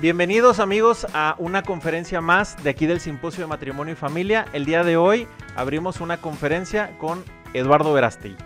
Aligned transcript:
Bienvenidos 0.00 0.60
amigos 0.60 1.08
a 1.12 1.34
una 1.38 1.64
conferencia 1.64 2.20
más 2.20 2.62
de 2.62 2.70
aquí 2.70 2.86
del 2.86 3.00
Simposio 3.00 3.42
de 3.42 3.48
Matrimonio 3.48 3.94
y 3.94 3.96
Familia. 3.96 4.46
El 4.52 4.64
día 4.64 4.84
de 4.84 4.96
hoy 4.96 5.26
abrimos 5.56 6.00
una 6.00 6.18
conferencia 6.18 6.96
con 6.98 7.24
Eduardo 7.52 7.92
Verástegui. 7.92 8.36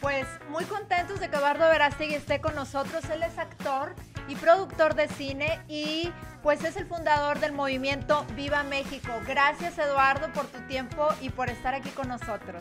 Pues 0.00 0.26
muy 0.48 0.64
contentos 0.64 1.20
de 1.20 1.30
que 1.30 1.36
Eduardo 1.36 1.68
Verástegui 1.68 2.14
esté 2.14 2.40
con 2.40 2.56
nosotros. 2.56 3.04
Él 3.10 3.22
es 3.22 3.38
actor 3.38 3.94
y 4.26 4.34
productor 4.34 4.96
de 4.96 5.06
cine 5.06 5.60
y 5.68 6.10
pues 6.42 6.64
es 6.64 6.76
el 6.76 6.86
fundador 6.86 7.38
del 7.38 7.52
movimiento 7.52 8.26
Viva 8.34 8.64
México. 8.64 9.12
Gracias 9.28 9.78
Eduardo 9.78 10.32
por 10.32 10.46
tu 10.46 10.58
tiempo 10.66 11.10
y 11.20 11.30
por 11.30 11.48
estar 11.48 11.74
aquí 11.74 11.90
con 11.90 12.08
nosotros. 12.08 12.60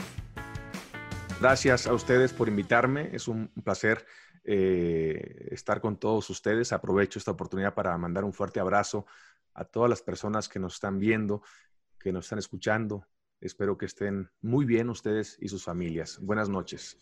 Gracias 1.41 1.87
a 1.87 1.93
ustedes 1.93 2.33
por 2.33 2.49
invitarme. 2.49 3.09
Es 3.13 3.27
un 3.27 3.47
placer 3.63 4.05
eh, 4.43 5.47
estar 5.51 5.81
con 5.81 5.97
todos 5.97 6.29
ustedes. 6.29 6.71
Aprovecho 6.73 7.19
esta 7.19 7.31
oportunidad 7.31 7.73
para 7.73 7.97
mandar 7.97 8.23
un 8.23 8.33
fuerte 8.33 8.59
abrazo 8.59 9.05
a 9.53 9.65
todas 9.65 9.89
las 9.89 10.01
personas 10.01 10.47
que 10.47 10.59
nos 10.59 10.75
están 10.75 10.99
viendo, 10.99 11.41
que 11.99 12.11
nos 12.11 12.25
están 12.25 12.39
escuchando. 12.39 13.05
Espero 13.41 13.77
que 13.77 13.85
estén 13.85 14.29
muy 14.41 14.65
bien 14.65 14.89
ustedes 14.89 15.37
y 15.39 15.47
sus 15.47 15.63
familias. 15.63 16.19
Buenas 16.19 16.49
noches. 16.49 16.97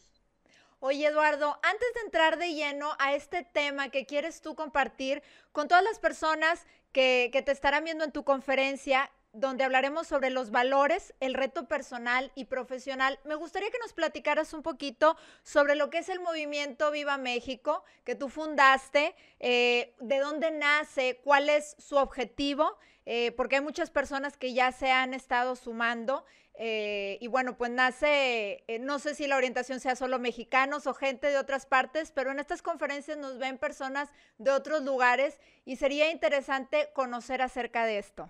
Oye, 0.80 1.08
Eduardo, 1.08 1.60
antes 1.64 1.94
de 1.96 2.02
entrar 2.02 2.38
de 2.38 2.54
lleno 2.54 2.92
a 3.00 3.16
este 3.16 3.44
tema 3.44 3.90
que 3.90 4.06
quieres 4.06 4.42
tú 4.42 4.54
compartir 4.54 5.24
con 5.52 5.68
todas 5.68 5.84
las 5.84 5.98
personas 5.98 6.68
que, 6.92 7.30
que 7.34 7.42
te 7.42 7.52
estarán 7.52 7.84
viendo 7.84 8.04
en 8.04 8.12
tu 8.12 8.24
conferencia, 8.24 9.10
donde 9.40 9.64
hablaremos 9.64 10.08
sobre 10.08 10.32
los 10.32 10.50
valores, 10.50 11.14
el 11.20 11.36
reto 11.36 11.68
personal 11.68 12.32
y 12.34 12.46
profesional. 12.46 13.20
Me 13.24 13.36
gustaría 13.36 13.70
que 13.70 13.78
nos 13.78 13.94
platicaras 13.94 14.52
un 14.54 14.64
poquito 14.64 15.16
sobre 15.44 15.76
lo 15.76 15.92
que 15.92 16.00
es 16.00 16.10
el 16.10 16.20
movimiento 16.20 16.90
Viva 16.90 17.18
México 17.18 17.84
que 18.04 18.16
tú 18.16 18.30
fundaste, 18.30 19.16
eh, 19.40 19.94
de 20.00 20.20
dónde 20.20 20.50
nace, 20.50 21.20
cuál 21.24 21.50
es 21.50 21.76
su 21.78 21.98
objetivo, 21.98 22.78
eh, 23.06 23.32
porque 23.34 23.58
hay 23.58 23.62
muchas 23.62 23.92
personas 23.92 24.38
que 24.38 24.54
ya 24.54 24.72
se 24.72 24.92
han 24.92 25.14
estado 25.14 25.56
sumando. 25.56 26.26
Eh, 26.60 27.20
y 27.22 27.28
bueno, 27.28 27.56
pues 27.56 27.70
nace, 27.70 28.64
no 28.80 28.98
sé 28.98 29.14
si 29.14 29.28
la 29.28 29.38
orientación 29.38 29.80
sea 29.80 29.96
solo 29.96 30.18
mexicanos 30.18 30.88
o 30.88 30.96
gente 30.96 31.28
de 31.28 31.38
otras 31.38 31.68
partes, 31.68 32.12
pero 32.12 32.32
en 32.32 32.40
estas 32.40 32.64
conferencias 32.64 33.20
nos 33.20 33.38
ven 33.38 33.60
personas 33.60 34.10
de 34.40 34.50
otros 34.50 34.82
lugares 34.82 35.40
y 35.64 35.76
sería 35.76 36.10
interesante 36.10 36.90
conocer 36.96 37.44
acerca 37.44 37.86
de 37.86 38.00
esto. 38.00 38.28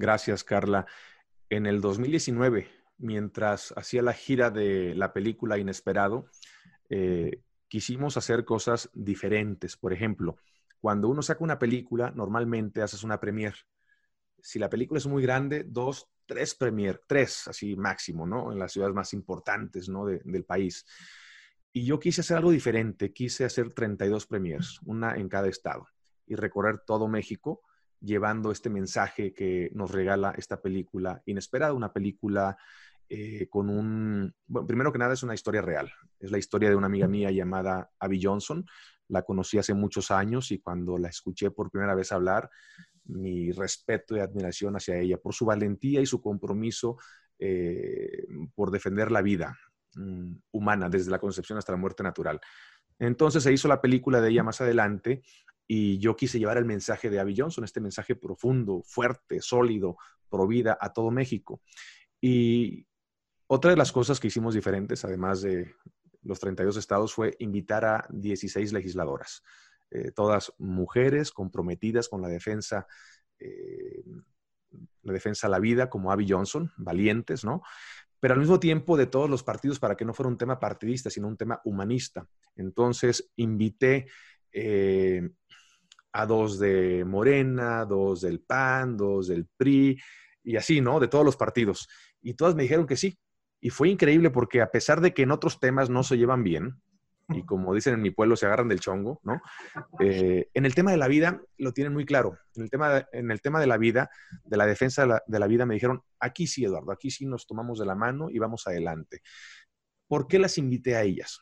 Gracias, 0.00 0.44
Carla. 0.44 0.86
En 1.50 1.66
el 1.66 1.82
2019, 1.82 2.70
mientras 2.96 3.74
hacía 3.76 4.00
la 4.00 4.14
gira 4.14 4.50
de 4.50 4.94
la 4.94 5.12
película 5.12 5.58
Inesperado, 5.58 6.24
eh, 6.88 7.42
quisimos 7.68 8.16
hacer 8.16 8.46
cosas 8.46 8.88
diferentes. 8.94 9.76
Por 9.76 9.92
ejemplo, 9.92 10.38
cuando 10.80 11.10
uno 11.10 11.20
saca 11.20 11.44
una 11.44 11.58
película, 11.58 12.12
normalmente 12.16 12.80
haces 12.80 13.04
una 13.04 13.20
premier. 13.20 13.54
Si 14.38 14.58
la 14.58 14.70
película 14.70 14.96
es 14.96 15.06
muy 15.06 15.22
grande, 15.22 15.64
dos, 15.68 16.08
tres 16.24 16.54
premier, 16.54 17.02
tres 17.06 17.46
así 17.48 17.76
máximo, 17.76 18.26
¿no? 18.26 18.52
En 18.52 18.58
las 18.58 18.72
ciudades 18.72 18.94
más 18.94 19.12
importantes, 19.12 19.90
¿no? 19.90 20.06
del 20.06 20.44
país. 20.46 20.86
Y 21.74 21.84
yo 21.84 22.00
quise 22.00 22.22
hacer 22.22 22.38
algo 22.38 22.52
diferente, 22.52 23.12
quise 23.12 23.44
hacer 23.44 23.74
32 23.74 24.26
premiers, 24.26 24.80
una 24.86 25.16
en 25.16 25.28
cada 25.28 25.48
estado, 25.48 25.86
y 26.26 26.36
recorrer 26.36 26.78
todo 26.86 27.06
México 27.06 27.60
llevando 28.00 28.50
este 28.50 28.70
mensaje 28.70 29.32
que 29.34 29.70
nos 29.74 29.90
regala 29.90 30.34
esta 30.36 30.60
película 30.60 31.22
inesperada, 31.26 31.72
una 31.72 31.92
película 31.92 32.56
eh, 33.08 33.48
con 33.48 33.68
un, 33.68 34.34
bueno, 34.46 34.66
primero 34.66 34.92
que 34.92 34.98
nada 34.98 35.14
es 35.14 35.22
una 35.22 35.34
historia 35.34 35.62
real, 35.62 35.90
es 36.18 36.30
la 36.30 36.38
historia 36.38 36.70
de 36.70 36.76
una 36.76 36.86
amiga 36.86 37.08
mía 37.08 37.30
llamada 37.30 37.90
Abby 37.98 38.20
Johnson, 38.22 38.64
la 39.08 39.22
conocí 39.22 39.58
hace 39.58 39.74
muchos 39.74 40.10
años 40.10 40.52
y 40.52 40.60
cuando 40.60 40.96
la 40.96 41.08
escuché 41.08 41.50
por 41.50 41.70
primera 41.70 41.94
vez 41.94 42.12
hablar, 42.12 42.48
mi 43.04 43.50
respeto 43.50 44.16
y 44.16 44.20
admiración 44.20 44.76
hacia 44.76 44.96
ella 44.96 45.18
por 45.18 45.34
su 45.34 45.44
valentía 45.44 46.00
y 46.00 46.06
su 46.06 46.22
compromiso 46.22 46.98
eh, 47.38 48.26
por 48.54 48.70
defender 48.70 49.10
la 49.10 49.22
vida 49.22 49.58
mm, 49.94 50.34
humana 50.52 50.88
desde 50.88 51.10
la 51.10 51.18
concepción 51.18 51.58
hasta 51.58 51.72
la 51.72 51.78
muerte 51.78 52.02
natural. 52.02 52.40
Entonces 52.98 53.42
se 53.42 53.52
hizo 53.52 53.66
la 53.66 53.80
película 53.80 54.20
de 54.20 54.30
ella 54.30 54.44
más 54.44 54.60
adelante 54.60 55.22
y 55.72 55.98
yo 55.98 56.16
quise 56.16 56.40
llevar 56.40 56.58
el 56.58 56.64
mensaje 56.64 57.10
de 57.10 57.20
Abby 57.20 57.32
Johnson, 57.36 57.62
este 57.62 57.80
mensaje 57.80 58.16
profundo, 58.16 58.82
fuerte, 58.84 59.40
sólido, 59.40 59.98
pro 60.28 60.48
vida 60.48 60.76
a 60.80 60.92
todo 60.92 61.12
México. 61.12 61.62
Y 62.20 62.88
otra 63.46 63.70
de 63.70 63.76
las 63.76 63.92
cosas 63.92 64.18
que 64.18 64.26
hicimos 64.26 64.54
diferentes, 64.54 65.04
además 65.04 65.42
de 65.42 65.72
los 66.22 66.40
32 66.40 66.76
estados, 66.76 67.14
fue 67.14 67.36
invitar 67.38 67.84
a 67.84 68.04
16 68.10 68.72
legisladoras, 68.72 69.44
eh, 69.92 70.10
todas 70.10 70.52
mujeres 70.58 71.30
comprometidas 71.30 72.08
con 72.08 72.20
la 72.20 72.26
defensa, 72.26 72.88
eh, 73.38 74.02
la 75.02 75.12
defensa 75.12 75.46
a 75.46 75.50
la 75.50 75.60
vida, 75.60 75.88
como 75.88 76.10
Abby 76.10 76.26
Johnson, 76.28 76.72
valientes, 76.78 77.44
¿no? 77.44 77.62
Pero 78.18 78.34
al 78.34 78.40
mismo 78.40 78.58
tiempo 78.58 78.96
de 78.96 79.06
todos 79.06 79.30
los 79.30 79.44
partidos 79.44 79.78
para 79.78 79.96
que 79.96 80.04
no 80.04 80.14
fuera 80.14 80.30
un 80.30 80.36
tema 80.36 80.58
partidista, 80.58 81.10
sino 81.10 81.28
un 81.28 81.36
tema 81.36 81.60
humanista. 81.64 82.26
Entonces, 82.56 83.30
invité 83.36 84.08
eh, 84.52 85.30
a 86.12 86.26
dos 86.26 86.58
de 86.58 87.04
Morena, 87.04 87.84
dos 87.84 88.22
del 88.22 88.40
PAN, 88.40 88.96
dos 88.96 89.28
del 89.28 89.46
PRI, 89.56 90.00
y 90.42 90.56
así, 90.56 90.80
¿no? 90.80 91.00
De 91.00 91.08
todos 91.08 91.24
los 91.24 91.36
partidos. 91.36 91.88
Y 92.20 92.34
todas 92.34 92.54
me 92.54 92.62
dijeron 92.62 92.86
que 92.86 92.96
sí. 92.96 93.18
Y 93.60 93.70
fue 93.70 93.88
increíble 93.88 94.30
porque 94.30 94.62
a 94.62 94.70
pesar 94.70 95.00
de 95.00 95.12
que 95.12 95.22
en 95.22 95.30
otros 95.30 95.60
temas 95.60 95.90
no 95.90 96.02
se 96.02 96.16
llevan 96.16 96.42
bien, 96.42 96.80
y 97.32 97.44
como 97.44 97.74
dicen 97.74 97.94
en 97.94 98.02
mi 98.02 98.10
pueblo, 98.10 98.36
se 98.36 98.46
agarran 98.46 98.68
del 98.68 98.80
chongo, 98.80 99.20
¿no? 99.22 99.40
Eh, 100.00 100.48
en 100.52 100.66
el 100.66 100.74
tema 100.74 100.90
de 100.90 100.96
la 100.96 101.06
vida 101.06 101.40
lo 101.58 101.72
tienen 101.72 101.92
muy 101.92 102.04
claro. 102.04 102.36
En 102.54 102.64
el 102.64 102.70
tema 102.70 102.90
de, 102.90 103.06
en 103.12 103.30
el 103.30 103.40
tema 103.40 103.60
de 103.60 103.66
la 103.66 103.78
vida, 103.78 104.10
de 104.44 104.56
la 104.56 104.66
defensa 104.66 105.02
de 105.02 105.08
la, 105.08 105.22
de 105.26 105.38
la 105.38 105.46
vida, 105.46 105.66
me 105.66 105.74
dijeron, 105.74 106.02
aquí 106.18 106.46
sí, 106.46 106.64
Eduardo, 106.64 106.90
aquí 106.90 107.10
sí 107.10 107.26
nos 107.26 107.46
tomamos 107.46 107.78
de 107.78 107.86
la 107.86 107.94
mano 107.94 108.30
y 108.30 108.38
vamos 108.38 108.66
adelante. 108.66 109.22
¿Por 110.08 110.26
qué 110.26 110.38
las 110.38 110.58
invité 110.58 110.96
a 110.96 111.02
ellas? 111.02 111.40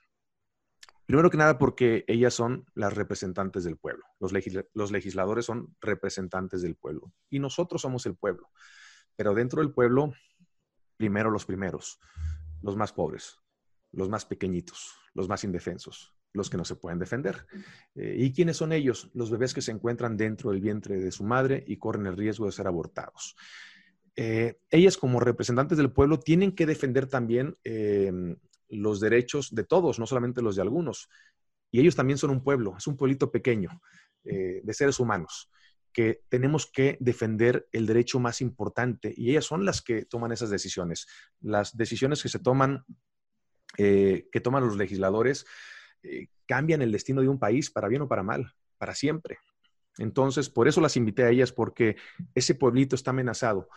Primero 1.09 1.31
que 1.31 1.39
nada 1.39 1.57
porque 1.59 2.05
ellas 2.07 2.35
son 2.35 2.67
las 2.75 2.93
representantes 2.93 3.65
del 3.65 3.79
pueblo. 3.79 4.05
Los, 4.21 4.93
legisladores 4.93 5.47
son 5.47 5.75
representantes 5.81 6.61
del 6.61 6.77
pueblo 6.77 7.15
y 7.31 7.39
nosotros 7.39 7.81
somos 7.81 8.05
el 8.05 8.15
pueblo. 8.15 8.51
Pero 9.17 9.33
dentro 9.33 9.63
del 9.63 9.73
pueblo, 9.73 10.13
primero 10.99 11.31
los 11.31 11.47
primeros, 11.47 11.99
los 12.61 12.77
más 12.77 12.93
pobres, 12.93 13.39
los 13.91 14.11
más 14.11 14.27
pequeñitos, 14.27 14.97
los 15.15 15.31
más 15.31 15.45
indefensos, 15.45 16.15
los 16.35 16.51
que 16.51 16.59
no 16.59 16.67
se 16.67 16.77
pueden 16.77 16.99
defender. 16.99 17.47
Eh, 17.95 18.17
¿Y 18.19 18.35
quiénes 18.35 18.59
son 18.59 18.75
ellos? 18.75 19.11
Los 19.15 19.31
bebés 19.31 19.55
que 19.55 19.63
se 19.63 19.73
encuentran 19.73 20.19
dentro 20.19 20.51
del 20.51 20.61
vientre 20.61 20.99
de 20.99 21.11
su 21.11 21.25
madre 21.25 21.65
y 21.67 21.79
corren 21.79 22.05
el 22.05 22.19
riesgo 22.19 22.45
de 22.45 22.53
ser 22.53 22.67
abortados. 22.67 23.35
Eh, 24.15 24.61
ellas 24.69 24.99
como 24.99 25.21
representantes 25.21 25.79
del 25.79 25.91
pueblo 25.91 26.19
tienen 26.19 26.55
que 26.55 26.67
defender 26.67 27.07
también 27.07 27.57
eh, 27.65 28.13
los 28.69 29.01
derechos 29.01 29.55
de 29.55 29.65
todos, 29.65 29.99
no 29.99 30.07
solamente 30.07 30.43
los 30.43 30.57
de 30.57 30.63
algunos. 30.63 31.09
Y 31.71 31.81
ellos 31.81 31.97
también 31.97 32.19
son 32.19 32.31
un 32.31 32.43
pueblo, 32.43 32.75
es 32.77 32.87
un 32.87 32.97
pueblito 32.97 33.31
pequeño 33.31 33.81
eh, 34.25 34.61
de 34.63 34.75
seres 34.75 35.01
humanos 35.01 35.51
que 35.93 36.23
tenemos 36.29 36.71
que 36.71 36.97
defender 37.01 37.67
el 37.73 37.87
derecho 37.87 38.21
más 38.21 38.41
importante 38.41 39.13
y 39.17 39.31
ellas 39.31 39.47
son 39.47 39.65
las 39.65 39.83
que 39.83 40.05
toman 40.05 40.33
esas 40.33 40.51
decisiones. 40.51 41.09
Las 41.41 41.77
decisiones 41.77 42.23
que 42.23 42.29
se 42.29 42.39
toman, 42.39 42.85
eh, 43.79 44.29
que 44.31 44.41
toman 44.41 44.65
los 44.65 44.77
legisladores, 44.77 45.47
eh, 46.03 46.29
cambian 46.47 46.83
el 46.83 46.93
destino 46.93 47.21
de 47.21 47.29
un 47.29 47.39
país 47.39 47.71
para 47.71 47.89
bien 47.89 48.03
o 48.03 48.09
para 48.09 48.23
mal, 48.23 48.53
para 48.77 48.95
siempre. 48.95 49.39
Entonces, 49.97 50.51
por 50.51 50.69
eso 50.69 50.81
las 50.81 50.97
invité 50.97 51.25
a 51.25 51.31
ellas, 51.31 51.53
porque 51.53 51.97
ese 52.35 52.55
pueblito 52.55 52.95
está 52.95 53.11
amenazado, 53.11 53.69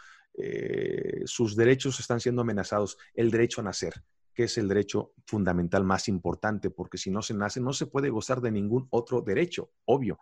sus 1.25 1.55
derechos 1.55 1.99
están 1.99 2.19
siendo 2.19 2.43
amenazados, 2.43 2.97
el 3.15 3.31
derecho 3.31 3.61
a 3.61 3.63
nacer, 3.63 4.03
que 4.33 4.43
es 4.43 4.57
el 4.57 4.67
derecho 4.67 5.13
fundamental 5.25 5.83
más 5.83 6.07
importante, 6.07 6.69
porque 6.69 6.97
si 6.97 7.11
no 7.11 7.21
se 7.21 7.33
nace, 7.33 7.59
no 7.59 7.73
se 7.73 7.87
puede 7.87 8.09
gozar 8.09 8.41
de 8.41 8.51
ningún 8.51 8.87
otro 8.89 9.21
derecho, 9.21 9.71
obvio. 9.85 10.19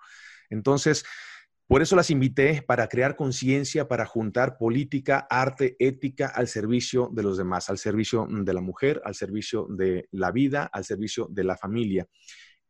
Entonces, 0.50 1.06
por 1.70 1.84
eso 1.84 1.96
las 1.96 2.10
invité 2.10 2.64
para 2.64 2.88
crear 2.88 3.16
conciencia, 3.16 3.88
para 3.88 4.04
juntar 4.08 4.58
política, 4.58 5.28
arte, 5.30 5.76
ética 5.78 6.26
al 6.28 6.48
servicio 6.48 7.12
de 7.14 7.22
los 7.22 7.38
demás, 7.38 7.70
al 7.70 7.78
servicio 7.78 8.28
de 8.28 8.54
la 8.54 8.62
mujer, 8.62 9.00
al 9.06 9.14
servicio 9.14 9.68
de 9.70 10.08
la 10.12 10.32
vida, 10.32 10.68
al 10.74 10.84
servicio 10.84 11.28
de 11.30 11.44
la 11.44 11.56
familia. 11.56 12.08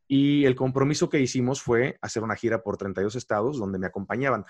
Y 0.05 0.43
el 0.43 0.55
compromiso 0.55 1.07
que 1.07 1.21
hicimos 1.21 1.61
fue 1.61 1.97
hacer 2.01 2.23
una 2.23 2.35
gira 2.35 2.61
por 2.61 2.75
32 2.75 3.15
estados 3.15 3.57
donde 3.57 3.79
me 3.79 3.87
acompañaban. 3.87 4.43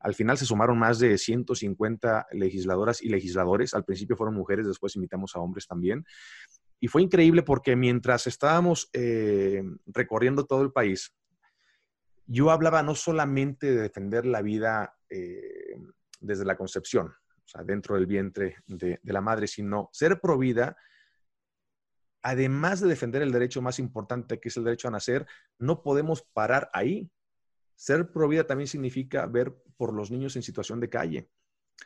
Al 0.00 0.14
final 0.14 0.36
se 0.38 0.46
sumaron 0.46 0.78
más 0.78 0.98
de 0.98 1.16
150 1.18 2.26
legisladoras 2.32 3.02
y 3.02 3.08
legisladores. 3.08 3.74
Al 3.74 3.84
principio 3.84 4.16
fueron 4.16 4.34
mujeres, 4.34 4.66
después 4.66 4.96
invitamos 4.96 5.34
a 5.34 5.40
hombres 5.40 5.66
también. 5.66 6.04
Y 6.78 6.88
fue 6.88 7.02
increíble 7.02 7.42
porque 7.42 7.74
mientras 7.74 8.26
estábamos 8.26 8.90
eh, 8.92 9.62
recorriendo 9.86 10.44
todo 10.44 10.62
el 10.62 10.72
país, 10.72 11.14
yo 12.26 12.50
hablaba 12.50 12.82
no 12.82 12.94
solamente 12.94 13.70
de 13.72 13.82
defender 13.82 14.26
la 14.26 14.42
vida 14.42 14.96
eh, 15.08 15.78
desde 16.20 16.44
la 16.44 16.56
concepción, 16.56 17.06
o 17.08 17.48
sea, 17.48 17.62
dentro 17.62 17.94
del 17.94 18.06
vientre 18.06 18.56
de, 18.66 19.00
de 19.02 19.12
la 19.12 19.20
madre, 19.20 19.46
sino 19.46 19.88
ser 19.92 20.20
provida, 20.20 20.76
además 22.22 22.80
de 22.80 22.88
defender 22.88 23.22
el 23.22 23.32
derecho 23.32 23.62
más 23.62 23.78
importante, 23.78 24.40
que 24.40 24.48
es 24.48 24.56
el 24.56 24.64
derecho 24.64 24.88
a 24.88 24.90
nacer, 24.90 25.26
no 25.58 25.82
podemos 25.82 26.22
parar 26.22 26.68
ahí 26.72 27.08
Ser 27.76 28.10
pro 28.10 28.26
vida 28.26 28.46
también 28.46 28.66
significa 28.66 29.26
ver 29.26 29.54
por 29.76 29.94
los 29.94 30.10
niños 30.10 30.34
en 30.36 30.42
situación 30.42 30.80
de 30.80 30.88
calle. 30.88 31.30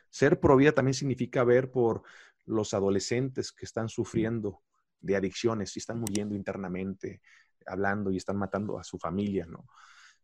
Ser 0.09 0.39
pro 0.39 0.55
vida 0.55 0.71
también 0.71 0.93
significa 0.93 1.43
ver 1.43 1.69
por 1.69 2.03
los 2.45 2.73
adolescentes 2.73 3.51
que 3.51 3.65
están 3.65 3.89
sufriendo 3.89 4.63
de 4.99 5.15
adicciones 5.15 5.75
y 5.75 5.79
están 5.79 5.99
muriendo 5.99 6.33
internamente, 6.35 7.21
hablando 7.65 8.11
y 8.11 8.17
están 8.17 8.37
matando 8.37 8.79
a 8.79 8.83
su 8.83 8.97
familia, 8.97 9.45
¿no? 9.45 9.67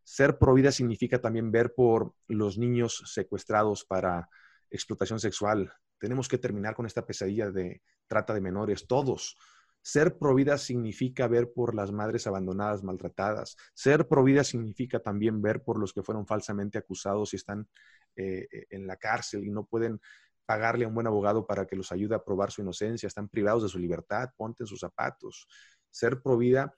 Ser 0.03 0.37
pro 0.37 0.53
vida 0.53 0.71
significa 0.71 1.19
también 1.19 1.51
ver 1.51 1.73
por 1.73 2.13
los 2.27 2.57
niños 2.57 3.03
secuestrados 3.05 3.83
para 3.83 4.29
explotación 4.69 5.19
sexual. 5.19 5.73
Tenemos 5.97 6.29
que 6.29 6.37
terminar 6.37 6.75
con 6.75 6.85
esta 6.85 7.05
pesadilla 7.05 7.51
de 7.51 7.81
trata 8.07 8.33
de 8.33 8.39
menores, 8.39 8.87
todos. 8.87 9.37
Ser 9.81 10.17
provida 10.17 10.57
significa 10.57 11.27
ver 11.27 11.51
por 11.53 11.73
las 11.73 11.91
madres 11.91 12.27
abandonadas, 12.27 12.83
maltratadas. 12.83 13.55
Ser 13.73 14.07
provida 14.07 14.43
significa 14.43 14.99
también 14.99 15.41
ver 15.41 15.63
por 15.63 15.79
los 15.79 15.93
que 15.93 16.03
fueron 16.03 16.27
falsamente 16.27 16.77
acusados 16.77 17.33
y 17.33 17.37
están 17.37 17.67
eh, 18.15 18.47
eh, 18.51 18.65
en 18.69 18.85
la 18.87 18.97
cárcel 18.97 19.45
y 19.45 19.51
no 19.51 19.65
pueden 19.65 20.01
pagarle 20.45 20.85
a 20.85 20.87
un 20.87 20.95
buen 20.95 21.07
abogado 21.07 21.45
para 21.45 21.65
que 21.65 21.75
los 21.75 21.91
ayude 21.91 22.15
a 22.15 22.23
probar 22.23 22.51
su 22.51 22.61
inocencia, 22.61 23.07
están 23.07 23.27
privados 23.27 23.63
de 23.63 23.69
su 23.69 23.79
libertad, 23.79 24.29
ponte 24.35 24.63
en 24.63 24.67
sus 24.67 24.79
zapatos. 24.79 25.47
Ser 25.89 26.21
provida 26.21 26.73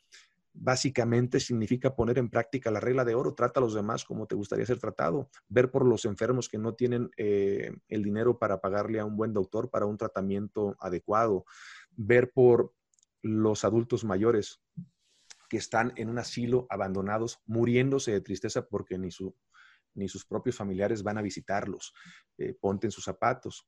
básicamente 0.54 1.40
significa 1.40 1.96
poner 1.96 2.18
en 2.18 2.30
práctica 2.30 2.72
la 2.72 2.80
regla 2.80 3.06
de 3.06 3.16
oro, 3.16 3.34
trata 3.34 3.60
a 3.60 3.64
los 3.64 3.74
demás 3.74 4.04
como 4.04 4.26
te 4.26 4.36
gustaría 4.36 4.66
ser 4.66 4.80
tratado, 4.80 5.30
ver 5.48 5.72
por 5.72 5.86
los 5.86 6.06
enfermos 6.06 6.50
que 6.50 6.58
no 6.58 6.74
tienen 6.74 7.10
eh, 7.18 7.72
el 7.88 8.04
dinero 8.04 8.38
para 8.40 8.60
pagarle 8.60 9.00
a 9.00 9.06
un 9.06 9.16
buen 9.16 9.34
doctor 9.34 9.70
para 9.70 9.86
un 9.86 9.98
tratamiento 9.98 10.76
adecuado, 10.80 11.46
ver 11.96 12.32
por 12.32 12.74
los 13.22 13.64
adultos 13.64 14.04
mayores 14.04 14.62
que 15.50 15.58
están 15.58 15.94
en 15.96 16.10
un 16.10 16.20
asilo 16.20 16.68
abandonados, 16.70 17.42
muriéndose 17.46 18.12
de 18.12 18.22
tristeza 18.22 18.68
porque 18.68 18.98
ni, 18.98 19.12
su, 19.12 19.36
ni 19.96 20.08
sus 20.08 20.26
propios 20.26 20.56
familiares 20.56 21.04
van 21.04 21.18
a 21.18 21.22
visitarlos. 21.22 21.94
Eh, 22.38 22.56
ponte 22.60 22.88
en 22.88 22.92
sus 22.92 23.04
zapatos. 23.04 23.68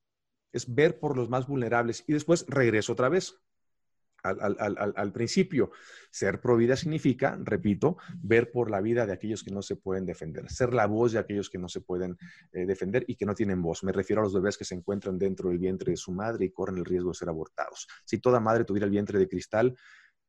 Es 0.53 0.73
ver 0.73 0.99
por 0.99 1.17
los 1.17 1.29
más 1.29 1.47
vulnerables 1.47 2.03
y 2.07 2.13
después 2.13 2.45
regreso 2.47 2.93
otra 2.93 3.09
vez 3.09 3.35
al, 4.23 5.11
principio. 5.11 5.71
Ser 6.09 6.41
pro 6.41 6.57
vida 6.57 6.75
significa, 6.75 7.37
repito, 7.41 7.97
ver 8.21 8.51
por 8.51 8.69
la 8.69 8.81
vida 8.81 9.05
de 9.05 9.13
aquellos 9.13 9.43
que 9.43 9.51
no 9.51 9.61
se 9.61 9.75
pueden 9.75 10.05
defender, 10.05 10.49
ser 10.49 10.73
la 10.73 10.85
voz 10.87 11.13
de 11.13 11.19
aquellos 11.19 11.49
que 11.49 11.57
no 11.57 11.69
se 11.69 11.81
pueden 11.81 12.17
eh, 12.51 12.65
defender 12.65 13.05
y 13.07 13.15
que 13.15 13.25
no 13.25 13.33
tienen 13.33 13.61
voz. 13.61 13.83
Me 13.83 13.91
refiero 13.91 14.21
a 14.21 14.25
los 14.25 14.33
bebés 14.33 14.57
que 14.57 14.65
se 14.65 14.75
encuentran 14.75 15.17
dentro 15.17 15.49
del 15.49 15.59
vientre 15.59 15.91
de 15.91 15.97
su 15.97 16.11
madre 16.11 16.45
y 16.45 16.51
corren 16.51 16.77
el 16.77 16.85
riesgo 16.85 17.11
de 17.11 17.15
ser 17.15 17.29
abortados. 17.29 17.87
Si 18.05 18.19
toda 18.19 18.39
madre 18.39 18.65
tuviera 18.65 18.85
el 18.85 18.91
vientre 18.91 19.19
de 19.19 19.27
cristal, 19.27 19.77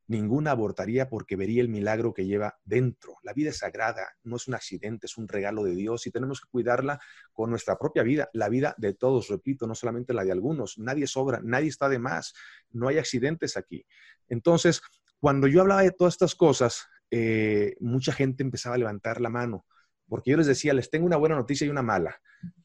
ninguna 0.07 0.51
abortaría 0.51 1.09
porque 1.09 1.35
vería 1.35 1.61
el 1.61 1.69
milagro 1.69 2.13
que 2.13 2.25
lleva 2.25 2.59
dentro. 2.65 3.15
La 3.23 3.33
vida 3.33 3.49
es 3.49 3.59
sagrada, 3.59 4.15
no 4.23 4.35
es 4.35 4.47
un 4.47 4.55
accidente, 4.55 5.07
es 5.07 5.17
un 5.17 5.27
regalo 5.27 5.63
de 5.63 5.75
Dios 5.75 6.05
y 6.07 6.11
tenemos 6.11 6.41
que 6.41 6.49
cuidarla 6.49 6.99
con 7.31 7.49
nuestra 7.49 7.77
propia 7.77 8.03
vida, 8.03 8.29
la 8.33 8.49
vida 8.49 8.75
de 8.77 8.93
todos, 8.93 9.29
repito, 9.29 9.67
no 9.67 9.75
solamente 9.75 10.13
la 10.13 10.23
de 10.23 10.31
algunos. 10.31 10.77
Nadie 10.77 11.07
sobra, 11.07 11.39
nadie 11.43 11.69
está 11.69 11.89
de 11.89 11.99
más, 11.99 12.33
no 12.71 12.87
hay 12.87 12.97
accidentes 12.97 13.57
aquí. 13.57 13.85
Entonces, 14.27 14.81
cuando 15.19 15.47
yo 15.47 15.61
hablaba 15.61 15.83
de 15.83 15.91
todas 15.91 16.15
estas 16.15 16.35
cosas, 16.35 16.87
eh, 17.09 17.75
mucha 17.79 18.11
gente 18.11 18.43
empezaba 18.43 18.75
a 18.75 18.79
levantar 18.79 19.21
la 19.21 19.29
mano, 19.29 19.65
porque 20.07 20.31
yo 20.31 20.37
les 20.37 20.47
decía, 20.47 20.73
les 20.73 20.89
tengo 20.89 21.05
una 21.05 21.17
buena 21.17 21.35
noticia 21.35 21.65
y 21.65 21.69
una 21.69 21.81
mala. 21.81 22.19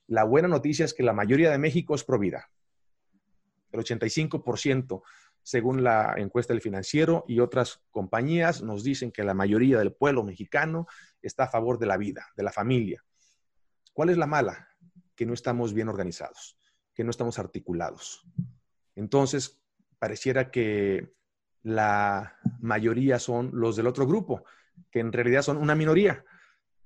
La 0.07 0.25
buena 0.25 0.49
noticia 0.49 0.85
es 0.85 0.95
que 0.95 1.03
la 1.03 1.13
mayoría 1.13 1.51
de 1.51 1.59
México 1.59 1.95
es 1.95 2.03
pro 2.03 2.19
vida. 2.19 2.51
El 3.71 3.81
85% 3.81 5.03
según 5.49 5.83
la 5.83 6.13
encuesta 6.19 6.53
del 6.53 6.61
financiero 6.61 7.25
y 7.27 7.41
otras 7.41 7.81
compañías, 7.91 8.63
nos 8.63 8.85
dicen 8.85 9.11
que 9.11 9.25
la 9.25 9.33
mayoría 9.33 9.79
del 9.79 9.95
pueblo 9.95 10.23
mexicano 10.23 10.87
está 11.23 11.45
a 11.45 11.49
favor 11.49 11.79
de 11.79 11.87
la 11.87 11.97
vida, 11.97 12.27
de 12.37 12.43
la 12.43 12.53
familia. 12.53 13.03
¿Cuál 13.95 14.11
es 14.11 14.19
la 14.19 14.27
mala? 14.27 14.69
Que 15.17 15.25
no 15.25 15.33
estamos 15.33 15.73
bien 15.73 15.89
organizados, 15.89 16.59
que 16.93 17.03
no 17.03 17.09
estamos 17.09 17.39
articulados. 17.39 18.27
Entonces, 18.95 19.59
pareciera 19.99 20.51
que 20.51 21.15
la 21.63 22.37
mayoría 22.61 23.19
son 23.19 23.51
los 23.55 23.75
del 23.75 23.87
otro 23.87 24.07
grupo, 24.07 24.45
que 24.91 25.01
en 25.01 25.15
realidad 25.15 25.41
son 25.41 25.57
una 25.57 25.75
minoría, 25.75 26.27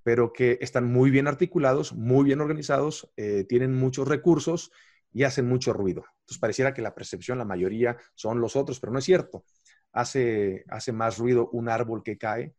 pero 0.05 0.32
que 0.32 0.58
están 0.61 0.85
muy 0.85 1.11
bien 1.11 1.26
articulados, 1.26 1.94
muy 1.94 2.26
bien 2.26 2.41
organizados, 2.41 3.12
eh, 3.17 3.43
tienen 3.43 3.75
muchos 3.75 4.06
recursos 4.06 4.70
y 5.12 5.25
hacen 5.25 5.47
mucho 5.47 5.73
ruido. 5.73 6.05
Entonces 6.20 6.38
pareciera 6.38 6.73
que 6.73 6.82
la 6.82 6.94
percepción, 6.94 7.38
la 7.38 7.44
mayoría 7.44 7.97
son 8.14 8.41
los 8.41 8.56
otros, 8.56 8.81
pero 8.81 8.93
no 8.93 8.99
es 8.99 9.05
cierto. 9.05 9.44
Hace, 9.93 10.64
hace 10.69 10.93
más 10.93 11.19
ruido 11.19 11.49
un 11.50 11.69
árbol 11.69 12.03
que 12.03 12.17
cae 12.17 12.55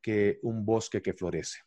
que 0.00 0.38
un 0.42 0.64
bosque 0.64 1.02
que 1.02 1.12
florece. 1.12 1.60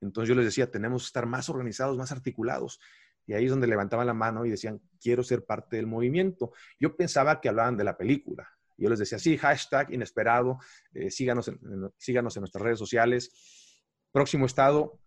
Entonces 0.00 0.28
yo 0.28 0.34
les 0.34 0.44
decía, 0.44 0.70
tenemos 0.70 1.02
que 1.02 1.06
estar 1.06 1.26
más 1.26 1.48
organizados, 1.48 1.96
más 1.96 2.12
articulados. 2.12 2.80
Y 3.26 3.34
ahí 3.34 3.44
es 3.44 3.50
donde 3.50 3.66
levantaban 3.66 4.06
la 4.06 4.14
mano 4.14 4.44
y 4.44 4.50
decían, 4.50 4.80
quiero 5.00 5.22
ser 5.22 5.44
parte 5.44 5.76
del 5.76 5.86
movimiento. 5.86 6.52
Yo 6.78 6.96
pensaba 6.96 7.40
que 7.40 7.48
hablaban 7.48 7.76
de 7.76 7.84
la 7.84 7.96
película. 7.96 8.48
Yo 8.76 8.88
les 8.88 8.98
decía, 8.98 9.18
sí, 9.18 9.36
hashtag 9.36 9.92
inesperado, 9.92 10.58
eh, 10.94 11.10
síganos, 11.10 11.50
síganos 11.98 12.36
en 12.36 12.40
nuestras 12.40 12.62
redes 12.62 12.78
sociales. 12.78 13.84
Próximo 14.10 14.46
estado, 14.46 14.98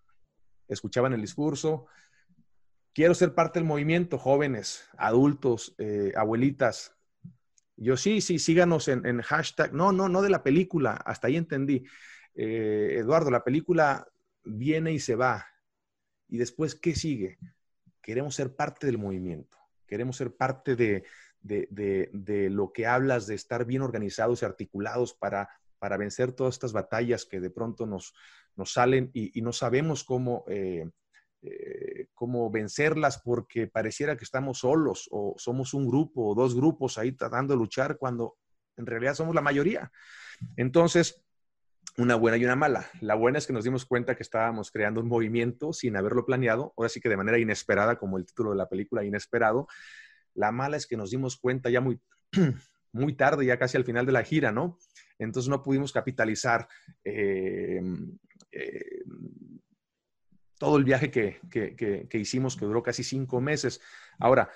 escuchaban 0.68 1.14
el 1.14 1.22
discurso, 1.22 1.88
quiero 2.94 3.14
ser 3.14 3.34
parte 3.34 3.60
del 3.60 3.68
movimiento, 3.68 4.18
jóvenes, 4.18 4.88
adultos, 4.98 5.76
eh, 5.78 6.14
abuelitas. 6.16 6.96
Yo 7.76 7.98
sí, 7.98 8.22
sí, 8.22 8.40
síganos 8.40 8.88
en, 8.88 9.22
hashtag. 9.22 9.74
No, 9.74 9.92
no, 9.92 10.08
no 10.10 10.22
de 10.22 10.30
la 10.30 10.44
película, 10.44 10.94
hasta 10.94 11.28
ahí 11.28 11.38
entendí. 11.38 11.84
Eh, 12.36 12.98
Eduardo, 13.00 13.32
la 13.32 13.44
película 13.44 14.08
viene 14.44 14.94
y 14.94 15.00
se 15.00 15.16
va. 15.16 15.48
¿Y 16.28 16.38
después 16.38 16.76
qué 16.76 16.96
sigue? 16.96 17.38
Queremos 18.02 18.36
ser 18.36 18.56
parte 18.56 18.86
del 18.86 18.98
movimiento, 18.98 19.58
queremos 19.88 20.18
ser 20.18 20.36
parte 20.36 20.76
de, 20.76 21.04
lo 22.50 22.74
que 22.74 22.86
hablas, 22.86 23.28
de 23.28 23.36
estar 23.36 23.66
bien 23.66 23.82
organizados 23.82 24.42
y 24.42 24.46
articulados 24.46 25.14
para, 25.14 25.50
para 25.80 25.98
vencer 25.98 26.34
todas 26.34 26.56
estas 26.56 26.74
batallas 26.74 27.26
que 27.26 27.40
de 27.40 27.50
pronto 27.50 27.86
nos, 27.86 28.14
nos 28.56 28.74
salen 28.74 29.10
y, 29.14 29.42
no 29.42 29.54
sabemos 29.54 30.04
cómo 30.04 30.44
eh, 30.48 30.90
eh, 31.46 32.08
cómo 32.14 32.50
vencerlas 32.50 33.22
porque 33.22 33.68
pareciera 33.68 34.16
que 34.16 34.24
estamos 34.24 34.60
solos 34.60 35.10
o 35.12 35.36
somos 35.38 35.74
un 35.74 35.88
grupo 35.88 36.30
o 36.30 36.36
dos 36.36 36.56
grupos 36.56 36.98
ahí 36.98 37.12
tratando 37.12 37.54
de 37.54 37.58
luchar 37.58 37.98
cuando 37.98 38.38
en 38.78 38.86
realidad 38.86 39.14
somos 39.14 39.36
la 39.36 39.42
mayoría. 39.42 39.92
Entonces, 40.56 41.22
una 41.98 42.16
buena 42.16 42.38
y 42.38 42.46
una 42.46 42.56
mala. 42.56 42.90
La 43.02 43.16
buena 43.16 43.38
es 43.38 43.48
que 43.48 43.54
nos 43.54 43.64
dimos 43.64 43.86
cuenta 43.86 44.16
que 44.16 44.24
estábamos 44.24 44.72
creando 44.72 45.02
un 45.02 45.08
movimiento 45.08 45.74
sin 45.74 45.96
haberlo 45.96 46.26
planeado, 46.26 46.74
ahora 46.78 46.90
sí 46.90 47.00
que 47.00 47.10
de 47.10 47.18
manera 47.18 47.38
inesperada, 47.38 47.98
como 47.98 48.18
el 48.18 48.26
título 48.26 48.52
de 48.52 48.58
la 48.58 48.70
película, 48.70 49.04
inesperado. 49.04 49.68
La 50.34 50.52
mala 50.52 50.78
es 50.78 50.88
que 50.88 50.98
nos 50.98 51.12
dimos 51.12 51.38
cuenta 51.38 51.70
ya 51.70 51.82
muy, 51.82 52.00
muy 52.94 53.16
tarde, 53.16 53.46
ya 53.46 53.60
casi 53.60 53.78
al 53.78 53.86
final 53.86 54.06
de 54.06 54.12
la 54.12 54.24
gira, 54.24 54.52
¿no? 54.52 54.80
Entonces 55.20 55.50
no 55.50 55.62
pudimos 55.62 55.92
capitalizar 55.92 56.68
eh, 57.04 57.82
eh, 58.52 59.04
todo 60.64 60.78
el 60.78 60.86
viaje 60.86 61.12
que, 61.12 62.08
hicimos, 62.14 62.56
que 62.56 62.66
duró 62.66 62.82
casi 62.82 63.04
cinco 63.04 63.42
meses. 63.42 63.82
Ahora, 64.18 64.50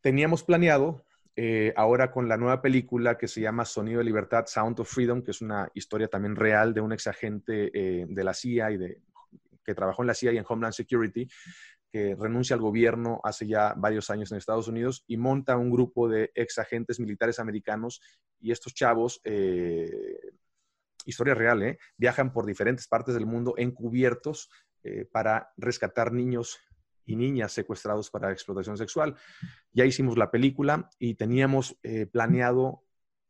teníamos 0.00 0.42
planeado, 0.42 1.04
eh, 1.36 1.74
ahora 1.76 2.10
con 2.10 2.30
la 2.30 2.38
nueva 2.38 2.62
película 2.62 3.18
que 3.18 3.28
se 3.28 3.42
llama 3.42 3.66
Sonido 3.66 3.98
de 3.98 4.06
Libertad, 4.06 4.46
Sound 4.46 4.80
of 4.80 4.90
Freedom, 4.90 5.22
que 5.22 5.32
es 5.32 5.42
una 5.42 5.68
historia 5.74 6.08
también 6.08 6.34
real 6.34 6.72
de 6.72 6.80
un 6.80 6.94
ex 6.94 7.08
agente 7.08 7.70
eh, 7.74 8.06
de 8.08 8.24
la 8.24 8.32
CIA 8.32 8.70
y 8.70 8.76
de, 8.78 9.02
que 9.62 9.74
trabajó 9.74 10.02
en 10.02 10.06
la 10.06 10.14
CIA 10.14 10.32
y 10.32 10.38
en 10.38 10.46
Homeland 10.48 10.72
Security, 10.72 11.28
que 11.92 12.16
renuncia 12.18 12.56
al 12.56 12.62
gobierno 12.62 13.20
hace 13.22 13.46
ya 13.46 13.74
varios 13.76 14.08
años 14.08 14.32
en 14.32 14.38
Estados 14.38 14.66
Unidos 14.66 15.04
y 15.08 15.18
monta 15.18 15.58
un 15.58 15.70
grupo 15.70 16.08
de 16.08 16.32
ex 16.34 16.56
agentes 16.56 16.98
militares 17.00 17.38
americanos 17.38 18.00
y 18.40 18.50
estos 18.50 18.72
chavos, 18.72 19.20
eh, 19.24 20.20
historia 21.04 21.34
real, 21.34 21.76
viajan 21.98 22.32
por 22.32 22.46
diferentes 22.46 22.88
partes 22.88 23.14
del 23.14 23.26
mundo 23.26 23.52
encubiertos 23.58 24.48
eh, 24.88 25.04
para 25.04 25.52
rescatar 25.58 26.12
niños 26.12 26.58
y 27.04 27.16
niñas 27.16 27.52
secuestrados 27.52 28.10
para 28.10 28.32
explotación 28.32 28.78
sexual. 28.78 29.16
Ya 29.72 29.84
hicimos 29.84 30.16
la 30.16 30.30
película 30.30 30.88
y 30.98 31.14
teníamos 31.14 31.78
eh, 31.82 32.06
planeado 32.06 32.84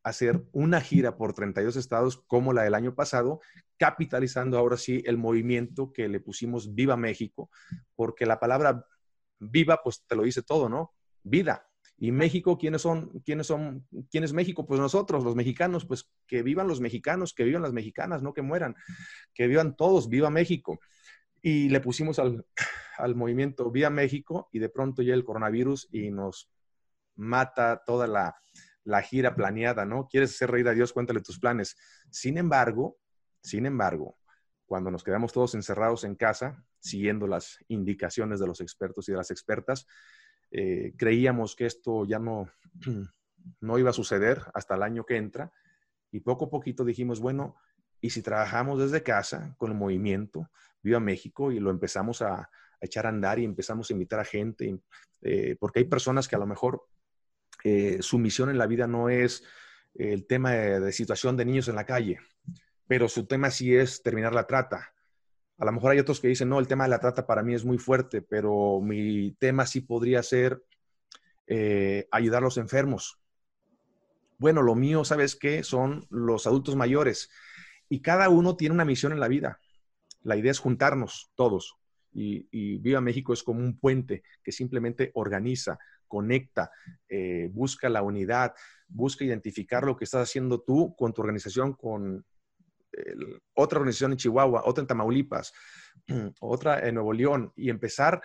hacer 0.05 0.45
una 0.53 0.81
gira 0.81 1.17
por 1.17 1.33
32 1.33 1.75
estados 1.77 2.23
como 2.29 2.53
la 2.53 2.63
del 2.63 2.75
año 2.75 2.95
pasado, 2.95 3.41
capitalizando 3.77 4.57
ahora 4.57 4.77
sí 4.77 5.03
el 5.05 5.19
movimiento 5.19 5.93
que 5.93 6.09
le 6.09 6.21
pusimos 6.21 6.75
Viva 6.75 6.97
México, 6.97 7.51
porque 7.97 8.25
la 8.25 8.39
palabra 8.39 8.87
viva 9.41 9.81
pues 9.83 10.05
te 10.07 10.15
lo 10.15 10.23
dice 10.23 10.43
todo, 10.43 10.69
¿no? 10.69 10.95
Vida. 11.25 11.65
Y 11.97 12.13
México, 12.13 12.57
¿quiénes 12.57 12.83
son? 12.83 13.21
¿Quiénes 13.25 13.49
son? 13.49 13.85
¿Quién 14.11 14.23
es 14.23 14.33
México? 14.33 14.65
Pues 14.65 14.81
nosotros, 14.81 15.25
los 15.25 15.35
mexicanos, 15.35 15.85
pues 15.85 16.09
que 16.29 16.45
vivan 16.45 16.69
los 16.69 16.81
mexicanos, 16.81 17.35
que 17.35 17.43
vivan 17.43 17.63
las 17.63 17.73
mexicanas, 17.73 18.23
no 18.23 18.33
que 18.33 18.43
mueran, 18.43 18.77
que 19.35 19.49
vivan 19.49 19.75
todos, 19.75 20.09
viva 20.09 20.31
México 20.31 20.79
y 21.43 21.69
le 21.69 21.81
pusimos 21.81 22.19
al, 22.99 23.15
movimiento 23.15 23.71
Vía 23.71 23.91
México 23.91 24.49
y 24.53 24.59
de 24.59 24.69
pronto 24.69 25.03
ya 25.03 25.15
el 25.15 25.25
coronavirus 25.25 25.89
y 25.93 26.11
nos 26.11 26.51
mata 27.17 27.83
toda 27.85 28.07
la, 28.07 28.35
gira 29.03 29.35
planeada, 29.35 29.85
¿no? 29.85 30.09
¿Quieres 30.09 30.31
hacer 30.31 30.51
reír 30.51 30.69
a 30.69 30.73
Dios? 30.73 30.93
Cuéntale 30.93 31.21
tus 31.21 31.39
planes. 31.39 31.77
Sin 32.11 32.39
embargo, 32.39 32.97
sin 33.43 33.67
embargo, 33.67 34.17
cuando 34.65 34.91
nos 34.91 35.05
quedamos 35.05 35.33
todos 35.33 35.55
encerrados 35.55 36.05
en 36.05 36.15
casa, 36.15 36.65
siguiendo 36.79 37.27
las 37.27 37.59
indicaciones 37.69 38.41
de 38.41 38.47
los 38.47 38.61
expertos 38.61 39.09
y 39.09 39.13
de 39.13 39.19
las 39.19 39.31
expertas, 39.31 39.87
eh, 40.51 40.95
creíamos 40.97 41.55
que 41.55 41.67
esto 41.67 42.07
ya 42.07 42.19
no, 42.19 42.51
no 43.61 43.79
iba 43.79 43.91
a 43.91 43.95
suceder 43.95 44.43
hasta 44.55 44.75
el 44.75 44.83
año 44.83 45.05
que 45.05 45.17
entra 45.17 45.53
y 46.11 46.21
poco 46.21 46.47
a 46.47 46.51
poquito 46.51 46.85
dijimos, 46.85 47.21
bueno, 47.21 47.57
¿y 48.01 48.11
si 48.11 48.23
trabajamos 48.23 48.79
desde 48.79 49.03
casa 49.03 49.55
con 49.59 49.71
el 49.71 49.77
movimiento 49.77 50.51
Viva 50.89 51.01
México 51.01 51.53
y 51.53 51.61
lo 51.61 51.71
empezamos 51.71 52.23
a, 52.23 52.51
echar 52.81 53.07
a 53.07 53.11
andar 53.11 53.39
y 53.39 53.45
empezamos 53.45 53.91
a 53.91 53.93
invitar 53.93 54.21
a 54.21 54.25
gente? 54.25 54.79
Eh, 55.23 55.57
porque 55.59 55.81
hay 55.81 55.85
personas 55.85 56.29
que 56.29 56.37
a 56.37 56.39
lo 56.39 56.47
mejor 56.47 56.87
eh, 57.65 57.99
su 58.01 58.19
misión 58.19 58.51
en 58.51 58.59
la 58.59 58.67
vida 58.67 58.87
no 58.87 59.09
es 59.09 59.45
el 59.95 60.27
tema 60.27 60.53
de, 60.53 60.93
situación 60.93 61.37
de 61.37 61.45
niños 61.45 61.69
en 61.69 61.75
la 61.75 61.85
calle, 61.85 62.19
pero 62.87 63.09
su 63.09 63.27
tema 63.27 63.51
sí 63.51 63.75
es 63.75 64.03
terminar 64.03 64.33
la 64.33 64.47
trata. 64.47 64.95
A 65.59 65.65
lo 65.65 65.73
mejor 65.73 65.93
hay 65.93 65.99
otros 65.99 66.21
que 66.21 66.29
dicen, 66.29 66.49
no, 66.49 66.61
el 66.61 66.69
tema 66.69 66.85
de 66.85 66.91
la 66.91 67.01
trata 67.01 67.27
para 67.27 67.43
mí 67.43 67.55
es 67.55 67.65
muy 67.65 67.79
fuerte, 67.79 68.23
pero 68.23 68.81
mi 68.81 69.33
tema 69.33 69.67
sí 69.67 69.81
podría 69.81 70.23
ser 70.23 70.63
eh, 71.49 72.07
ayudar 72.13 72.43
a 72.43 72.45
los 72.47 72.59
enfermos. 72.59 73.19
Bueno, 74.39 74.63
lo 74.63 74.77
mío, 74.77 75.05
¿sabes 75.05 75.35
qué? 75.35 75.65
Son 75.65 76.07
los 76.11 76.47
adultos 76.47 76.77
mayores 76.77 77.29
y 77.89 78.01
cada 78.03 78.29
uno 78.29 78.57
tiene 78.57 78.75
una 78.75 78.85
misión 78.85 79.13
en 79.13 79.21
la 79.21 79.27
vida. 79.27 79.59
La 80.23 80.37
idea 80.37 80.51
es 80.51 80.59
juntarnos 80.59 81.31
todos. 81.35 81.77
Y, 82.13 82.79
Viva 82.79 83.01
México 83.01 83.33
es 83.33 83.43
como 83.43 83.61
un 83.61 83.79
puente 83.79 84.23
que 84.43 84.51
simplemente 84.51 85.11
organiza, 85.15 85.79
conecta, 86.09 86.71
eh, 87.09 87.49
busca 87.53 87.89
la 87.89 88.03
unidad, 88.03 88.55
busca 88.89 89.25
identificar 89.25 89.85
lo 89.85 89.97
que 89.97 90.05
estás 90.05 90.29
haciendo 90.29 90.63
tú 90.63 90.97
con 90.97 91.13
tu 91.13 91.21
organización, 91.23 91.75
con 91.75 92.25
otra 93.55 93.79
organización 93.79 94.13
en 94.13 94.19
Chihuahua, 94.19 94.63
otra 94.65 94.83
en 94.83 94.89
Tamaulipas, 94.89 95.53
otra 96.41 96.87
en 96.87 96.95
Nuevo 96.95 97.13
León 97.13 97.53
y 97.57 97.71
empezar 97.71 98.21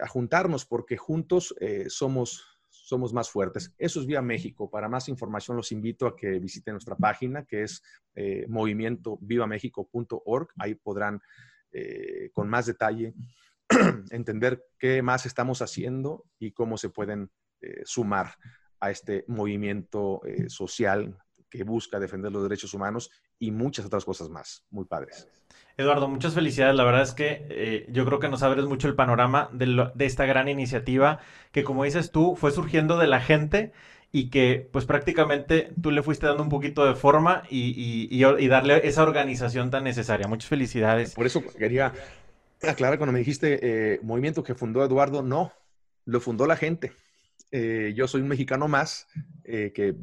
a 0.00 0.06
juntarnos 0.06 0.66
porque 0.66 0.96
juntos 0.96 1.54
eh, 1.60 1.86
somos, 1.88 2.49
somos 2.90 3.14
más 3.14 3.30
fuertes. 3.30 3.72
Eso 3.78 4.00
es 4.00 4.06
Vía 4.06 4.20
México. 4.20 4.68
Para 4.68 4.88
más 4.88 5.08
información 5.08 5.56
los 5.56 5.70
invito 5.70 6.08
a 6.08 6.16
que 6.16 6.40
visiten 6.40 6.74
nuestra 6.74 6.96
página 6.96 7.44
que 7.44 7.62
es 7.62 7.84
eh, 8.16 8.46
movimientovivamexico.org. 8.48 10.48
Ahí 10.58 10.74
podrán 10.74 11.20
eh, 11.70 12.30
con 12.32 12.48
más 12.48 12.66
detalle 12.66 13.14
entender 14.10 14.64
qué 14.76 15.02
más 15.02 15.24
estamos 15.24 15.62
haciendo 15.62 16.24
y 16.40 16.50
cómo 16.50 16.76
se 16.76 16.88
pueden 16.88 17.30
eh, 17.60 17.82
sumar 17.84 18.34
a 18.80 18.90
este 18.90 19.24
movimiento 19.28 20.20
social 20.48 21.16
que 21.48 21.62
busca 21.64 22.00
defender 22.00 22.32
los 22.32 22.42
derechos 22.42 22.74
humanos 22.74 23.10
y 23.38 23.52
muchas 23.52 23.86
otras 23.86 24.04
cosas 24.04 24.28
más. 24.30 24.64
Muy 24.70 24.86
padres. 24.86 25.28
Eduardo, 25.76 26.08
muchas 26.08 26.34
felicidades. 26.34 26.74
La 26.76 26.84
verdad 26.84 27.02
es 27.02 27.12
que 27.12 27.46
eh, 27.48 27.86
yo 27.88 28.04
creo 28.04 28.20
que 28.20 28.28
nos 28.28 28.42
abres 28.42 28.64
mucho 28.66 28.88
el 28.88 28.94
panorama 28.94 29.48
de, 29.52 29.90
esta 29.98 30.26
gran 30.26 30.48
iniciativa 30.48 31.20
que, 31.52 31.64
como 31.64 31.84
dices 31.84 32.10
tú, 32.10 32.36
fue 32.36 32.50
surgiendo 32.50 32.98
de 32.98 33.06
la 33.06 33.20
gente 33.20 33.72
y 34.12 34.28
que 34.30 34.68
pues 34.72 34.84
prácticamente 34.86 35.72
tú 35.80 35.90
le 35.90 36.02
fuiste 36.02 36.26
dando 36.26 36.42
un 36.42 36.48
poquito 36.48 36.84
de 36.84 36.94
forma 36.94 37.44
y, 37.48 38.20
darle 38.48 38.86
esa 38.86 39.02
organización 39.02 39.70
tan 39.70 39.84
necesaria. 39.84 40.26
Muchas 40.26 40.48
felicidades. 40.48 41.14
Por 41.14 41.26
eso 41.26 41.42
quería 41.58 41.92
aclarar 42.62 42.98
cuando 42.98 43.12
me 43.12 43.20
dijiste 43.20 43.58
eh, 43.62 44.00
movimiento 44.02 44.42
que 44.42 44.54
fundó 44.54 44.84
Eduardo, 44.84 45.22
no, 45.22 45.52
lo 46.04 46.20
fundó 46.20 46.46
la 46.46 46.56
gente. 46.56 46.92
Eh, 47.52 47.94
yo 47.96 48.06
soy 48.06 48.20
un 48.20 48.28
mexicano 48.28 48.68
más 48.68 49.08
que 49.44 49.94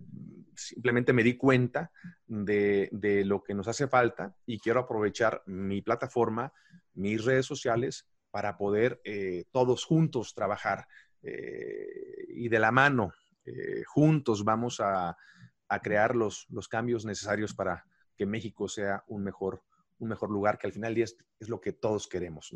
simplemente 0.58 1.14
me 1.14 1.24
di 1.24 1.38
cuenta 1.38 1.92
de, 2.26 2.90
lo 3.26 3.44
que 3.44 3.54
nos 3.54 3.68
hace 3.68 3.88
falta 3.88 4.36
y 4.46 4.60
quiero 4.60 4.82
aprovechar 4.82 5.44
mi 5.46 5.82
plataforma, 5.82 6.52
mis 6.94 7.24
redes 7.24 7.46
sociales, 7.46 8.08
para 8.32 8.58
poder 8.58 9.00
eh, 9.04 9.46
todos 9.52 9.86
juntos 9.86 10.34
trabajar 10.34 10.88
eh, 11.22 12.26
y 12.30 12.50
de 12.50 12.60
la 12.60 12.72
mano, 12.72 13.14
eh, 13.46 13.84
juntos 13.86 14.44
vamos 14.44 14.80
a, 14.80 15.16
crear 15.82 16.16
los, 16.16 16.48
cambios 16.70 17.06
necesarios 17.06 17.54
para 17.54 17.86
que 18.16 18.26
México 18.26 18.68
sea 18.68 19.04
un 19.08 19.24
mejor, 19.24 19.64
un 20.00 20.10
mejor 20.10 20.32
lugar, 20.32 20.58
que 20.58 20.68
al 20.68 20.74
final 20.74 20.98
es, 20.98 21.18
es 21.40 21.50
lo 21.50 21.60
que 21.60 21.74
todos 21.74 22.08
queremos. 22.08 22.56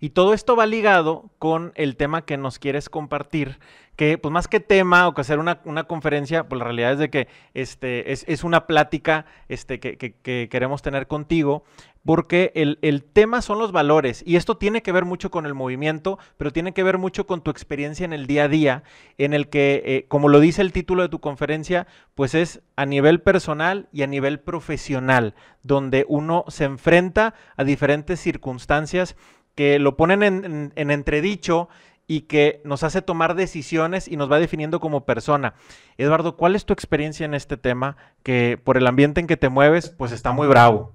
Y 0.00 0.10
todo 0.10 0.34
esto 0.34 0.56
va 0.56 0.66
ligado 0.66 1.30
con 1.38 1.72
el 1.74 1.96
tema 1.96 2.22
que 2.22 2.36
nos 2.36 2.58
quieres 2.58 2.88
compartir, 2.88 3.58
que 3.96 4.16
pues 4.16 4.32
más 4.32 4.48
que 4.48 4.60
tema 4.60 5.06
o 5.08 5.14
que 5.14 5.20
hacer 5.20 5.38
una, 5.38 5.84
conferencia, 5.84 6.48
pues 6.48 6.58
la 6.58 6.64
realidad 6.64 6.92
es 6.92 6.98
de 6.98 7.10
que 7.10 7.28
este, 7.52 8.12
es, 8.12 8.44
una 8.44 8.66
plática 8.66 9.26
este, 9.48 9.78
que, 9.78 10.48
queremos 10.48 10.80
tener 10.80 11.06
contigo, 11.06 11.64
porque 12.04 12.50
el, 12.54 13.04
tema 13.04 13.42
son 13.42 13.58
los 13.58 13.72
valores 13.72 14.22
y 14.26 14.36
esto 14.36 14.56
tiene 14.56 14.82
que 14.82 14.92
ver 14.92 15.04
mucho 15.04 15.30
con 15.30 15.44
el 15.44 15.52
movimiento, 15.52 16.18
pero 16.38 16.50
tiene 16.50 16.72
que 16.72 16.82
ver 16.82 16.96
mucho 16.96 17.26
con 17.26 17.42
tu 17.42 17.50
experiencia 17.50 18.06
en 18.06 18.14
el 18.14 18.26
día 18.26 18.44
a 18.44 18.48
día, 18.48 18.82
en 19.18 19.34
el 19.34 19.50
que, 19.50 19.82
eh, 19.84 20.06
como 20.08 20.30
lo 20.30 20.40
dice 20.40 20.62
el 20.62 20.72
título 20.72 21.02
de 21.02 21.10
tu 21.10 21.20
conferencia, 21.20 21.86
pues 22.14 22.34
es 22.34 22.62
a 22.76 22.86
nivel 22.86 23.20
personal 23.20 23.88
y 23.92 24.02
a 24.02 24.06
nivel 24.06 24.40
profesional, 24.40 25.34
donde 25.62 26.06
uno 26.08 26.46
se 26.48 26.64
enfrenta 26.64 27.34
a 27.56 27.64
diferentes 27.64 28.18
circunstancias 28.18 29.14
que 29.60 29.78
lo 29.78 29.94
ponen 29.94 30.22
en, 30.22 30.90
entredicho 30.90 31.68
y 32.06 32.22
que 32.22 32.62
nos 32.64 32.82
hace 32.82 33.02
tomar 33.02 33.34
decisiones 33.34 34.08
y 34.08 34.16
nos 34.16 34.32
va 34.32 34.38
definiendo 34.38 34.80
como 34.80 35.04
persona. 35.04 35.52
Eduardo, 35.98 36.38
¿cuál 36.38 36.56
es 36.56 36.64
tu 36.64 36.72
experiencia 36.72 37.26
en 37.26 37.34
este 37.34 37.58
tema 37.58 37.98
que 38.22 38.58
por 38.64 38.78
el 38.78 38.86
ambiente 38.86 39.20
en 39.20 39.26
que 39.26 39.36
te 39.36 39.50
mueves, 39.50 39.90
pues 39.90 40.12
está 40.12 40.32
muy 40.32 40.48
bravo? 40.48 40.94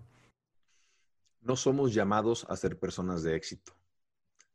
No 1.41 1.55
somos 1.55 1.93
llamados 1.93 2.48
a 2.50 2.55
ser 2.55 2.79
personas 2.79 3.22
de 3.22 3.36
éxito. 3.36 3.77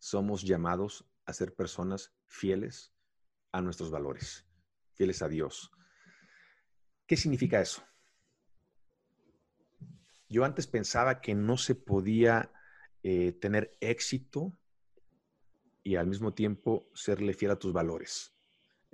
Somos 0.01 0.43
llamados 0.43 1.05
a 1.25 1.33
ser 1.33 1.55
personas 1.55 2.13
fieles 2.27 2.93
a 3.53 3.61
nuestros 3.61 3.93
valores, 3.93 4.45
fieles 4.95 5.23
a 5.23 5.29
Dios. 5.29 5.71
¿Qué 7.07 7.17
significa 7.17 7.61
eso? 7.61 7.85
Yo 10.29 10.45
antes 10.45 10.67
pensaba 10.67 11.21
que 11.21 11.37
no 11.37 11.57
se 11.57 11.77
podía 11.77 12.51
eh, 13.03 13.33
tener 13.33 13.77
éxito 13.81 14.53
y 15.83 15.97
al 15.97 16.07
mismo 16.07 16.35
tiempo 16.35 16.91
serle 16.95 17.33
fiel 17.33 17.53
a 17.53 17.59
tus 17.59 17.73
valores. 17.73 18.35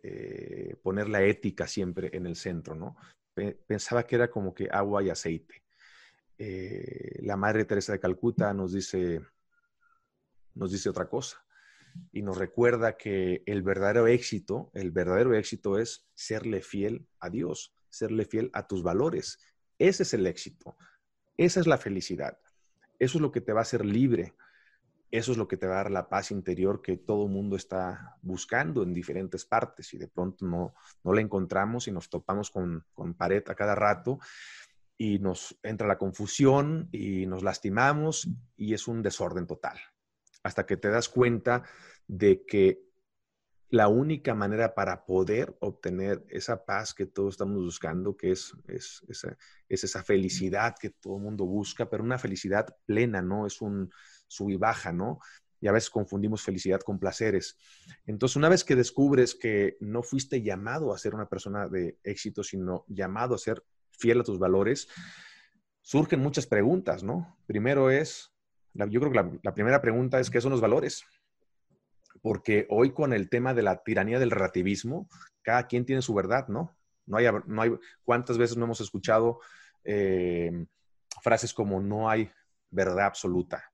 Eh, 0.03 0.77
poner 0.83 1.09
la 1.09 1.23
ética 1.23 1.67
siempre 1.67 2.11
en 2.13 2.27
el 2.27 2.37
centro, 2.37 2.75
¿no? 2.75 2.97
Pensaba 3.67 4.07
que 4.07 4.15
era 4.15 4.31
como 4.31 4.55
que 4.55 4.69
agua 4.71 5.03
y 5.03 5.11
aceite. 5.11 5.63
Eh, 6.39 7.19
la 7.23 7.37
Madre 7.37 7.65
Teresa 7.65 7.93
de 7.93 8.01
Calcuta 8.01 8.53
nos 8.55 8.73
dice, 8.73 9.21
nos 10.55 10.71
dice 10.71 10.89
otra 10.89 11.09
cosa 11.09 11.45
y 12.13 12.23
nos 12.23 12.37
recuerda 12.37 12.97
que 12.97 13.43
el 13.47 13.63
verdadero 13.63 14.07
éxito, 14.07 14.71
el 14.75 14.91
verdadero 14.91 15.35
éxito 15.35 15.79
es 15.79 16.07
serle 16.15 16.61
fiel 16.61 17.07
a 17.21 17.31
Dios, 17.31 17.75
serle 17.89 18.25
fiel 18.25 18.51
a 18.53 18.67
tus 18.67 18.83
valores. 18.83 19.39
Ese 19.79 20.03
es 20.05 20.15
el 20.15 20.27
éxito, 20.27 20.77
esa 21.37 21.61
es 21.61 21.67
la 21.67 21.79
felicidad. 21.79 22.39
Eso 22.99 23.19
es 23.19 23.23
lo 23.23 23.33
que 23.33 23.41
te 23.41 23.53
va 23.53 23.61
a 23.61 23.63
hacer 23.63 23.85
libre. 23.85 24.35
Eso 25.11 25.33
es 25.33 25.39
lo 25.39 25.47
que 25.47 25.57
te 25.57 25.67
va 25.67 25.75
a 25.75 25.77
dar 25.85 25.91
la 25.91 26.09
paz 26.09 26.31
interior 26.31 26.83
que 26.83 26.97
todo 26.97 27.29
mundo 27.29 27.57
está 27.57 28.17
buscando 28.23 28.83
en 28.83 28.93
diferentes 28.93 29.45
partes 29.45 29.95
y 29.95 29.99
de 29.99 30.09
pronto 30.09 30.45
no, 30.45 30.75
no 31.05 31.13
la 31.13 31.21
encontramos 31.21 31.87
y 31.87 31.93
nos 31.93 32.11
topamos 32.11 32.51
con, 32.51 32.85
con 32.93 33.15
pared 33.15 33.43
a 33.49 33.55
cada 33.55 33.75
rato 33.75 34.19
y 34.99 35.19
nos 35.19 35.59
entra 35.63 35.87
la 35.87 35.99
confusión 35.99 36.89
y 36.91 37.27
nos 37.27 37.43
lastimamos 37.43 38.29
y 38.57 38.75
es 38.75 38.89
un 38.89 39.03
desorden 39.03 39.47
total. 39.47 39.79
Hasta 40.43 40.67
que 40.67 40.77
te 40.77 40.89
das 40.89 41.09
cuenta 41.09 41.63
de 42.07 42.45
que 42.45 42.86
la 43.69 43.89
única 43.89 44.35
manera 44.35 44.75
para 44.75 45.05
poder 45.05 45.57
obtener 45.61 46.25
esa 46.29 46.65
paz 46.65 46.95
que 46.95 47.07
todos 47.07 47.35
estamos 47.35 47.65
buscando, 47.65 48.17
que 48.17 48.31
es, 48.31 48.55
es, 48.69 49.03
esa, 49.69 50.03
felicidad 50.05 50.77
que 50.81 50.91
todo 50.91 51.17
el 51.17 51.23
mundo 51.23 51.47
busca, 51.47 51.91
pero 51.91 52.05
una 52.05 52.19
felicidad 52.19 52.77
plena, 52.87 53.23
¿no? 53.23 53.47
Es 53.47 53.61
un 53.61 53.91
sub 54.29 54.51
y 54.51 54.57
baja, 54.57 54.93
¿no? 54.93 55.19
Y 55.61 55.67
a 55.67 55.73
veces 55.73 55.91
confundimos 55.91 56.43
felicidad 56.43 56.81
con 56.81 57.01
placeres. 57.01 57.57
Entonces, 58.07 58.37
una 58.37 58.49
vez 58.49 58.63
que 58.63 58.77
descubres 58.77 59.35
que 59.35 59.77
no 59.81 60.03
fuiste 60.03 60.43
llamado 60.43 60.95
a 60.95 60.99
ser 60.99 61.15
una 61.15 61.29
persona 61.29 61.69
de 61.69 61.99
éxito, 62.05 62.45
sino 62.45 62.85
llamado 62.87 63.35
a 63.35 63.39
ser 63.39 63.65
fiel 63.91 64.21
a 64.21 64.25
tus 64.25 64.39
valores, 64.39 64.89
surgen 65.81 66.21
muchas 66.21 66.47
preguntas, 66.47 67.03
¿no? 67.03 67.37
Primero 67.47 67.91
es, 67.91 68.33
yo 68.75 69.01
creo 69.01 69.11
que 69.11 69.17
la, 69.17 69.33
la 69.43 69.55
primera 69.55 69.81
pregunta 69.81 70.21
es, 70.21 70.31
¿qué 70.31 70.41
son 70.41 70.53
los 70.53 70.61
valores? 70.61 71.05
Porque 72.27 72.67
hoy 72.71 72.93
con 72.93 73.13
el 73.13 73.29
tema 73.29 73.55
de 73.55 73.63
la 73.63 73.85
tiranía 73.85 74.19
del 74.19 74.33
relativismo, 74.33 75.09
cada 75.43 75.69
quien 75.69 75.87
tiene 75.87 76.03
su 76.03 76.13
verdad, 76.13 76.49
¿no? 76.49 76.77
No 77.07 77.19
hay, 77.19 77.29
¿cuántas 78.03 78.37
veces 78.37 78.57
no 78.57 78.65
hemos 78.65 78.81
escuchado 78.81 79.39
eh, 79.85 80.67
frases 81.23 81.55
como 81.55 81.81
no 81.81 82.11
hay 82.11 82.29
verdad 82.69 83.07
absoluta? 83.07 83.71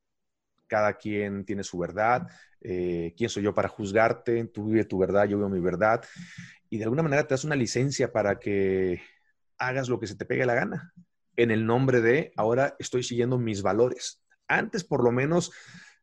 Cada 0.67 0.99
quien 0.99 1.47
tiene 1.47 1.65
su 1.65 1.79
verdad. 1.79 2.29
Eh, 2.61 3.15
¿Quién 3.17 3.31
soy 3.31 3.43
yo 3.43 3.55
para 3.55 3.69
juzgarte? 3.69 4.45
Tú 4.49 4.67
vives 4.67 4.87
tu 4.87 4.99
verdad, 4.99 5.25
yo 5.25 5.39
vivo 5.39 5.49
mi 5.49 5.61
verdad. 5.61 6.05
Y 6.69 6.77
de 6.77 6.85
alguna 6.85 7.03
manera 7.03 7.27
te 7.27 7.33
das 7.33 7.45
una 7.45 7.57
licencia 7.57 8.13
para 8.13 8.39
que 8.39 9.01
hagas 9.57 9.89
lo 9.89 9.99
que 9.99 10.09
se 10.09 10.15
te 10.15 10.27
pegue 10.27 10.45
la 10.45 10.57
gana. 10.57 10.93
en 11.37 11.53
el 11.53 11.65
nombre 11.65 12.03
de, 12.03 12.35
ahora 12.37 12.77
estoy 12.79 13.03
siguiendo 13.03 13.39
mis 13.39 13.63
valores. 13.63 14.23
Antes 14.47 14.85
por 14.85 15.03
lo 15.03 15.11
menos 15.11 15.53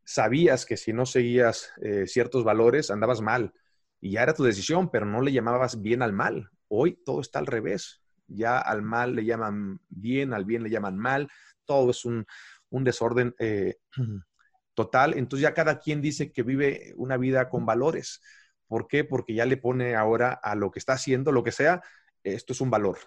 sabías 0.10 0.66
que 0.66 0.76
si 0.76 0.92
no 0.92 1.06
seguías 1.06 1.72
eh, 1.84 2.08
ciertos 2.08 2.44
valores 2.44 2.90
andabas 2.90 3.22
mal 3.22 3.54
y 4.02 4.14
ya 4.14 4.24
era 4.24 4.34
tu 4.34 4.44
decisión, 4.44 4.90
pero 4.90 5.06
no 5.06 5.22
le 5.22 5.32
llamabas 5.32 5.84
bien 5.84 6.02
al 6.02 6.14
mal. 6.14 6.50
Hoy 6.68 7.00
todo 7.06 7.22
está 7.22 7.38
al 7.38 7.46
revés. 7.46 8.02
Ya 8.26 8.58
al 8.58 8.82
mal 8.82 9.16
le 9.16 9.24
llaman 9.24 9.80
bien, 9.88 10.34
al 10.34 10.46
bien 10.46 10.64
le 10.64 10.72
llaman 10.72 10.98
mal. 10.98 11.30
Todo 11.64 11.92
es 11.92 12.06
un, 12.06 12.26
desorden 12.72 13.36
eh, 13.38 13.76
total. 14.74 15.14
Entonces 15.16 15.44
ya 15.44 15.54
cada 15.54 15.78
quien 15.78 16.02
dice 16.02 16.32
que 16.32 16.42
vive 16.42 16.92
una 16.96 17.18
vida 17.18 17.48
con 17.48 17.68
valores. 17.68 18.20
¿Por 18.68 18.88
qué? 18.88 19.04
Porque 19.04 19.36
ya 19.36 19.46
le 19.46 19.58
pone 19.58 19.96
ahora 19.96 20.34
a 20.34 20.56
lo 20.56 20.72
que 20.72 20.80
está 20.80 20.94
haciendo, 20.94 21.32
lo 21.32 21.44
que 21.44 21.52
sea, 21.52 21.84
esto 22.24 22.54
es 22.54 22.62
un 22.62 22.72
valor. 22.72 22.98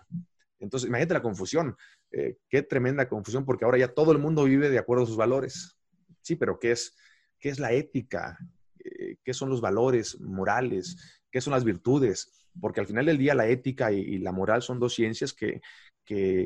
Entonces, 0.61 0.89
imagínate 0.89 1.15
la 1.15 1.23
confusión. 1.23 1.77
Eh, 2.13 2.37
qué 2.49 2.63
tremenda 2.63 3.09
confusión, 3.09 3.45
porque 3.45 3.65
ahora 3.65 3.79
ya 3.79 3.89
todo 3.89 4.13
el 4.13 4.19
mundo 4.19 4.45
vive 4.45 4.71
de 4.71 4.79
acuerdo 4.79 5.03
a 5.03 5.07
sus 5.07 5.17
valores. 5.17 5.82
Sí, 6.23 6.37
pero 6.37 6.59
¿qué 6.59 6.73
es, 6.73 6.97
qué 7.39 7.49
es 7.49 7.59
la 7.59 7.73
ética? 7.73 8.39
Eh, 8.79 9.17
¿Qué 9.23 9.35
son 9.35 9.51
los 9.51 9.61
valores 9.61 10.21
morales? 10.21 11.23
¿Qué 11.31 11.41
son 11.41 11.53
las 11.53 11.65
virtudes? 11.65 12.33
Porque 12.61 12.81
al 12.81 12.87
final 12.87 13.07
del 13.07 13.19
día 13.19 13.35
la 13.35 13.49
ética 13.49 13.93
y, 13.93 14.19
la 14.19 14.33
moral 14.33 14.63
son 14.63 14.79
dos 14.79 14.95
ciencias 14.95 15.33
que, 15.33 15.61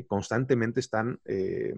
constantemente 0.07 0.79
están 0.79 1.19
eh, 1.25 1.73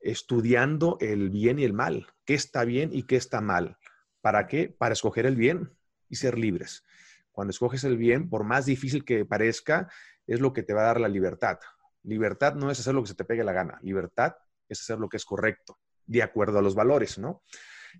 estudiando 0.00 0.96
el 1.00 1.30
bien 1.30 1.58
y 1.58 1.64
el 1.64 1.72
mal. 1.72 2.06
¿Qué 2.24 2.34
está 2.34 2.64
bien 2.64 2.90
y 2.92 3.02
qué 3.02 3.16
está 3.16 3.40
mal? 3.40 3.76
¿Para 4.20 4.46
qué? 4.46 4.68
Para 4.68 4.94
escoger 4.94 5.26
el 5.26 5.36
bien 5.36 5.70
y 6.08 6.16
ser 6.16 6.38
libres. 6.38 6.84
Cuando 7.32 7.50
escoges 7.50 7.84
el 7.84 7.96
bien, 7.96 8.28
por 8.30 8.44
más 8.44 8.66
difícil 8.66 9.04
que 9.04 9.24
parezca, 9.24 9.90
es 10.26 10.40
lo 10.40 10.52
que 10.52 10.62
te 10.62 10.72
va 10.72 10.82
a 10.82 10.86
dar 10.86 11.00
la 11.00 11.08
libertad. 11.08 11.58
Libertad 12.02 12.54
no 12.54 12.70
es 12.70 12.80
hacer 12.80 12.94
lo 12.94 13.02
que 13.02 13.08
se 13.08 13.14
te 13.14 13.24
pegue 13.24 13.44
la 13.44 13.52
gana. 13.52 13.78
Libertad 13.82 14.36
es 14.68 14.80
hacer 14.80 14.98
lo 14.98 15.08
que 15.08 15.16
es 15.16 15.24
correcto, 15.24 15.78
de 16.06 16.22
acuerdo 16.22 16.58
a 16.58 16.62
los 16.62 16.74
valores, 16.74 17.18
¿no? 17.18 17.42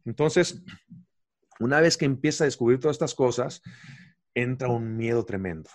Entonces, 0.05 0.63
una 1.61 1.81
vez 1.81 1.97
que 1.97 2.05
empieza 2.05 2.45
a 2.45 2.47
descubrir 2.47 2.81
todas 2.81 2.97
estas 2.97 3.15
cosas, 3.15 3.63
entra 4.35 4.69
un 4.69 4.97
miedo 4.97 5.25
tremendo. 5.25 5.71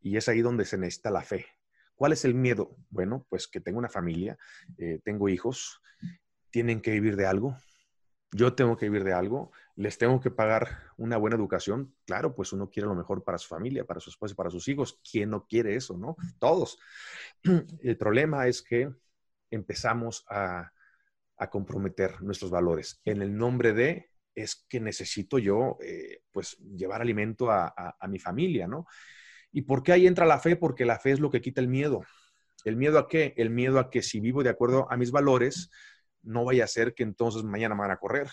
Y 0.00 0.16
es 0.16 0.28
ahí 0.28 0.40
donde 0.40 0.64
se 0.64 0.78
necesita 0.78 1.10
la 1.10 1.22
fe. 1.22 1.46
¿Cuál 1.94 2.12
es 2.12 2.24
el 2.24 2.34
miedo? 2.34 2.76
Bueno, 2.90 3.26
pues 3.28 3.46
que 3.46 3.60
tengo 3.60 3.78
una 3.78 3.88
familia, 3.88 4.36
eh, 4.78 5.00
tengo 5.04 5.28
hijos, 5.28 5.80
tienen 6.50 6.80
que 6.80 6.90
vivir 6.90 7.16
de 7.16 7.26
algo, 7.26 7.56
yo 8.32 8.54
tengo 8.54 8.76
que 8.76 8.86
vivir 8.86 9.04
de 9.04 9.12
algo, 9.12 9.52
les 9.76 9.96
tengo 9.96 10.20
que 10.20 10.30
pagar 10.30 10.92
una 10.96 11.16
buena 11.16 11.36
educación. 11.36 11.94
Claro, 12.04 12.34
pues 12.34 12.52
uno 12.52 12.68
quiere 12.68 12.88
lo 12.88 12.94
mejor 12.96 13.22
para 13.22 13.38
su 13.38 13.46
familia, 13.46 13.84
para 13.84 14.00
su 14.00 14.10
esposa 14.10 14.34
para 14.34 14.50
sus 14.50 14.66
hijos. 14.66 15.00
¿Quién 15.08 15.30
no 15.30 15.46
quiere 15.46 15.76
eso, 15.76 15.96
no? 15.96 16.16
Todos. 16.40 16.78
El 17.80 17.96
problema 17.96 18.48
es 18.48 18.60
que 18.60 18.92
empezamos 19.50 20.24
a, 20.28 20.72
comprometer 21.50 22.22
nuestros 22.22 22.50
valores. 22.50 23.00
En 23.04 23.22
el 23.22 23.36
nombre 23.36 23.72
de, 23.72 24.10
es 24.34 24.64
que 24.68 24.80
necesito 24.80 25.38
yo, 25.38 25.76
eh, 25.82 26.22
pues, 26.32 26.56
llevar 26.58 27.00
alimento 27.00 27.50
a, 27.50 27.72
a 27.76 28.08
mi 28.08 28.18
familia, 28.18 28.66
¿no? 28.66 28.86
¿Y 29.52 29.62
por 29.62 29.82
qué 29.82 29.92
ahí 29.92 30.06
entra 30.06 30.26
la 30.26 30.40
fe? 30.40 30.56
Porque 30.56 30.84
la 30.84 30.98
fe 30.98 31.12
es 31.12 31.20
lo 31.20 31.30
que 31.30 31.40
quita 31.40 31.60
el 31.60 31.68
miedo. 31.68 32.02
¿El 32.64 32.76
miedo 32.76 32.98
a 32.98 33.06
qué? 33.06 33.34
El 33.36 33.50
miedo 33.50 33.78
a 33.78 33.88
que 33.88 34.02
si 34.02 34.18
vivo 34.18 34.42
de 34.42 34.50
acuerdo 34.50 34.90
a 34.90 34.96
mis 34.96 35.12
valores, 35.12 35.70
no 36.22 36.44
vaya 36.44 36.64
a 36.64 36.68
ser 36.68 36.94
que 36.94 37.04
entonces 37.04 37.44
mañana 37.44 37.74
me 37.74 37.82
van 37.82 37.92
a 37.92 37.98
correr. 37.98 38.28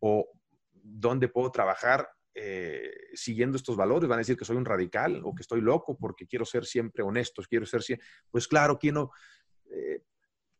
O 0.00 0.28
dónde 0.72 1.28
puedo 1.28 1.50
trabajar 1.50 2.08
eh, 2.34 2.90
siguiendo 3.14 3.56
estos 3.56 3.76
valores. 3.76 4.08
Van 4.08 4.18
a 4.18 4.20
decir 4.20 4.36
que 4.36 4.44
soy 4.44 4.56
un 4.56 4.64
radical 4.64 5.22
o 5.24 5.34
que 5.34 5.42
estoy 5.42 5.60
loco 5.60 5.96
porque 5.96 6.26
quiero 6.26 6.44
ser 6.44 6.66
siempre 6.66 7.02
honesto, 7.02 7.42
quiero 7.48 7.64
ser 7.64 7.82
siempre... 7.82 8.06
Pues 8.30 8.46
claro, 8.46 8.78
¿quién 8.78 8.96
no? 8.96 9.12
Eh, 9.70 10.02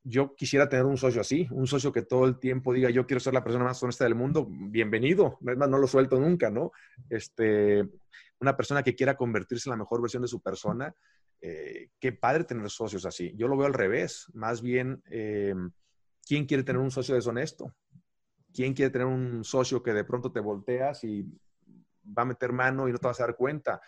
yo 0.04 0.34
quisiera 0.36 0.68
tener 0.68 0.84
un 0.84 0.96
socio 0.96 1.20
así, 1.20 1.48
un 1.50 1.66
socio 1.66 1.90
que 1.90 2.02
todo 2.02 2.26
el 2.26 2.38
tiempo 2.38 2.72
diga, 2.72 2.90
yo 2.90 3.06
quiero 3.06 3.20
ser 3.20 3.34
la 3.34 3.42
persona 3.42 3.64
más 3.64 3.82
honesta 3.82 4.04
del 4.04 4.14
mundo, 4.14 4.46
bienvenido, 4.48 5.38
no 5.40 5.78
lo 5.78 5.86
suelto 5.86 6.20
nunca, 6.20 6.50
¿no? 6.50 6.70
Este, 7.08 7.88
una 8.38 8.56
persona 8.56 8.82
que 8.82 8.94
quiera 8.94 9.16
convertirse 9.16 9.68
en 9.68 9.72
la 9.72 9.78
mejor 9.78 10.00
versión 10.00 10.22
de 10.22 10.28
su 10.28 10.40
persona, 10.40 10.94
eh, 11.40 11.88
qué 11.98 12.12
padre 12.12 12.44
tener 12.44 12.70
socios 12.70 13.04
así. 13.06 13.32
Yo 13.34 13.48
lo 13.48 13.56
veo 13.56 13.66
al 13.66 13.74
revés, 13.74 14.26
más 14.34 14.62
bien 14.62 15.02
¿Quién 16.26 16.46
quiere 16.46 16.62
tener 16.62 16.80
un 16.80 16.90
socio 16.90 17.14
deshonesto? 17.14 17.74
¿Quién 18.52 18.72
quiere 18.72 18.90
tener 18.90 19.06
un 19.06 19.44
socio 19.44 19.82
que 19.82 19.92
de 19.92 20.04
pronto 20.04 20.32
te 20.32 20.40
volteas 20.40 21.04
y 21.04 21.24
va 22.06 22.22
a 22.22 22.26
meter 22.26 22.52
mano 22.52 22.88
y 22.88 22.92
no 22.92 22.98
te 22.98 23.06
vas 23.06 23.20
a 23.20 23.26
dar 23.26 23.36
cuenta? 23.36 23.80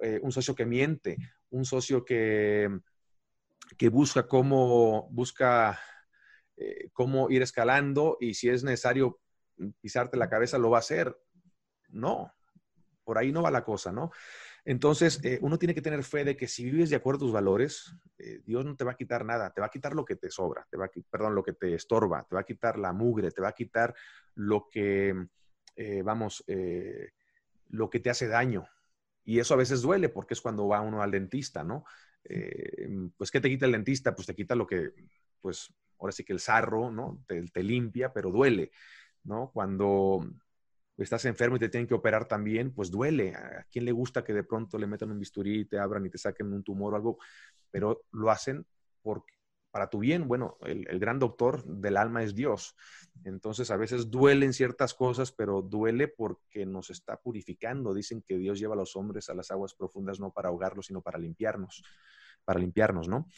Eh, 0.00 0.20
un 0.22 0.32
socio 0.32 0.54
que 0.54 0.66
miente, 0.66 1.16
un 1.50 1.64
socio 1.64 2.04
que, 2.04 2.68
que 3.76 3.88
busca 3.88 4.26
cómo, 4.26 5.08
busca, 5.10 5.78
eh, 6.56 6.90
cómo 6.92 7.30
ir 7.30 7.42
escalando 7.42 8.16
y 8.20 8.34
si 8.34 8.48
es 8.48 8.64
necesario 8.64 9.20
pisarte 9.80 10.16
la 10.16 10.30
cabeza, 10.30 10.58
lo 10.58 10.70
va 10.70 10.78
a 10.78 10.80
hacer. 10.80 11.16
No, 11.88 12.32
por 13.04 13.18
ahí 13.18 13.32
no 13.32 13.42
va 13.42 13.50
la 13.50 13.64
cosa, 13.64 13.92
¿no? 13.92 14.10
Entonces, 14.64 15.20
eh, 15.24 15.38
uno 15.40 15.58
tiene 15.58 15.74
que 15.74 15.80
tener 15.80 16.04
fe 16.04 16.24
de 16.24 16.36
que 16.36 16.46
si 16.46 16.64
vives 16.64 16.90
de 16.90 16.96
acuerdo 16.96 17.18
a 17.18 17.26
tus 17.26 17.32
valores, 17.32 17.94
eh, 18.18 18.42
Dios 18.44 18.64
no 18.64 18.76
te 18.76 18.84
va 18.84 18.92
a 18.92 18.96
quitar 18.96 19.24
nada, 19.24 19.50
te 19.50 19.60
va 19.60 19.68
a 19.68 19.70
quitar 19.70 19.94
lo 19.94 20.04
que 20.04 20.16
te 20.16 20.30
sobra, 20.30 20.66
te 20.70 20.76
va 20.76 20.86
a, 20.86 20.90
perdón, 21.10 21.34
lo 21.34 21.42
que 21.42 21.54
te 21.54 21.74
estorba, 21.74 22.26
te 22.28 22.34
va 22.34 22.42
a 22.42 22.44
quitar 22.44 22.78
la 22.78 22.92
mugre, 22.92 23.30
te 23.30 23.40
va 23.40 23.48
a 23.48 23.54
quitar 23.54 23.94
lo 24.34 24.68
que, 24.70 25.14
vamos, 26.04 26.44
lo 27.68 27.88
que 27.88 28.00
te 28.00 28.10
hace 28.10 28.28
daño. 28.28 28.68
Y 29.24 29.38
eso 29.38 29.54
a 29.54 29.58
veces 29.58 29.80
duele 29.80 30.10
porque 30.10 30.34
es 30.34 30.40
cuando 30.40 30.68
va 30.68 30.80
uno 30.80 31.02
al 31.02 31.10
dentista, 31.10 31.64
¿no? 31.64 31.84
Pues, 33.16 33.30
¿qué 33.30 33.40
te 33.40 33.48
quita 33.48 33.66
el 33.66 33.72
dentista? 33.72 34.14
Pues 34.14 34.26
te 34.26 34.34
quita 34.34 34.54
lo 34.54 34.66
que, 34.66 34.92
pues, 35.40 35.72
ahora 35.98 36.12
sí 36.12 36.24
que 36.24 36.32
el 36.32 36.40
sarro, 36.40 36.90
¿no? 36.90 37.24
Te, 37.26 37.62
limpia, 37.62 38.12
pero 38.12 38.30
duele, 38.30 38.70
¿no? 39.24 39.50
Cuando 39.52 40.26
estás 40.96 41.24
enfermo 41.24 41.56
y 41.56 41.58
te 41.60 41.68
tienen 41.68 41.86
que 41.86 41.94
operar 41.94 42.26
también, 42.26 42.72
pues 42.72 42.90
duele. 42.90 43.34
¿A 43.34 43.66
quién 43.70 43.84
le 43.84 43.92
gusta 43.92 44.24
que 44.24 44.32
de 44.32 44.44
pronto 44.44 44.78
le 44.78 44.86
metan 44.86 45.10
un 45.10 45.18
bisturí 45.18 45.64
te 45.64 45.78
abran 45.78 46.04
y 46.06 46.10
te 46.10 46.18
saquen 46.18 46.52
un 46.52 46.62
tumor 46.62 46.92
o 46.92 46.96
algo? 46.96 47.18
Pero 47.70 48.02
lo 48.12 48.30
hacen 48.30 48.66
porque, 49.02 49.38
para 49.70 49.88
tu 49.88 49.98
bien. 49.98 50.26
Bueno, 50.26 50.56
el, 50.62 50.98
gran 50.98 51.18
doctor 51.18 51.64
del 51.64 51.96
alma 51.96 52.22
es 52.22 52.34
Dios. 52.34 52.74
Entonces, 53.24 53.70
a 53.70 53.76
veces 53.76 54.10
duelen 54.10 54.52
ciertas 54.52 54.94
cosas, 54.94 55.32
pero 55.32 55.62
duele 55.62 56.08
porque 56.08 56.66
nos 56.66 56.90
está 56.90 57.20
purificando. 57.20 57.94
Dicen 57.94 58.22
que 58.22 58.38
Dios 58.38 58.58
lleva 58.58 58.74
a 58.74 58.78
los 58.78 58.96
hombres 58.96 59.28
a 59.28 59.34
las 59.34 59.50
aguas 59.50 59.74
profundas 59.74 60.20
no 60.20 60.32
para 60.32 60.48
ahogarlos, 60.48 60.86
sino 60.86 61.00
para 61.02 61.18
limpiarnos, 61.18 61.82
para 62.48 62.60
limpiarnos, 62.60 63.08
¿no? 63.08 63.28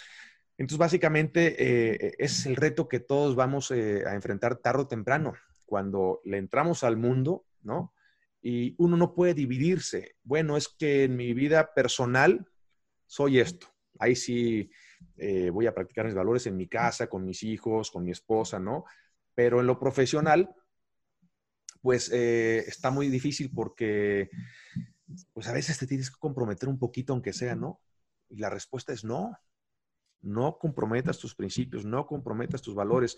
Entonces, 0.56 0.78
básicamente, 0.78 1.56
eh, 1.58 2.14
es 2.18 2.46
el 2.46 2.54
reto 2.54 2.86
que 2.86 3.00
todos 3.00 3.34
vamos 3.34 3.72
eh, 3.72 4.04
a 4.06 4.14
enfrentar 4.14 4.58
tarde 4.58 4.82
o 4.82 4.86
temprano. 4.86 5.32
Cuando 5.64 6.20
le 6.24 6.38
entramos 6.38 6.84
al 6.84 6.96
mundo, 6.96 7.44
¿no? 7.62 7.92
Y 8.40 8.76
uno 8.78 8.96
no 8.96 9.12
puede 9.12 9.34
dividirse. 9.34 10.14
Bueno, 10.22 10.56
es 10.56 10.68
que 10.68 11.02
en 11.02 11.16
mi 11.16 11.34
vida 11.34 11.74
personal 11.74 12.46
soy 13.04 13.40
esto. 13.40 13.66
Ahí 13.98 14.14
sí 14.14 14.70
eh, 15.16 15.50
voy 15.50 15.66
a 15.66 15.74
practicar 15.74 16.06
mis 16.06 16.14
valores 16.14 16.46
en 16.46 16.56
mi 16.56 16.68
casa, 16.68 17.08
con 17.08 17.24
mis 17.24 17.42
hijos, 17.42 17.90
con 17.90 18.04
mi 18.04 18.12
esposa, 18.12 18.60
¿no? 18.60 18.84
Pero 19.34 19.58
en 19.58 19.66
lo 19.66 19.76
profesional, 19.76 20.54
pues 21.82 22.12
está 22.12 22.92
muy 22.92 23.08
difícil 23.08 23.50
porque, 23.52 24.30
pues 25.32 25.48
a 25.48 25.52
veces 25.52 25.78
te 25.80 25.88
tienes 25.88 26.12
que 26.12 26.20
comprometer 26.20 26.68
un 26.68 26.78
poquito, 26.78 27.12
aunque 27.12 27.32
sea, 27.32 27.56
¿no? 27.56 27.80
Y 28.30 28.38
la 28.38 28.50
respuesta 28.50 28.92
es 28.92 29.04
no. 29.04 29.36
No 30.22 30.58
comprometas 30.58 31.18
tus 31.18 31.34
principios, 31.34 31.84
no 31.84 32.06
comprometas 32.06 32.60
tus 32.60 32.74
valores, 32.74 33.16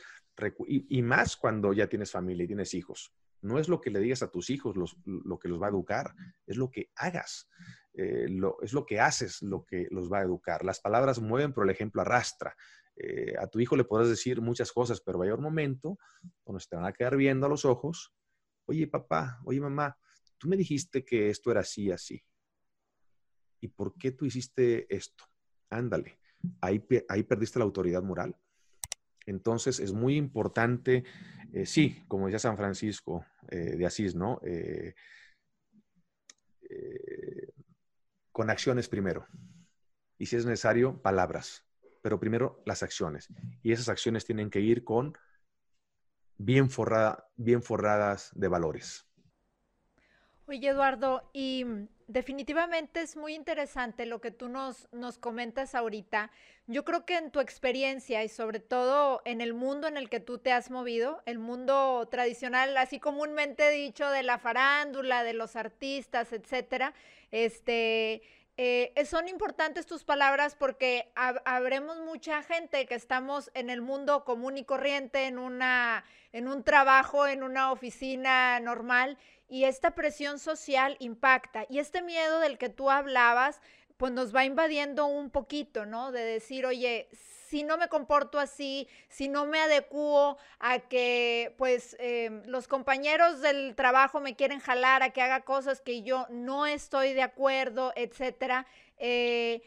y 0.67 1.03
más 1.03 1.37
cuando 1.37 1.73
ya 1.73 1.89
tienes 1.89 2.13
familia 2.13 2.45
y 2.45 2.47
tienes 2.47 2.75
hijos 2.75 3.13
no 3.43 3.59
es 3.59 3.69
lo 3.69 3.81
que 3.81 3.91
le 3.91 4.01
digas 4.01 4.23
a 4.23 4.31
tus 4.31 4.51
hijos 4.51 4.77
lo 5.05 5.39
que 5.39 5.49
los 5.49 5.61
va 5.61 5.67
a 5.67 5.71
educar, 5.71 6.15
es 6.47 6.57
lo 6.57 6.71
que 6.71 6.91
hagas, 6.95 7.49
eh, 7.93 8.27
es 8.63 8.73
lo 8.73 8.87
que 8.87 9.01
haces 9.01 9.43
lo 9.43 9.65
que 9.65 9.89
los 9.91 10.11
va 10.11 10.21
a 10.21 10.23
educar. 10.23 10.65
Las 10.65 10.81
palabras 10.81 11.21
mueven, 11.21 11.53
pero 11.53 11.65
el 11.65 11.71
ejemplo 11.71 12.01
arrastra. 12.03 12.57
Eh, 12.97 13.35
a 13.39 13.49
tu 13.49 13.59
hijo 13.59 13.77
le 13.77 13.85
podrás 13.85 14.09
decir 14.09 14.41
muchas 14.41 14.71
cosas, 14.71 15.01
pero 15.01 15.19
va 15.19 15.29
a 15.29 15.35
un 15.35 15.43
momento 15.43 15.99
donde 16.47 16.65
te 16.69 16.77
van 16.77 16.87
a 16.87 16.93
quedar 16.93 17.17
viendo 17.17 17.47
a 17.47 17.49
los 17.49 17.65
ojos. 17.65 18.15
Oye, 18.67 18.87
papá, 18.87 19.41
oye, 19.45 19.61
mamá, 19.61 19.99
tú 20.39 20.49
me 20.49 20.57
dijiste 20.57 21.05
que 21.05 21.29
esto 21.29 21.51
era 21.51 21.61
así, 21.61 21.91
así. 21.91 22.23
¿Y 23.63 23.69
por 23.69 23.95
qué 23.97 24.11
tú 24.11 24.27
hiciste 24.27 24.93
esto? 24.95 25.25
Ándale, 25.71 26.19
ahí, 26.61 26.85
ahí 27.09 27.23
perdiste 27.23 27.61
la 27.61 27.65
autoridad 27.65 28.03
moral. 28.03 28.37
Entonces 29.25 29.79
es 29.79 29.93
muy 29.93 30.17
importante, 30.17 31.05
eh, 31.53 31.65
sí, 31.65 32.03
como 32.09 32.27
decía 32.27 32.41
San 32.41 32.57
Francisco 32.57 33.25
eh, 33.49 33.77
de 33.77 33.87
Asís, 33.87 34.17
¿no? 34.17 34.41
Eh, 34.45 34.95
con 38.33 38.51
acciones 38.51 38.89
primero. 38.89 39.29
Y 40.19 40.27
si 40.27 40.35
es 40.37 40.45
necesario, 40.45 41.01
palabras. 41.01 41.65
Pero 42.03 42.19
primero 42.19 42.63
las 42.67 42.83
acciones. 42.83 43.29
Y 43.63 43.71
esas 43.71 43.89
acciones 43.89 44.25
tienen 44.25 44.51
que 44.51 44.61
ir 44.61 44.83
con 44.83 45.17
bien, 46.37 46.69
bien 47.37 47.63
forradas 47.63 48.33
de 48.35 48.49
valores. 48.49 49.07
Oye, 50.49 50.71
Eduardo, 50.71 51.23
y 51.33 51.65
mm, 51.65 51.89
definitivamente 52.09 53.01
es 53.01 53.17
muy 53.17 53.35
interesante 53.35 54.07
lo 54.07 54.21
que 54.21 54.33
tú 54.33 54.49
nos, 54.49 54.89
nos 54.93 55.17
comentas 55.17 55.77
ahorita. 55.77 56.33
Yo 56.67 56.85
creo 56.85 57.07
que 57.07 57.17
en 57.17 57.31
tu 57.31 57.39
experiencia 57.39 58.25
y 58.25 58.29
sobre 58.29 58.59
todo 58.59 59.23
en 59.25 59.41
el 59.41 59.55
mundo 59.55 59.87
en 59.87 59.97
el 59.97 60.11
que 60.11 60.19
tú 60.19 60.39
te 60.39 60.51
has 60.53 60.69
movido, 60.71 61.23
el 61.27 61.39
mundo 61.39 62.09
tradicional, 62.11 62.77
así 62.77 62.99
comúnmente 62.99 63.71
dicho, 63.71 64.11
de 64.11 64.25
la 64.25 64.39
farándula, 64.39 65.23
de 65.23 65.33
los 65.33 65.55
artistas, 65.55 66.33
etcétera, 66.33 66.93
este, 67.31 68.23
eh, 68.59 68.93
son 69.07 69.29
importantes 69.29 69.87
tus 69.87 70.05
palabras 70.05 70.57
porque 70.57 71.11
habremos 71.15 72.01
mucha 72.01 72.43
gente 72.43 72.85
que 72.87 72.95
estamos 72.95 73.51
en 73.55 73.71
el 73.71 73.81
mundo 73.81 74.25
común 74.25 74.59
y 74.59 74.65
corriente, 74.65 75.27
en, 75.27 75.39
una, 75.39 76.05
en 76.33 76.49
un 76.49 76.63
trabajo, 76.63 77.27
en 77.27 77.43
una 77.43 77.73
oficina 77.73 78.61
normal, 78.61 79.17
y 79.53 79.67
esta 79.67 79.91
presión 79.91 80.39
social 80.39 80.97
impacta. 80.99 81.67
Y 81.69 81.79
este 81.79 82.01
miedo 82.01 82.41
del 82.41 82.57
que 82.57 82.71
tú 82.71 82.91
hablabas, 82.91 83.61
pues 83.99 84.11
nos 84.11 84.35
va 84.35 84.47
invadiendo 84.47 85.05
un 85.05 85.29
poquito, 85.29 85.85
¿no? 85.85 86.11
De 86.11 86.25
decir, 86.25 86.65
oye, 86.65 87.07
si 87.51 87.63
no 87.63 87.77
me 87.77 87.89
comporto 87.89 88.39
así, 88.39 88.89
si 89.11 89.29
no 89.29 89.45
me 89.45 89.61
adecuo 89.61 90.39
a 90.59 90.79
que 90.79 91.55
pues 91.59 91.97
em, 91.99 92.43
los 92.47 92.67
compañeros 92.67 93.43
del 93.43 93.75
trabajo 93.77 94.21
me 94.21 94.37
quieren 94.37 94.59
jalar 94.59 95.03
a 95.03 95.11
que 95.11 95.21
haga 95.21 95.43
cosas 95.43 95.83
que 95.83 96.01
yo 96.01 96.27
no 96.31 96.65
estoy 96.65 97.13
de 97.13 97.21
acuerdo, 97.21 97.93
etcétera. 97.95 98.67
Eh, 98.97 99.61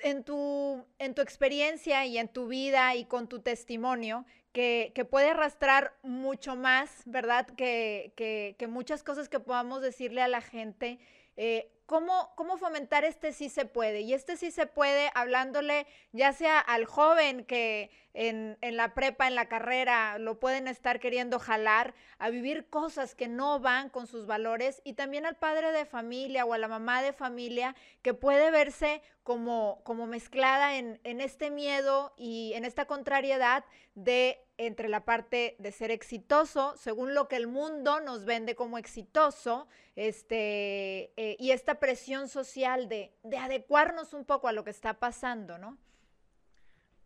en 0.00 0.24
tu, 0.24 0.84
en 0.98 1.14
tu 1.14 1.22
experiencia 1.22 2.04
y 2.04 2.18
en 2.18 2.28
tu 2.28 2.48
vida 2.48 2.94
y 2.96 3.06
con 3.06 3.28
tu 3.28 3.40
testimonio, 3.40 4.26
que, 4.52 5.06
puede 5.10 5.30
arrastrar 5.30 5.94
mucho 6.02 6.56
más, 6.56 7.02
¿verdad? 7.06 7.46
Que, 7.46 8.12
que, 8.16 8.66
muchas 8.66 9.02
cosas 9.02 9.28
que 9.28 9.40
podamos 9.40 9.82
decirle 9.82 10.22
a 10.22 10.28
la 10.28 10.40
gente. 10.40 10.98
Eh, 11.36 11.68
¿Cómo, 11.86 12.32
¿Cómo 12.36 12.56
fomentar 12.56 13.04
este 13.04 13.32
sí 13.32 13.50
se 13.50 13.66
puede? 13.66 14.00
Y 14.00 14.14
este 14.14 14.38
sí 14.38 14.50
se 14.50 14.66
puede 14.66 15.10
hablándole 15.14 15.86
ya 16.12 16.32
sea 16.32 16.58
al 16.58 16.86
joven 16.86 17.44
que 17.44 17.90
en, 18.14 18.56
en, 18.62 18.76
la 18.76 18.94
prepa, 18.94 19.26
en 19.26 19.34
la 19.34 19.48
carrera, 19.48 20.18
lo 20.18 20.40
pueden 20.40 20.68
estar 20.68 21.00
queriendo 21.00 21.38
jalar 21.38 21.94
a 22.18 22.30
vivir 22.30 22.70
cosas 22.70 23.14
que 23.14 23.28
no 23.28 23.58
van 23.58 23.90
con 23.90 24.06
sus 24.06 24.26
valores 24.26 24.80
y 24.84 24.94
también 24.94 25.26
al 25.26 25.36
padre 25.36 25.70
de 25.72 25.84
familia 25.84 26.46
o 26.46 26.54
a 26.54 26.58
la 26.58 26.68
mamá 26.68 27.02
de 27.02 27.12
familia 27.12 27.74
que 28.00 28.14
puede 28.14 28.50
verse 28.50 29.02
como, 29.22 29.82
como 29.84 30.06
mezclada 30.06 30.76
en, 30.76 30.98
en 31.04 31.20
este 31.20 31.50
miedo 31.50 32.14
y 32.16 32.52
en 32.54 32.64
esta 32.64 32.86
contrariedad 32.86 33.64
de 33.94 34.42
entre 34.66 34.88
la 34.88 35.04
parte 35.04 35.56
de 35.58 35.72
ser 35.72 35.90
exitoso, 35.90 36.74
según 36.76 37.14
lo 37.14 37.28
que 37.28 37.36
el 37.36 37.46
mundo 37.46 38.00
nos 38.00 38.24
vende 38.24 38.54
como 38.54 38.78
exitoso, 38.78 39.66
este, 39.96 41.12
eh, 41.16 41.36
y 41.38 41.50
esta 41.50 41.80
presión 41.80 42.28
social 42.28 42.88
de, 42.88 43.12
de 43.22 43.38
adecuarnos 43.38 44.14
un 44.14 44.24
poco 44.24 44.48
a 44.48 44.52
lo 44.52 44.64
que 44.64 44.70
está 44.70 44.94
pasando, 44.94 45.58
¿no? 45.58 45.78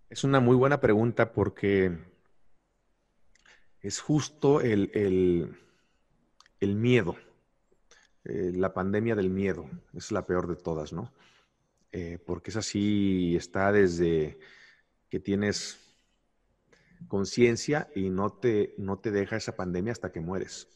Es 0.09 0.23
una 0.23 0.39
muy 0.39 0.55
buena 0.55 0.81
pregunta 0.81 1.33
porque 1.33 1.99
es 3.87 4.01
justo 4.01 4.61
el, 4.61 5.57
miedo, 6.61 7.17
eh, 8.25 8.53
la 8.55 8.73
pandemia 8.73 9.15
del 9.15 9.31
miedo, 9.31 9.69
es 9.95 10.13
la 10.13 10.27
peor 10.27 10.49
de 10.49 10.57
todas, 10.57 10.93
¿no? 10.93 11.13
Eh, 11.93 12.19
porque 12.25 12.51
es 12.51 12.57
así, 12.57 13.35
está 13.37 13.73
desde 13.73 14.39
que 15.09 15.21
tienes 15.21 15.79
conciencia 17.09 17.89
y 17.95 18.11
no 18.11 18.33
te, 18.33 18.75
no 18.79 18.99
te 18.99 19.11
deja 19.11 19.37
esa 19.37 19.57
pandemia 19.57 19.93
hasta 19.93 20.13
que 20.13 20.21
mueres. 20.21 20.69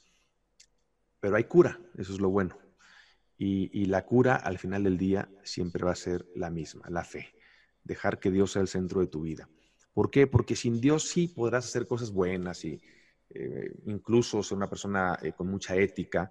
Pero 1.21 1.37
hay 1.37 1.45
cura, 1.45 1.79
eso 1.97 2.13
es 2.13 2.21
lo 2.21 2.31
bueno. 2.31 2.59
Y, 3.37 3.71
y 3.73 3.87
la 3.87 4.05
cura 4.05 4.37
al 4.37 4.59
final 4.59 4.85
del 4.85 4.99
día 4.99 5.29
siempre 5.43 5.85
va 5.85 5.93
a 5.93 5.97
ser 5.97 6.27
la 6.35 6.51
misma, 6.51 6.89
la 6.89 7.05
fe 7.05 7.35
dejar 7.85 8.19
que 8.19 8.31
Dios 8.31 8.53
sea 8.53 8.63
el 8.63 8.69
centro 8.69 9.01
de 9.01 9.07
tu 9.07 9.23
vida. 9.23 9.49
¿Por 9.93 10.11
qué? 10.11 10.27
Porque 10.27 10.57
sin 10.57 10.81
Dios 10.81 11.09
sí 11.09 11.29
podrás 11.29 11.65
hacer 11.67 11.87
cosas 11.87 12.13
buenas 12.13 12.65
y 12.65 12.81
eh, 13.31 13.73
incluso 13.87 14.43
ser 14.43 14.57
una 14.57 14.69
persona 14.69 15.19
eh, 15.23 15.33
con 15.33 15.49
mucha 15.49 15.77
ética, 15.77 16.31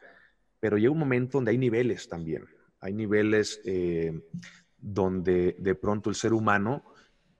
pero 0.60 0.78
llega 0.78 0.91
un 0.91 0.99
momento 0.99 1.38
donde 1.38 1.52
hay 1.52 1.58
niveles 1.58 2.08
también. 2.08 2.45
Hay 2.80 2.93
niveles 2.93 3.62
eh, 3.65 4.21
donde 4.78 5.56
de 5.60 5.75
pronto 5.75 6.10
el 6.10 6.15
ser 6.15 6.34
humano, 6.34 6.84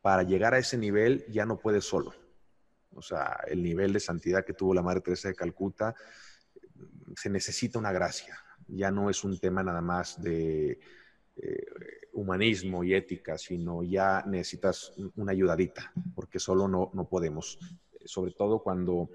para 0.02 0.24
llegar 0.24 0.54
a 0.54 0.60
ese 0.60 0.78
nivel, 0.78 1.26
ya 1.30 1.46
no 1.46 1.60
puede 1.60 1.82
solo. 1.82 2.14
O 2.94 3.02
sea, 3.02 3.40
el 3.48 3.62
nivel 3.62 3.94
de 3.94 4.00
santidad 4.00 4.46
que 4.46 4.54
tuvo 4.54 4.74
la 4.74 4.82
Madre 4.82 5.02
Teresa 5.02 5.30
de 5.30 5.36
Calcuta, 5.36 5.96
se 7.16 7.30
necesita 7.30 7.80
una 7.80 7.92
gracia. 7.92 8.38
Ya 8.68 8.92
no 8.92 9.10
es 9.10 9.24
un 9.24 9.40
tema 9.40 9.64
nada 9.64 9.82
más 9.82 10.22
de 10.22 10.80
humanismo 12.20 12.84
y 12.84 12.94
ética, 12.94 13.38
sino 13.38 13.84
ya 13.84 14.24
necesitas 14.28 14.94
una 15.16 15.32
ayudadita, 15.32 15.92
porque 16.16 16.40
solo 16.40 16.68
no, 16.68 16.92
no 16.94 17.08
podemos. 17.08 17.60
Sobre 18.06 18.32
todo 18.32 18.62
cuando, 18.62 19.10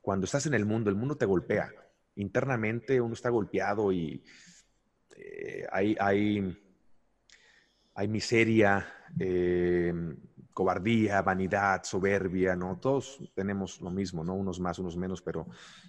cuando 0.00 0.24
estás 0.24 0.46
en 0.46 0.54
el 0.54 0.66
mundo, 0.66 0.90
el 0.90 0.96
mundo 0.96 1.16
te 1.16 1.26
golpea. 1.26 1.70
Internamente 2.16 3.00
uno 3.00 3.14
está 3.14 3.30
golpeado 3.30 3.92
y 3.92 4.22
eh, 5.16 5.66
hay, 5.70 5.96
hay, 5.98 6.56
hay, 7.94 8.08
miseria, 8.08 8.86
eh, 9.18 9.92
cobardía, 10.54 11.20
vanidad, 11.20 11.82
soberbia, 11.82 12.54
¿no? 12.54 12.78
Todos 12.80 13.20
tenemos 13.34 13.80
lo 13.80 13.90
mismo, 13.90 14.24
¿no? 14.24 14.34
Unos 14.34 14.60
más, 14.60 14.78
unos 14.78 14.96
menos, 14.96 15.20
pero 15.20 15.46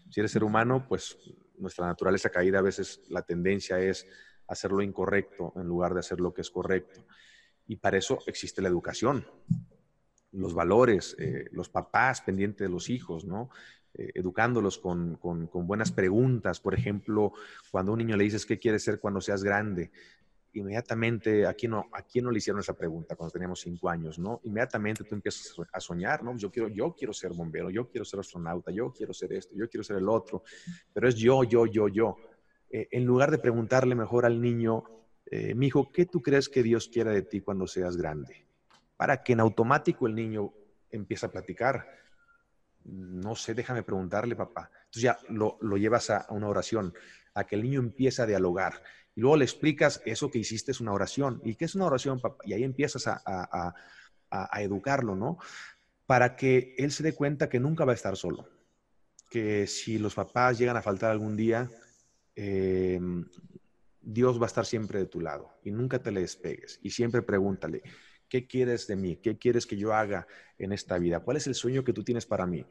si 0.10 0.20
eres 0.20 0.32
ser 0.32 0.44
humano, 0.44 0.86
pues 0.90 1.18
nuestra 1.58 1.86
naturaleza 1.86 2.30
caída 2.30 2.60
a 2.60 2.64
veces 2.64 3.02
la 3.10 3.22
tendencia 3.22 3.80
es 3.80 4.08
hacer 4.48 4.72
lo 4.72 4.82
incorrecto 4.82 5.54
en 5.56 5.68
lugar 5.68 5.94
de 5.94 6.00
hacer 6.00 6.20
lo 6.20 6.34
que 6.34 6.42
es 6.42 6.50
correcto. 6.50 7.06
Y 7.68 7.78
para 7.78 7.98
eso 7.98 8.20
existe 8.26 8.62
la 8.62 8.68
educación, 8.68 9.26
los 10.32 10.54
valores, 10.54 11.16
eh, 11.20 11.46
los 11.52 11.70
papás 11.70 12.22
pendientes 12.22 12.68
de 12.68 12.70
los 12.70 12.90
hijos, 12.90 13.24
¿no? 13.24 13.50
Eh, 13.94 14.12
educándolos 14.16 14.78
con, 14.78 15.20
buenas 15.54 15.92
preguntas. 15.92 16.60
Por 16.60 16.74
ejemplo, 16.74 17.34
cuando 17.72 17.92
a 17.92 17.94
un 17.94 18.00
niño 18.00 18.18
le 18.18 18.26
dices 18.26 18.46
qué 18.46 18.60
quieres 18.60 18.84
ser 18.84 19.00
cuando 19.00 19.22
seas 19.22 19.44
grande, 19.44 19.92
inmediatamente, 20.56 21.46
aquí 21.46 21.68
no, 21.68 21.86
aquí 21.94 22.22
no 22.22 22.32
le 22.32 22.40
hicieron 22.40 22.60
esa 22.60 22.74
pregunta 22.74 23.16
cuando 23.16 23.32
teníamos 23.32 23.60
cinco 23.60 23.90
años, 23.90 24.18
¿no? 24.20 24.42
Inmediatamente 24.44 25.04
tú 25.04 25.16
empiezas 25.16 25.56
a 25.72 25.80
soñar, 25.80 26.24
¿no? 26.24 26.36
Yo 26.38 26.52
quiero, 26.52 26.70
yo 26.70 26.96
quiero 26.96 27.14
ser 27.14 27.32
bombero, 27.34 27.70
yo 27.70 27.90
quiero 27.90 28.06
ser 28.06 28.20
astronauta, 28.20 28.72
yo 28.72 28.92
quiero 28.92 29.14
ser 29.14 29.34
esto, 29.34 29.54
yo 29.56 29.70
quiero 29.70 29.84
ser 29.84 29.98
el 29.98 30.10
otro, 30.10 30.44
pero 30.94 31.08
es 31.08 31.16
yo, 31.16 31.44
yo, 31.44 31.66
yo, 31.66 31.88
yo. 31.88 32.18
Eh, 32.70 32.88
en 32.92 33.06
lugar 33.06 33.32
de 33.32 33.38
preguntarle 33.38 33.96
mejor 33.96 34.26
al 34.26 34.42
niño, 34.42 34.84
eh, 35.26 35.56
mi 35.56 35.68
hijo, 35.68 35.92
¿qué 35.92 36.06
tú 36.06 36.22
crees 36.22 36.50
que 36.50 36.64
Dios 36.64 36.88
quiera 36.88 37.12
de 37.12 37.22
ti 37.22 37.42
cuando 37.42 37.68
seas 37.68 37.98
grande? 37.98 38.48
Para 38.98 39.24
que 39.24 39.34
en 39.34 39.40
automático 39.40 40.08
el 40.08 40.16
niño 40.16 40.54
empiece 40.92 41.26
a 41.26 41.32
platicar. 41.32 41.88
No 42.84 43.36
sé, 43.36 43.54
déjame 43.54 43.84
preguntarle, 43.84 44.36
papá. 44.36 44.70
Entonces 44.86 45.02
ya 45.02 45.18
lo, 45.30 45.58
llevas 45.78 46.10
a, 46.10 46.28
una 46.30 46.48
oración, 46.48 46.94
a 47.34 47.44
que 47.44 47.56
el 47.56 47.64
niño 47.64 47.80
empiece 47.80 48.22
a 48.22 48.26
dialogar. 48.26 48.82
Y 49.16 49.22
luego 49.22 49.38
le 49.38 49.46
explicas, 49.46 50.02
eso 50.06 50.30
que 50.30 50.40
hiciste 50.40 50.72
es 50.72 50.82
una 50.82 50.94
oración. 50.94 51.42
¿Y 51.44 51.56
qué 51.56 51.66
es 51.66 51.76
una 51.76 51.86
oración, 51.86 52.20
papá? 52.20 52.44
Y 52.46 52.54
ahí 52.54 52.64
empiezas 52.64 53.08
a, 53.08 53.74
a 54.30 54.62
educarlo, 54.62 55.16
¿no? 55.16 55.38
Para 56.06 56.36
que 56.36 56.76
él 56.78 56.92
se 56.92 57.04
dé 57.04 57.14
cuenta 57.14 57.50
que 57.50 57.60
nunca 57.60 57.86
va 57.86 57.94
a 57.94 57.96
estar 57.96 58.18
solo. 58.18 58.48
Que 59.30 59.68
si 59.68 59.98
los 59.98 60.14
papás 60.16 60.58
llegan 60.60 60.78
a 60.78 60.82
faltar 60.82 61.12
algún 61.12 61.36
día, 61.36 61.70
Em, 62.36 63.26
Dios 64.02 64.40
va 64.40 64.44
a 64.44 64.48
estar 64.48 64.66
siempre 64.66 65.00
de 65.00 65.06
tu 65.06 65.22
lado 65.22 65.58
y 65.64 65.72
nunca 65.72 66.00
te 66.00 66.12
le 66.12 66.22
despegues 66.22 66.80
y 66.84 66.92
siempre 66.92 67.22
pregúntale, 67.22 67.82
¿qué 68.30 68.46
quieres 68.46 68.88
de 68.88 68.98
mí? 68.98 69.16
¿Qué 69.18 69.38
quieres 69.38 69.66
que 69.66 69.78
yo 69.78 69.94
haga 69.94 70.28
en 70.58 70.74
esta 70.74 70.98
vida? 71.00 71.22
¿Cuál 71.22 71.38
es 71.38 71.48
el 71.48 71.56
sueño 71.56 71.84
que 71.84 71.94
tú 71.94 72.04
tienes 72.04 72.26
para 72.26 72.46
mí? 72.46 72.66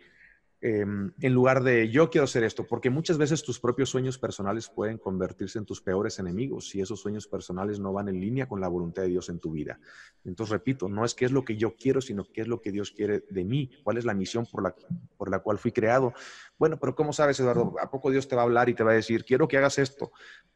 Em, 0.67 1.13
en 1.21 1.35
lugar 1.35 1.63
de 1.63 1.91
yo 1.91 2.09
quiero 2.09 2.25
hacer 2.25 2.43
esto, 2.43 2.67
porque 2.67 2.89
muchas 2.89 3.19
veces 3.19 3.43
tus 3.43 3.61
propios 3.61 3.91
sueños 3.91 4.17
personales 4.17 4.71
pueden 4.71 4.97
convertirse 4.97 5.59
en 5.59 5.67
tus 5.67 5.83
peores 5.83 6.19
enemigos 6.19 6.71
si 6.71 6.81
esos 6.81 7.01
sueños 7.01 7.27
personales 7.27 7.79
no 7.79 7.93
van 7.93 8.09
en 8.09 8.19
línea 8.19 8.49
con 8.49 8.63
la 8.63 8.69
voluntad 8.69 9.03
de 9.03 9.09
Dios 9.09 9.29
en 9.29 9.41
tu 9.41 9.51
vida. 9.51 9.79
Entonces, 10.25 10.51
repito, 10.55 10.89
no 10.89 11.05
es 11.05 11.15
qué 11.15 11.27
es 11.27 11.33
lo 11.33 11.45
que 11.45 11.59
yo 11.59 11.77
quiero, 11.77 12.01
sino 12.01 12.25
qué 12.33 12.41
es 12.41 12.49
lo 12.49 12.63
que 12.63 12.73
Dios 12.73 12.93
quiere 12.93 13.27
de 13.29 13.45
mí, 13.45 13.73
cuál 13.83 13.99
es 13.99 14.07
la 14.07 14.15
misión 14.15 14.47
por 14.51 14.63
la, 14.63 14.75
por 15.19 15.31
la 15.31 15.41
cual 15.41 15.59
fui 15.59 15.71
creado. 15.71 16.15
Bueno, 16.57 16.79
pero 16.81 16.95
¿cómo 16.95 17.13
sabes, 17.13 17.39
Eduardo? 17.41 17.75
¿A 17.79 17.91
poco 17.91 18.11
Dios 18.11 18.27
te 18.27 18.35
va 18.35 18.41
a 18.41 18.45
hablar 18.47 18.71
y 18.71 18.75
te 18.75 18.85
va 18.85 18.93
a 18.93 18.95
decir, 18.95 19.27
quiero 19.27 19.47
que 19.47 19.59
hagas 19.59 19.79
esto? 19.79 20.13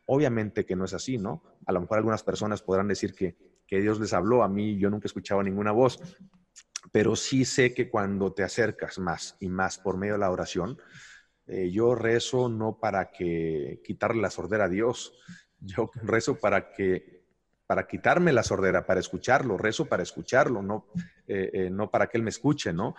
Obviamente 0.07 0.65
que 0.65 0.75
no 0.75 0.87
es 0.87 0.95
así, 0.95 1.19
¿no? 1.19 1.43
A 1.67 1.73
lo 1.73 1.83
mejor 1.83 1.99
algunas 1.99 2.23
personas 2.23 2.63
podrán 2.63 2.89
decir 2.89 3.13
que, 3.13 3.37
que 3.67 3.83
Dios 3.83 4.01
les 4.01 4.15
habló, 4.15 4.43
a 4.43 4.49
mí 4.49 4.79
yo 4.79 4.89
nunca 4.89 5.05
he 5.05 5.09
escuchado 5.09 5.43
ninguna 5.43 5.73
voz, 5.73 6.01
pero 6.93 7.17
sí 7.17 7.45
sé 7.45 7.75
que 7.75 7.89
cuando 7.89 8.33
te 8.33 8.43
acercas 8.43 8.99
más 8.99 9.37
y 9.41 9.49
más 9.49 9.79
por 9.79 9.97
medio 9.97 10.15
de 10.15 10.21
la 10.21 10.31
oración, 10.31 10.79
eh, 11.47 11.71
yo 11.71 11.95
rezo 11.95 12.49
no 12.49 12.79
para 12.79 13.11
que 13.11 13.81
quitarle 13.85 14.21
la 14.21 14.31
sordera 14.31 14.65
a 14.65 14.69
Dios, 14.69 15.15
yo 15.61 15.91
rezo 16.03 16.39
para 16.39 16.71
que 16.73 17.19
para 17.67 17.87
quitarme 17.87 18.33
la 18.33 18.43
sordera, 18.43 18.87
para 18.87 19.01
escucharlo, 19.01 19.59
rezo 19.59 19.87
para 19.87 20.03
escucharlo, 20.03 20.63
no, 20.63 20.87
eh, 21.27 21.51
eh, 21.53 21.71
no 21.71 21.91
para 21.91 22.07
que 22.07 22.17
Él 22.17 22.23
me 22.23 22.31
escuche, 22.31 22.73
¿no? 22.73 22.95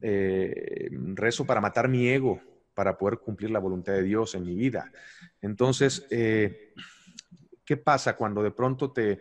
rezo 0.00 1.44
para 1.44 1.60
matar 1.60 1.88
mi 1.88 2.08
ego, 2.08 2.40
para 2.72 2.96
poder 2.96 3.18
cumplir 3.18 3.50
la 3.50 3.58
voluntad 3.58 3.94
de 3.94 4.04
Dios 4.04 4.36
en 4.36 4.44
mi 4.44 4.54
vida. 4.54 4.92
Entonces, 5.40 6.06
¿qué 6.08 7.76
pasa 7.82 8.16
cuando 8.16 8.44
de 8.44 8.52
pronto 8.52 8.92
te, 8.92 9.18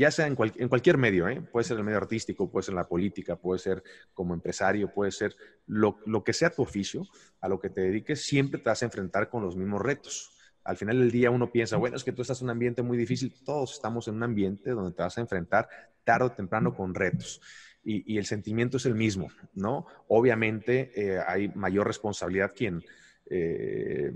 ya 0.00 0.10
sea 0.10 0.26
en, 0.26 0.34
cualquier 0.34 0.96
medio, 0.96 1.28
¿eh? 1.28 1.42
puede 1.42 1.64
ser 1.64 1.76
el 1.76 1.84
medio 1.84 1.98
artístico, 1.98 2.50
puede 2.50 2.64
ser 2.64 2.72
en 2.72 2.76
la 2.76 2.88
política, 2.88 3.36
puede 3.36 3.58
ser 3.58 3.82
como 4.14 4.32
empresario, 4.32 4.90
puede 4.94 5.10
ser 5.12 5.36
lo, 5.66 6.24
que 6.24 6.32
sea 6.32 6.48
tu 6.48 6.62
oficio, 6.62 7.06
a 7.38 7.48
lo 7.50 7.60
que 7.60 7.68
te 7.68 7.82
dediques, 7.82 8.22
siempre 8.22 8.58
te 8.58 8.70
vas 8.70 8.80
a 8.80 8.86
enfrentar 8.86 9.28
con 9.28 9.42
los 9.42 9.56
mismos 9.56 9.82
retos. 9.82 10.34
Al 10.64 10.78
final 10.78 11.00
del 11.00 11.10
día 11.10 11.30
uno 11.30 11.52
piensa, 11.52 11.76
bueno, 11.76 11.98
es 11.98 12.04
que 12.04 12.12
tú 12.12 12.22
estás 12.22 12.40
en 12.40 12.46
un 12.46 12.52
ambiente 12.52 12.80
muy 12.80 12.96
difícil, 12.96 13.34
todos 13.44 13.74
estamos 13.74 14.08
en 14.08 14.14
un 14.14 14.22
ambiente 14.22 14.70
donde 14.70 14.92
te 14.92 15.02
vas 15.02 15.18
a 15.18 15.20
enfrentar 15.20 15.68
tarde 16.02 16.24
o 16.24 16.32
temprano 16.32 16.74
con 16.74 16.94
retos. 16.94 17.42
Y, 17.84 18.16
el 18.16 18.24
sentimiento 18.24 18.78
es 18.78 18.86
el 18.86 18.94
mismo, 18.94 19.28
¿no? 19.52 19.84
Obviamente 20.08 20.92
eh, 20.94 21.20
hay 21.26 21.48
mayor 21.48 21.86
responsabilidad 21.86 22.52
quien, 22.56 22.82
eh, 23.28 24.14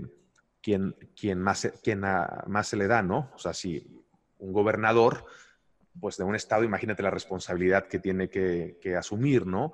quien, 0.63 0.95
quien, 1.15 1.39
más, 1.39 1.71
quien 1.83 1.99
más 1.99 2.67
se 2.67 2.75
le 2.75 2.87
da, 2.87 3.03
¿no? 3.03 3.31
O 3.35 3.37
sea, 3.37 3.53
si 3.53 4.03
un 4.39 4.51
gobernador 4.51 5.25
pues 5.99 6.17
de 6.17 6.23
un 6.23 6.35
estado, 6.35 6.63
imagínate 6.63 7.03
la 7.03 7.11
responsabilidad 7.11 7.87
que 7.87 7.99
tiene 7.99 8.29
que, 8.29 8.95
asumir, 8.97 9.45
¿no? 9.45 9.73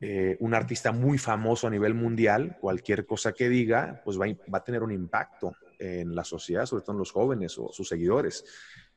Eh, 0.00 0.36
un 0.40 0.54
artista 0.54 0.92
muy 0.92 1.18
famoso 1.18 1.66
a 1.66 1.70
nivel 1.70 1.94
mundial, 1.94 2.56
cualquier 2.58 3.04
cosa 3.04 3.32
que 3.32 3.48
diga, 3.48 4.00
pues 4.04 4.18
va, 4.18 4.26
a 4.52 4.64
tener 4.64 4.82
un 4.82 4.92
impacto 4.92 5.54
en 5.78 6.14
la 6.14 6.24
sociedad, 6.24 6.64
sobre 6.64 6.82
todo 6.82 6.92
en 6.92 7.00
los 7.00 7.12
jóvenes 7.12 7.58
o 7.58 7.70
sus 7.70 7.88
seguidores. 7.88 8.44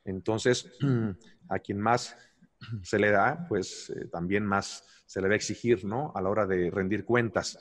Entonces, 0.04 0.72
a 1.48 1.58
quien 1.58 1.80
más 1.80 2.16
se 2.82 2.98
le 2.98 3.10
da, 3.10 3.46
pues 3.48 3.90
eh, 3.90 4.06
también 4.10 4.46
más 4.46 4.84
se 5.06 5.20
le 5.20 5.28
va 5.28 5.34
a 5.34 5.36
exigir, 5.36 5.84
¿no? 5.84 6.12
A 6.14 6.22
la 6.22 6.30
hora 6.30 6.46
de 6.46 6.70
rendir 6.70 7.04
cuentas. 7.04 7.58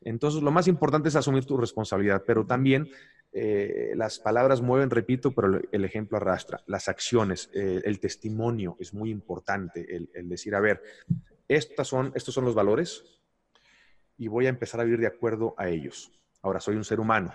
Entonces, 0.00 0.42
lo 0.42 0.50
más 0.50 0.66
importante 0.66 1.08
es 1.08 1.16
asumir 1.16 1.44
tu 1.44 1.56
responsabilidad, 1.56 2.24
pero 2.26 2.44
también 2.44 2.90
eh, 3.34 3.92
las 3.96 4.18
palabras 4.18 4.60
mueven, 4.60 4.90
repito, 4.90 5.32
pero 5.32 5.60
el 5.70 5.84
ejemplo 5.84 6.18
arrastra. 6.18 6.62
Las 6.66 6.88
acciones, 6.88 7.50
eh, 7.54 7.80
el 7.84 7.98
testimonio 7.98 8.76
es 8.78 8.92
muy 8.92 9.10
importante, 9.10 9.86
el, 10.12 10.28
decir, 10.28 10.54
a 10.54 10.60
ver, 10.60 10.82
estas 11.48 11.88
son, 11.88 12.12
estos 12.14 12.34
son 12.34 12.44
los 12.44 12.54
valores 12.54 13.20
y 14.18 14.28
voy 14.28 14.46
a 14.46 14.50
empezar 14.50 14.80
a 14.80 14.84
vivir 14.84 15.00
de 15.00 15.06
acuerdo 15.06 15.54
a 15.56 15.68
ellos. 15.68 16.12
Ahora, 16.42 16.60
soy 16.60 16.76
un 16.76 16.84
ser 16.84 17.00
humano. 17.00 17.34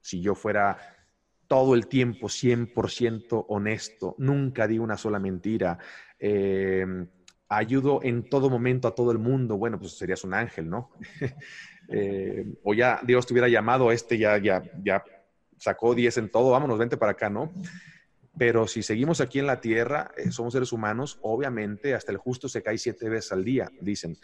Si 0.00 0.20
yo 0.20 0.34
fuera 0.34 0.78
todo 1.48 1.74
el 1.74 1.88
tiempo 1.88 2.28
100% 2.28 3.46
honesto, 3.48 4.14
nunca 4.18 4.68
digo 4.68 4.84
una 4.84 4.96
sola 4.96 5.18
mentira, 5.18 5.78
eh, 6.18 6.86
ayudo 7.56 8.00
en 8.02 8.28
todo 8.28 8.50
momento 8.50 8.88
a 8.88 8.94
todo 8.94 9.12
el 9.12 9.18
mundo, 9.18 9.56
bueno, 9.56 9.78
pues 9.78 9.92
serías 9.92 10.24
un 10.24 10.34
ángel, 10.34 10.68
¿no? 10.68 10.90
Eh, 11.88 12.46
o 12.62 12.72
ya 12.74 13.00
Dios 13.02 13.26
te 13.26 13.34
hubiera 13.34 13.48
llamado, 13.48 13.90
este 13.90 14.16
ya, 14.16 14.38
ya, 14.38 14.62
ya 14.82 15.02
sacó 15.58 15.96
10 15.96 16.16
en 16.18 16.30
todo, 16.30 16.50
vámonos, 16.50 16.78
vente 16.78 16.96
para 16.96 17.12
acá, 17.12 17.28
¿no? 17.28 17.52
Pero 18.38 18.68
si 18.68 18.84
seguimos 18.84 19.20
aquí 19.20 19.40
en 19.40 19.46
la 19.46 19.60
tierra, 19.60 20.12
eh, 20.16 20.30
somos 20.30 20.52
seres 20.54 20.72
humanos, 20.72 21.18
obviamente 21.22 21.94
hasta 21.94 22.12
el 22.12 22.18
justo 22.18 22.48
se 22.48 22.62
cae 22.62 22.78
siete 22.78 23.08
veces 23.10 23.32
al 23.32 23.44
día, 23.44 23.68
dicen. 23.80 24.16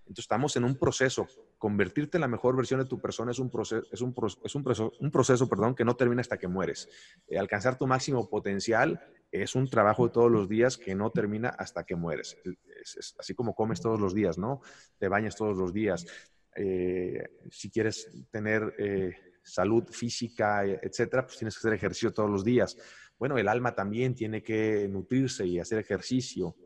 Entonces 0.00 0.24
estamos 0.24 0.54
en 0.56 0.64
un 0.64 0.76
proceso. 0.76 1.26
Convertirte 1.58 2.18
en 2.18 2.20
la 2.20 2.28
mejor 2.28 2.54
versión 2.54 2.78
de 2.78 2.86
tu 2.86 3.00
persona 3.00 3.32
es 3.32 3.40
un 3.40 3.50
proceso, 3.50 3.84
es 3.90 4.00
un, 4.02 4.14
es 4.44 4.54
un 4.54 4.62
proceso, 4.62 4.92
un 5.00 5.10
proceso 5.10 5.48
perdón, 5.48 5.74
que 5.74 5.84
no 5.84 5.96
termina 5.96 6.20
hasta 6.20 6.38
que 6.38 6.46
mueres. 6.46 6.88
Eh, 7.26 7.38
alcanzar 7.38 7.76
tu 7.76 7.86
máximo 7.86 8.28
potencial 8.28 9.02
es 9.42 9.54
un 9.54 9.68
trabajo 9.68 10.06
de 10.06 10.12
todos 10.12 10.30
los 10.30 10.48
días 10.48 10.76
que 10.76 10.94
no 10.94 11.10
termina 11.10 11.48
hasta 11.48 11.84
que 11.84 11.96
mueres. 11.96 12.36
Es, 12.80 13.14
así 13.18 13.34
como 13.34 13.54
comes 13.54 13.80
todos 13.80 14.00
los 14.00 14.14
días, 14.14 14.38
¿no? 14.38 14.60
Te 14.98 15.08
bañas 15.08 15.36
todos 15.36 15.56
los 15.56 15.72
días, 15.72 16.06
eh, 16.54 17.28
si 17.50 17.70
quieres 17.70 18.10
tener 18.30 18.74
eh, 18.78 19.14
salud 19.42 19.84
física, 19.90 20.64
etcétera, 20.64 21.26
pues 21.26 21.38
tienes 21.38 21.54
que 21.54 21.58
hacer 21.58 21.74
ejercicio 21.74 22.12
todos 22.12 22.30
los 22.30 22.44
días. 22.44 22.76
Bueno, 23.18 23.38
el 23.38 23.48
alma 23.48 23.74
también 23.74 24.14
tiene 24.14 24.42
que 24.42 24.88
nutrirse 24.88 25.46
y 25.46 25.58
hacer 25.58 25.78
ejercicio, 25.78 26.56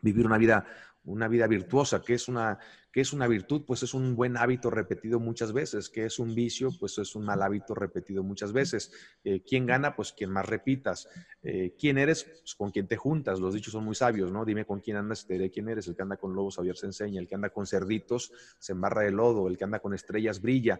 vivir 0.00 0.26
una 0.26 0.38
vida, 0.38 0.66
una 1.04 1.28
vida 1.28 1.46
virtuosa, 1.46 2.02
que 2.02 2.14
es 2.14 2.28
una, 2.28 2.58
que 2.92 3.00
es 3.00 3.14
una 3.14 3.26
virtud, 3.26 3.62
pues 3.66 3.82
es 3.82 3.94
un 3.94 4.14
buen 4.14 4.36
hábito 4.36 4.70
repetido 4.70 5.18
muchas 5.18 5.52
veces, 5.52 5.88
que 5.88 6.04
es 6.04 6.18
un 6.18 6.34
vicio, 6.34 6.70
pues 6.78 6.98
es 6.98 7.16
un 7.16 7.24
mal 7.24 7.42
hábito 7.42 7.74
repetido 7.74 8.22
muchas 8.22 8.52
veces. 8.52 8.92
Eh, 9.24 9.42
¿Quién 9.42 9.64
gana? 9.64 9.96
Pues 9.96 10.12
quien 10.12 10.30
más 10.30 10.44
repitas. 10.44 11.08
Eh, 11.42 11.74
¿Quién 11.78 11.96
eres? 11.96 12.24
Pues 12.24 12.54
con 12.54 12.70
quien 12.70 12.86
te 12.86 12.96
juntas. 12.96 13.40
Los 13.40 13.54
dichos 13.54 13.72
son 13.72 13.84
muy 13.84 13.94
sabios, 13.94 14.30
¿no? 14.30 14.44
Dime 14.44 14.66
con 14.66 14.80
quién 14.80 14.98
andas, 14.98 15.26
te 15.26 15.34
diré 15.34 15.50
quién 15.50 15.70
eres. 15.70 15.88
El 15.88 15.96
que 15.96 16.02
anda 16.02 16.18
con 16.18 16.34
lobos, 16.34 16.56
Javier 16.56 16.76
se 16.76 16.86
enseña. 16.86 17.18
El 17.18 17.26
que 17.26 17.34
anda 17.34 17.48
con 17.48 17.66
cerditos, 17.66 18.30
se 18.58 18.72
embarra 18.72 19.02
de 19.02 19.10
lodo. 19.10 19.48
El 19.48 19.56
que 19.56 19.64
anda 19.64 19.80
con 19.80 19.94
estrellas, 19.94 20.42
brilla 20.42 20.78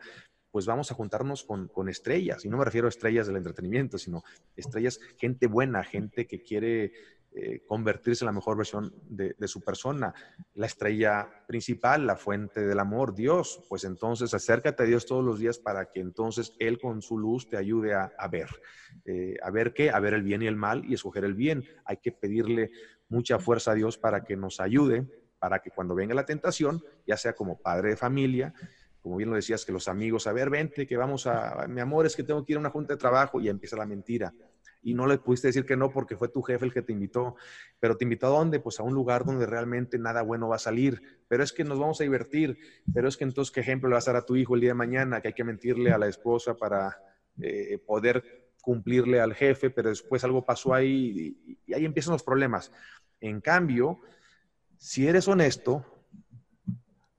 pues 0.51 0.67
vamos 0.67 0.91
a 0.91 0.95
juntarnos 0.95 1.45
con, 1.45 1.69
con, 1.69 1.89
estrellas. 1.89 2.45
Y 2.45 2.51
no 2.51 2.59
me 2.59 2.67
refiero 2.67 2.87
a 2.87 2.91
estrellas 2.91 3.27
del 3.27 3.37
entretenimiento, 3.37 3.97
sino 3.97 4.23
estrellas, 4.55 5.01
gente 5.17 5.47
buena, 5.47 5.83
gente 5.83 6.27
que 6.27 6.43
quiere 6.43 6.93
eh, 7.35 7.63
convertirse 7.67 8.25
en 8.25 8.27
la 8.27 8.33
mejor 8.33 8.59
versión 8.59 8.93
de, 9.09 9.35
su 9.49 9.63
persona. 9.63 10.13
La 10.53 10.67
estrella 10.67 11.27
principal, 11.47 12.07
la 12.07 12.17
fuente 12.17 12.61
del 12.61 12.79
amor, 12.79 13.15
Dios. 13.15 13.65
Pues 13.71 13.85
entonces 13.85 14.35
acércate 14.35 14.83
a 14.83 14.87
Dios 14.87 15.07
todos 15.07 15.25
los 15.25 15.39
días 15.39 15.59
para 15.59 15.87
que 15.87 16.01
entonces 16.01 16.55
Él 16.59 16.79
con 16.79 17.01
su 17.01 17.17
luz 17.17 17.49
te 17.49 17.57
ayude 17.57 17.95
a, 17.95 18.29
ver. 18.31 18.49
Eh, 19.07 19.37
¿A 19.43 19.51
ver 19.51 19.73
qué? 19.73 19.91
A 19.91 19.99
ver 19.99 20.13
el 20.13 20.23
bien 20.23 20.43
y 20.43 20.47
el 20.47 20.57
mal 20.57 20.85
y 20.85 20.93
escoger 20.93 21.25
el 21.25 21.33
bien. 21.33 21.65
Hay 21.87 21.97
que 21.97 22.13
pedirle 22.13 22.71
mucha 23.09 23.39
fuerza 23.39 23.71
a 23.71 23.75
Dios 23.75 23.97
para 23.97 24.25
que 24.25 24.37
nos 24.37 24.61
ayude, 24.61 25.07
para 25.39 25.61
que 25.61 25.71
cuando 25.71 25.95
venga 25.95 26.15
la 26.15 26.27
tentación, 26.27 26.83
ya 27.07 27.17
sea 27.17 27.35
como 27.35 27.59
padre 27.59 27.91
de 27.91 27.97
familia, 27.97 28.53
como 29.01 29.17
bien 29.17 29.31
lo 29.31 29.37
decías, 29.37 29.65
que 29.65 29.73
los 29.73 29.89
amigos, 29.89 30.27
a 30.27 30.33
ver, 30.33 30.51
vente, 30.51 30.87
que 30.87 30.99
vamos 30.99 31.27
a, 31.27 31.67
mi 31.67 31.81
amor, 31.81 32.05
es 32.05 32.15
que 32.15 32.25
tengo 32.25 32.45
que 32.45 32.53
ir 32.53 32.57
a 32.59 32.61
una 32.61 32.71
junta 32.71 32.93
de 32.93 32.99
trabajo 32.99 33.41
y 33.41 33.49
empieza 33.49 33.77
la 33.77 33.87
mentira 33.87 34.35
y 34.83 34.95
no 34.95 35.07
le 35.07 35.19
pudiste 35.19 35.49
decir 35.49 35.65
que 35.65 35.77
no 35.77 35.91
porque 35.91 36.17
fue 36.17 36.29
tu 36.29 36.43
jefe 36.43 36.65
el 36.65 36.73
que 36.73 36.83
te 36.83 36.93
invitó. 36.93 37.37
Pero 37.79 37.97
te 37.97 38.05
invitó 38.05 38.27
a 38.27 38.31
dónde? 38.31 38.61
Pues 38.61 38.81
a 38.81 38.83
un 38.83 38.95
lugar 38.95 39.25
donde 39.25 39.47
realmente 39.47 39.99
nada 39.99 40.23
bueno 40.23 40.49
va 40.49 40.57
a 40.57 40.59
salir. 40.59 41.23
Pero 41.29 41.45
es 41.45 41.53
que 41.53 41.65
nos 41.65 41.79
vamos 41.79 42.01
a 42.01 42.05
divertir. 42.05 42.59
Pero 42.93 43.09
es 43.09 43.17
que 43.17 43.25
entonces, 43.25 43.53
¿qué 43.53 43.61
ejemplo 43.61 43.89
le 43.89 43.95
vas 43.95 44.09
a 44.09 44.13
dar 44.13 44.23
a 44.23 44.27
tu 44.27 44.37
hijo 44.37 44.55
el 44.55 44.61
día 44.61 44.71
de 44.71 44.75
mañana? 44.75 45.21
Que 45.21 45.29
hay 45.29 45.35
que 45.35 45.45
mentirle 45.45 45.93
a 45.93 45.99
la 45.99 46.09
esposa 46.09 46.57
para 46.57 46.99
eh, 47.41 47.79
poder 47.87 48.43
cumplirle 48.63 49.21
al 49.21 49.35
jefe, 49.35 49.71
pero 49.71 49.91
después 49.91 50.25
algo 50.25 50.47
pasó 50.47 50.73
ahí 50.73 51.37
y, 51.67 51.75
ahí 51.75 51.85
empiezan 51.85 52.13
los 52.13 52.23
problemas. 52.23 52.73
En 53.21 53.41
cambio, 53.41 54.01
si 54.79 55.07
eres 55.07 55.29
honesto, 55.29 55.85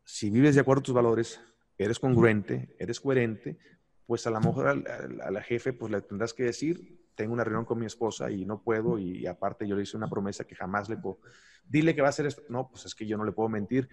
si 0.03 0.29
vives 0.29 0.55
de 0.55 0.61
acuerdo 0.61 0.79
a 0.79 0.83
tus 0.83 0.95
valores, 0.95 1.41
eres 1.77 1.99
congruente, 1.99 2.75
eres 2.79 2.99
coherente, 2.99 3.57
pues 4.05 4.25
a 4.25 4.31
lo 4.31 4.39
mejor 4.39 4.67
a, 4.67 5.31
la 5.31 5.41
jefe 5.41 5.73
pues 5.73 5.91
le 5.91 6.01
tendrás 6.01 6.33
que 6.33 6.43
decir, 6.43 7.02
tengo 7.15 7.33
una 7.33 7.43
reunión 7.43 7.65
con 7.65 7.79
mi 7.79 7.85
esposa 7.85 8.29
y 8.31 8.45
no 8.45 8.61
puedo 8.61 8.97
y, 8.97 9.25
aparte 9.25 9.67
yo 9.67 9.75
le 9.75 9.83
hice 9.83 9.97
una 9.97 10.09
promesa 10.09 10.45
que 10.45 10.55
jamás 10.55 10.89
le 10.89 10.97
puedo, 10.97 11.19
dile 11.67 11.95
que 11.95 12.01
va 12.01 12.07
a 12.07 12.09
hacer 12.09 12.25
esto, 12.25 12.43
no, 12.49 12.69
pues 12.69 12.85
es 12.85 12.95
que 12.95 13.05
yo 13.05 13.17
no 13.17 13.25
le 13.25 13.31
puedo 13.31 13.49
mentir. 13.49 13.89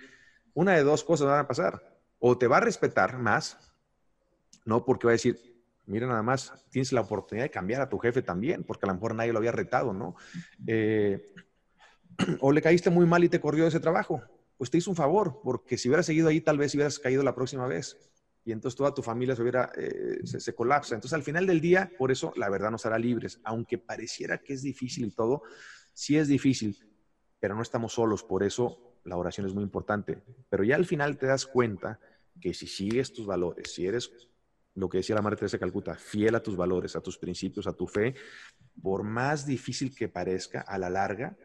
Una 0.54 0.74
de 0.74 0.83
dos 0.83 1.04
cosas 1.04 1.28
van 1.28 1.40
a 1.40 1.48
pasar, 1.48 1.98
o 2.18 2.37
te 2.37 2.46
va 2.46 2.59
a 2.59 2.61
respetar 2.61 3.18
más, 3.18 3.59
no 4.64 4.85
porque 4.85 5.06
va 5.06 5.12
a 5.12 5.14
decir, 5.14 5.38
mira 5.87 6.06
nada 6.06 6.22
más, 6.22 6.52
tienes 6.70 6.92
la 6.92 7.02
oportunidad 7.02 7.46
de 7.46 7.50
cambiar 7.50 7.83
a 7.83 7.88
tu 7.88 7.98
jefe 7.98 8.22
también, 8.22 8.64
porque 8.64 8.87
a 8.87 8.88
lo 8.88 8.94
mejor 8.94 9.14
nadie 9.14 9.33
lo 9.33 9.38
había 9.38 9.52
retado, 9.52 9.92
¿no? 9.92 10.16
Eh, 10.66 11.35
o 12.40 12.52
le 12.52 12.62
caíste 12.62 12.90
muy 12.90 13.06
mal 13.06 13.24
y 13.24 13.28
te 13.28 13.40
corrió 13.40 13.66
ese 13.66 13.80
trabajo, 13.80 14.22
pues 14.59 14.70
te 14.70 14.78
hizo 14.78 14.90
un 14.90 14.96
favor, 14.96 15.40
porque 15.42 15.78
si 15.78 15.88
hubieras 15.88 16.06
seguido 16.06 16.28
ahí, 16.28 16.40
tal 16.40 16.59
vez 16.59 16.74
hubieras 16.74 16.98
caído 16.98 17.22
la 17.22 17.35
próxima 17.35 17.66
vez 17.66 18.10
y 18.44 18.53
entonces 18.53 18.76
toda 18.76 18.94
tu 18.94 19.03
familia 19.03 19.37
se, 19.37 19.42
hubiera, 19.42 19.70
eh, 19.76 20.20
se, 20.24 20.55
colapsa. 20.55 20.94
Entonces 20.94 21.14
al 21.14 21.22
final 21.22 21.46
del 21.46 21.61
día, 21.61 21.90
por 21.98 22.11
eso 22.11 22.33
la 22.37 22.48
verdad 22.48 22.70
nos 22.70 22.87
hará 22.87 22.98
libres, 22.98 23.40
aunque 23.44 23.79
pareciera 23.79 24.38
que 24.38 24.55
es 24.55 24.62
difícil 24.62 25.07
y 25.07 25.11
todo, 25.11 25.42
sí 25.92 26.16
es 26.16 26.29
difícil, 26.29 26.76
pero 27.38 27.55
no 27.55 27.62
estamos 27.62 27.92
solos, 27.92 28.24
por 28.24 28.42
eso 28.42 28.98
la 29.05 29.16
oración 29.16 29.46
es 29.46 29.55
muy 29.55 29.62
importante. 29.62 30.22
Pero 30.48 30.64
ya 30.64 30.76
al 30.76 30.87
final 30.87 31.18
te 31.18 31.26
das 31.26 31.46
cuenta 31.46 32.00
que 32.40 32.55
si 32.55 32.66
sigues 32.66 33.12
tus 33.12 33.26
valores, 33.26 33.74
si 33.74 33.87
eres 33.87 34.11
lo 34.74 34.88
que 34.88 34.98
decía 34.98 35.16
la 35.16 35.22
Madre 35.22 35.37
Teresa 35.37 35.57
de 35.57 35.61
Calcuta, 35.61 35.94
fiel 35.96 36.35
a 36.35 36.42
tus 36.42 36.57
valores, 36.57 36.96
a 36.96 37.00
tus 37.00 37.18
principios, 37.18 37.66
a 37.66 37.72
tu 37.72 37.87
fe, 37.87 38.14
por 38.83 39.03
más 39.03 39.44
difícil 39.44 39.94
que 39.94 40.09
parezca, 40.09 40.62
a 40.62 40.79
la 40.79 40.88
larga, 40.88 41.37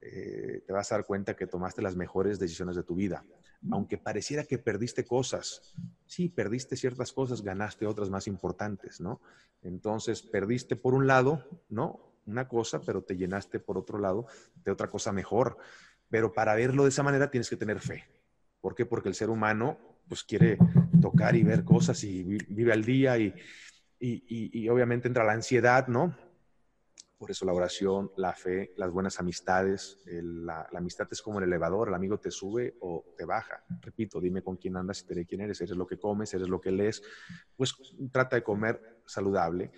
eh, 0.00 0.62
te 0.66 0.72
vas 0.72 0.90
a 0.92 0.96
dar 0.96 1.06
cuenta 1.06 1.36
que 1.36 1.46
tomaste 1.46 1.80
las 1.80 1.96
mejores 1.96 2.38
decisiones 2.38 2.76
de 2.76 2.82
tu 2.82 2.94
vida 2.94 3.24
aunque 3.70 3.98
pareciera 3.98 4.44
que 4.44 4.58
perdiste 4.58 5.04
cosas, 5.04 5.74
sí, 6.06 6.28
perdiste 6.28 6.76
ciertas 6.76 7.12
cosas, 7.12 7.42
ganaste 7.42 7.86
otras 7.86 8.08
más 8.08 8.26
importantes, 8.26 9.00
¿no? 9.00 9.20
Entonces, 9.62 10.22
perdiste 10.22 10.76
por 10.76 10.94
un 10.94 11.06
lado, 11.06 11.44
¿no? 11.68 12.00
Una 12.26 12.48
cosa, 12.48 12.80
pero 12.80 13.02
te 13.02 13.16
llenaste 13.16 13.60
por 13.60 13.76
otro 13.76 13.98
lado 13.98 14.26
de 14.64 14.70
otra 14.70 14.88
cosa 14.88 15.12
mejor. 15.12 15.58
Pero 16.08 16.32
para 16.32 16.54
verlo 16.54 16.84
de 16.84 16.88
esa 16.88 17.02
manera 17.02 17.30
tienes 17.30 17.50
que 17.50 17.56
tener 17.56 17.80
fe. 17.80 18.04
¿Por 18.60 18.74
qué? 18.74 18.86
Porque 18.86 19.08
el 19.08 19.14
ser 19.14 19.30
humano, 19.30 19.78
pues, 20.08 20.24
quiere 20.24 20.58
tocar 21.00 21.36
y 21.36 21.42
ver 21.42 21.64
cosas 21.64 22.02
y 22.04 22.22
vive 22.24 22.72
al 22.72 22.84
día 22.84 23.18
y, 23.18 23.34
y, 23.98 24.58
y 24.58 24.68
obviamente 24.68 25.08
entra 25.08 25.24
la 25.24 25.32
ansiedad, 25.32 25.86
¿no? 25.88 26.16
Por 27.20 27.30
eso 27.30 27.44
la 27.44 27.52
oración, 27.52 28.10
la 28.16 28.32
fe, 28.32 28.72
las 28.78 28.90
buenas 28.90 29.20
amistades, 29.20 29.98
la, 30.06 30.66
amistad 30.74 31.06
es 31.10 31.20
como 31.20 31.38
el 31.38 31.44
elevador, 31.44 31.88
el 31.88 31.94
amigo 31.94 32.18
te 32.18 32.30
sube 32.30 32.76
o 32.80 33.12
te 33.14 33.26
baja. 33.26 33.62
Repito, 33.82 34.22
dime 34.22 34.40
con 34.42 34.56
quién 34.56 34.78
andas 34.78 35.02
y 35.02 35.04
te 35.04 35.12
diré 35.12 35.26
quién 35.26 35.42
eres, 35.42 35.60
eres 35.60 35.76
lo 35.76 35.86
que 35.86 35.98
comes, 35.98 36.32
eres 36.32 36.48
lo 36.48 36.58
que 36.62 36.70
lees. 36.70 37.02
Pues 37.54 37.74
trata 38.10 38.36
de 38.36 38.42
comer 38.42 39.02
saludable, 39.04 39.70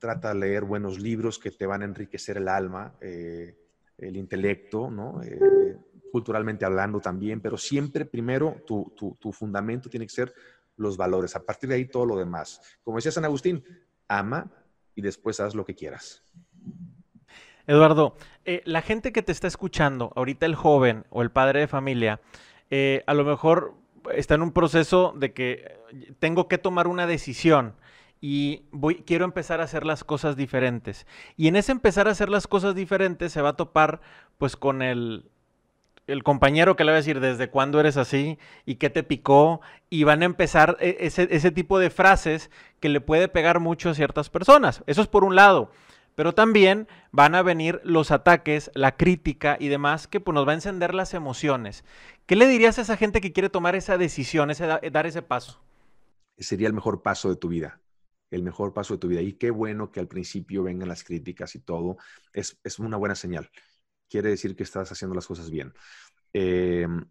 trata 0.00 0.30
de 0.30 0.40
leer 0.40 0.64
buenos 0.64 0.98
libros 0.98 1.38
que 1.38 1.52
te 1.52 1.66
van 1.66 1.82
a 1.82 1.84
enriquecer 1.84 2.38
el 2.38 2.48
alma, 2.48 2.96
eh, 3.00 3.56
el 3.98 4.16
intelecto, 4.16 4.90
¿no? 4.90 5.22
Eh, 5.22 5.78
culturalmente 6.10 6.64
hablando 6.64 6.98
también, 6.98 7.40
pero 7.40 7.56
siempre 7.56 8.06
primero 8.06 8.64
tu, 8.66 8.92
tu 9.20 9.32
fundamento 9.32 9.88
tiene 9.88 10.06
que 10.06 10.12
ser 10.12 10.34
los 10.78 10.96
valores. 10.96 11.36
A 11.36 11.44
partir 11.46 11.68
de 11.68 11.76
ahí 11.76 11.84
todo 11.84 12.06
lo 12.06 12.16
demás. 12.16 12.60
Como 12.82 12.96
decía 12.96 13.12
San 13.12 13.24
Agustín, 13.24 13.62
ama 14.08 14.50
y 14.96 15.02
después 15.02 15.38
haz 15.38 15.54
lo 15.54 15.64
que 15.64 15.76
quieras. 15.76 16.24
Eduardo, 17.66 18.16
eh, 18.44 18.62
la 18.64 18.80
gente 18.80 19.12
que 19.12 19.22
te 19.22 19.32
está 19.32 19.48
escuchando, 19.48 20.12
ahorita 20.14 20.46
el 20.46 20.54
joven 20.54 21.04
o 21.10 21.22
el 21.22 21.30
padre 21.30 21.60
de 21.60 21.66
familia, 21.66 22.20
eh, 22.70 23.02
a 23.06 23.14
lo 23.14 23.24
mejor 23.24 23.74
está 24.14 24.34
en 24.34 24.42
un 24.42 24.52
proceso 24.52 25.12
de 25.16 25.32
que 25.32 25.78
tengo 26.20 26.46
que 26.46 26.58
tomar 26.58 26.86
una 26.86 27.06
decisión 27.06 27.74
y 28.20 28.62
voy, 28.70 29.02
quiero 29.06 29.24
empezar 29.24 29.60
a 29.60 29.64
hacer 29.64 29.84
las 29.84 30.04
cosas 30.04 30.36
diferentes. 30.36 31.06
Y 31.36 31.48
en 31.48 31.56
ese 31.56 31.72
empezar 31.72 32.08
a 32.08 32.12
hacer 32.12 32.28
las 32.28 32.46
cosas 32.46 32.74
diferentes 32.74 33.32
se 33.32 33.42
va 33.42 33.50
a 33.50 33.56
topar 33.56 34.00
pues 34.38 34.56
con 34.56 34.80
el, 34.80 35.28
el 36.06 36.22
compañero 36.22 36.76
que 36.76 36.84
le 36.84 36.92
va 36.92 36.98
a 36.98 37.00
decir 37.00 37.20
desde 37.20 37.50
cuándo 37.50 37.80
eres 37.80 37.96
así 37.96 38.38
y 38.64 38.76
qué 38.76 38.90
te 38.90 39.02
picó 39.02 39.60
y 39.90 40.04
van 40.04 40.22
a 40.22 40.26
empezar 40.26 40.76
ese, 40.80 41.28
ese 41.30 41.50
tipo 41.50 41.78
de 41.78 41.90
frases 41.90 42.50
que 42.80 42.88
le 42.88 43.00
puede 43.00 43.28
pegar 43.28 43.60
mucho 43.60 43.90
a 43.90 43.94
ciertas 43.94 44.30
personas. 44.30 44.82
Eso 44.86 45.02
es 45.02 45.08
por 45.08 45.24
un 45.24 45.34
lado 45.34 45.70
pero 46.16 46.34
también 46.34 46.88
van 47.12 47.36
a 47.36 47.42
venir 47.42 47.80
los 47.84 48.10
ataques, 48.10 48.70
la 48.74 48.96
crítica 48.96 49.56
y 49.60 49.68
demás 49.68 50.08
que 50.08 50.18
pues, 50.18 50.34
nos 50.34 50.48
va 50.48 50.52
a 50.52 50.56
encender 50.56 50.94
las 50.94 51.14
emociones. 51.14 51.84
¿Qué 52.24 52.34
le 52.34 52.48
dirías 52.48 52.78
a 52.78 52.82
esa 52.82 52.96
gente 52.96 53.20
que 53.20 53.32
quiere 53.32 53.50
tomar 53.50 53.76
esa 53.76 53.98
decisión, 53.98 54.50
ese, 54.50 54.66
dar 54.66 55.06
ese 55.06 55.22
paso? 55.22 55.60
Sería 56.38 56.66
el 56.66 56.72
mejor 56.72 57.02
paso 57.02 57.28
de 57.28 57.36
tu 57.36 57.48
vida, 57.48 57.80
el 58.30 58.42
mejor 58.42 58.72
paso 58.72 58.94
de 58.94 58.98
tu 58.98 59.08
vida. 59.08 59.20
Y 59.20 59.34
qué 59.34 59.50
bueno 59.50 59.92
que 59.92 60.00
al 60.00 60.08
principio 60.08 60.62
vengan 60.62 60.88
las 60.88 61.04
críticas 61.04 61.54
y 61.54 61.60
todo. 61.60 61.98
Es, 62.32 62.58
una 62.78 62.96
buena 62.96 63.14
señal. 63.14 63.50
Quiere 64.08 64.30
decir 64.30 64.56
que 64.56 64.62
estás 64.62 64.90
haciendo 64.90 65.14
las 65.14 65.26
cosas 65.26 65.50
bien. 65.50 65.74
Em, 66.32 67.04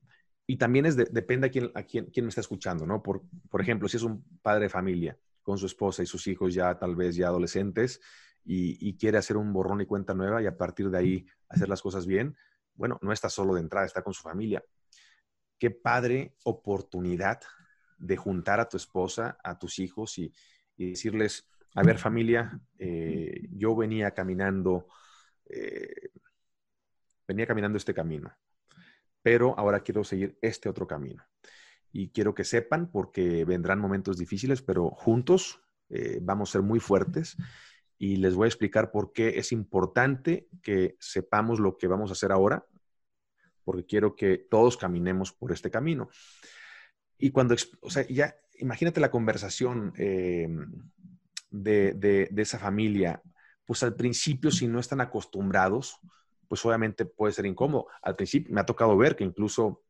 y 0.47 0.57
también 0.57 0.87
es 0.87 0.95
depende 0.95 1.47
a 1.47 1.51
quién, 1.51 1.71
a 1.75 1.83
quién, 1.83 2.05
quién 2.07 2.25
me 2.25 2.29
está 2.29 2.41
escuchando, 2.41 2.87
¿no? 2.87 3.03
Por, 3.03 3.21
por 3.49 3.61
ejemplo, 3.61 3.87
si 3.87 3.97
es 3.97 4.03
un 4.03 4.23
padre 4.41 4.63
de 4.63 4.69
familia 4.69 5.17
con 5.43 5.59
su 5.59 5.67
esposa 5.67 6.01
y 6.01 6.07
sus 6.07 6.25
hijos 6.25 6.55
ya 6.55 6.77
tal 6.79 6.95
vez 6.95 7.15
ya 7.15 7.27
adolescentes, 7.27 8.01
y, 8.45 8.95
quiere 8.97 9.17
hacer 9.17 9.37
un 9.37 9.51
borrón 9.51 9.81
y 9.81 9.85
cuenta 9.85 10.13
nueva 10.13 10.41
y 10.41 10.45
a 10.45 10.55
partir 10.55 10.89
de 10.89 10.97
ahí 10.97 11.27
hacer 11.49 11.67
las 11.67 11.81
cosas 11.81 12.05
bien, 12.05 12.37
bueno, 12.75 12.99
no 13.01 13.11
está 13.11 13.29
solo 13.29 13.55
de 13.55 13.61
entrada, 13.61 13.85
está 13.85 14.03
con 14.03 14.13
su 14.13 14.21
familia. 14.21 14.63
Qué 15.57 15.71
padre 15.71 16.35
oportunidad 16.43 17.41
de 17.97 18.17
juntar 18.17 18.59
a 18.59 18.69
tu 18.69 18.77
esposa, 18.77 19.37
a 19.43 19.57
tus 19.57 19.79
hijos 19.79 20.17
y, 20.19 20.33
decirles, 20.77 21.49
a 21.73 21.83
ver 21.83 21.97
familia, 21.97 22.59
eh, 22.77 23.47
yo 23.51 23.75
venía 23.75 24.11
caminando, 24.11 24.87
eh, 25.45 26.11
venía 27.27 27.47
caminando 27.47 27.77
este 27.77 27.93
camino, 27.93 28.31
pero 29.21 29.57
ahora 29.57 29.79
quiero 29.79 30.03
seguir 30.03 30.37
este 30.41 30.69
otro 30.69 30.85
camino. 30.85 31.23
Y 31.91 32.09
quiero 32.09 32.35
que 32.35 32.43
sepan, 32.43 32.91
porque 32.91 33.45
vendrán 33.45 33.79
momentos 33.79 34.17
difíciles, 34.17 34.61
pero 34.61 34.89
juntos 34.89 35.61
eh, 35.89 36.19
vamos 36.21 36.49
a 36.49 36.53
ser 36.53 36.61
muy 36.61 36.81
fuertes 36.81 37.37
y 37.97 38.17
les 38.17 38.35
voy 38.35 38.45
a 38.45 38.47
explicar 38.47 38.91
por 38.91 39.13
qué 39.13 39.39
es 39.39 39.51
importante 39.51 40.47
que 40.61 40.95
sepamos 40.99 41.59
lo 41.59 41.77
que 41.77 41.87
vamos 41.87 42.09
a 42.09 42.13
hacer 42.13 42.31
ahora, 42.31 42.65
porque 43.63 43.85
quiero 43.85 44.15
que 44.15 44.37
todos 44.37 44.77
caminemos 44.77 45.31
por 45.31 45.51
este 45.51 45.71
camino. 45.71 46.09
Y 47.17 47.31
cuando, 47.31 47.55
o 47.81 47.89
sea, 47.89 48.05
ya 48.07 48.35
imagínate 48.59 48.99
la 48.99 49.11
conversación 49.11 49.93
eh, 49.97 50.47
de, 51.49 51.93
de, 51.93 52.41
esa 52.41 52.59
familia, 52.59 53.21
pues 53.65 53.81
al 53.83 53.95
principio 53.95 54.51
si 54.51 54.67
no 54.67 54.79
están 54.79 55.01
acostumbrados, 55.01 55.99
pues 56.47 56.63
obviamente 56.65 57.05
puede 57.05 57.33
ser 57.33 57.45
incómodo. 57.45 57.87
Al 58.01 58.15
principio 58.15 58.53
me 58.53 58.61
ha 58.61 58.65
tocado 58.65 58.95
ver 58.97 59.15
que 59.15 59.23
incluso 59.23 59.83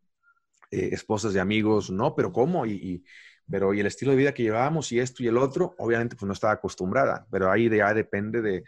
eh, 0.71 0.89
esposas 0.91 1.33
de 1.33 1.39
amigos, 1.39 1.89
no, 1.89 2.15
pero 2.15 2.31
¿cómo? 2.31 2.65
y, 2.65 3.03
pero 3.49 3.73
y 3.73 3.79
el 3.79 3.85
estilo 3.85 4.11
de 4.11 4.17
vida 4.17 4.33
que 4.33 4.43
llevábamos 4.43 4.91
y 4.91 4.99
esto 4.99 5.23
y 5.23 5.27
el 5.27 5.37
otro, 5.37 5.75
obviamente 5.77 6.15
pues 6.15 6.27
no 6.27 6.33
estaba 6.33 6.53
acostumbrada, 6.53 7.27
pero 7.31 7.51
ahí 7.51 7.69
ya 7.69 7.93
depende 7.93 8.41
de, 8.41 8.63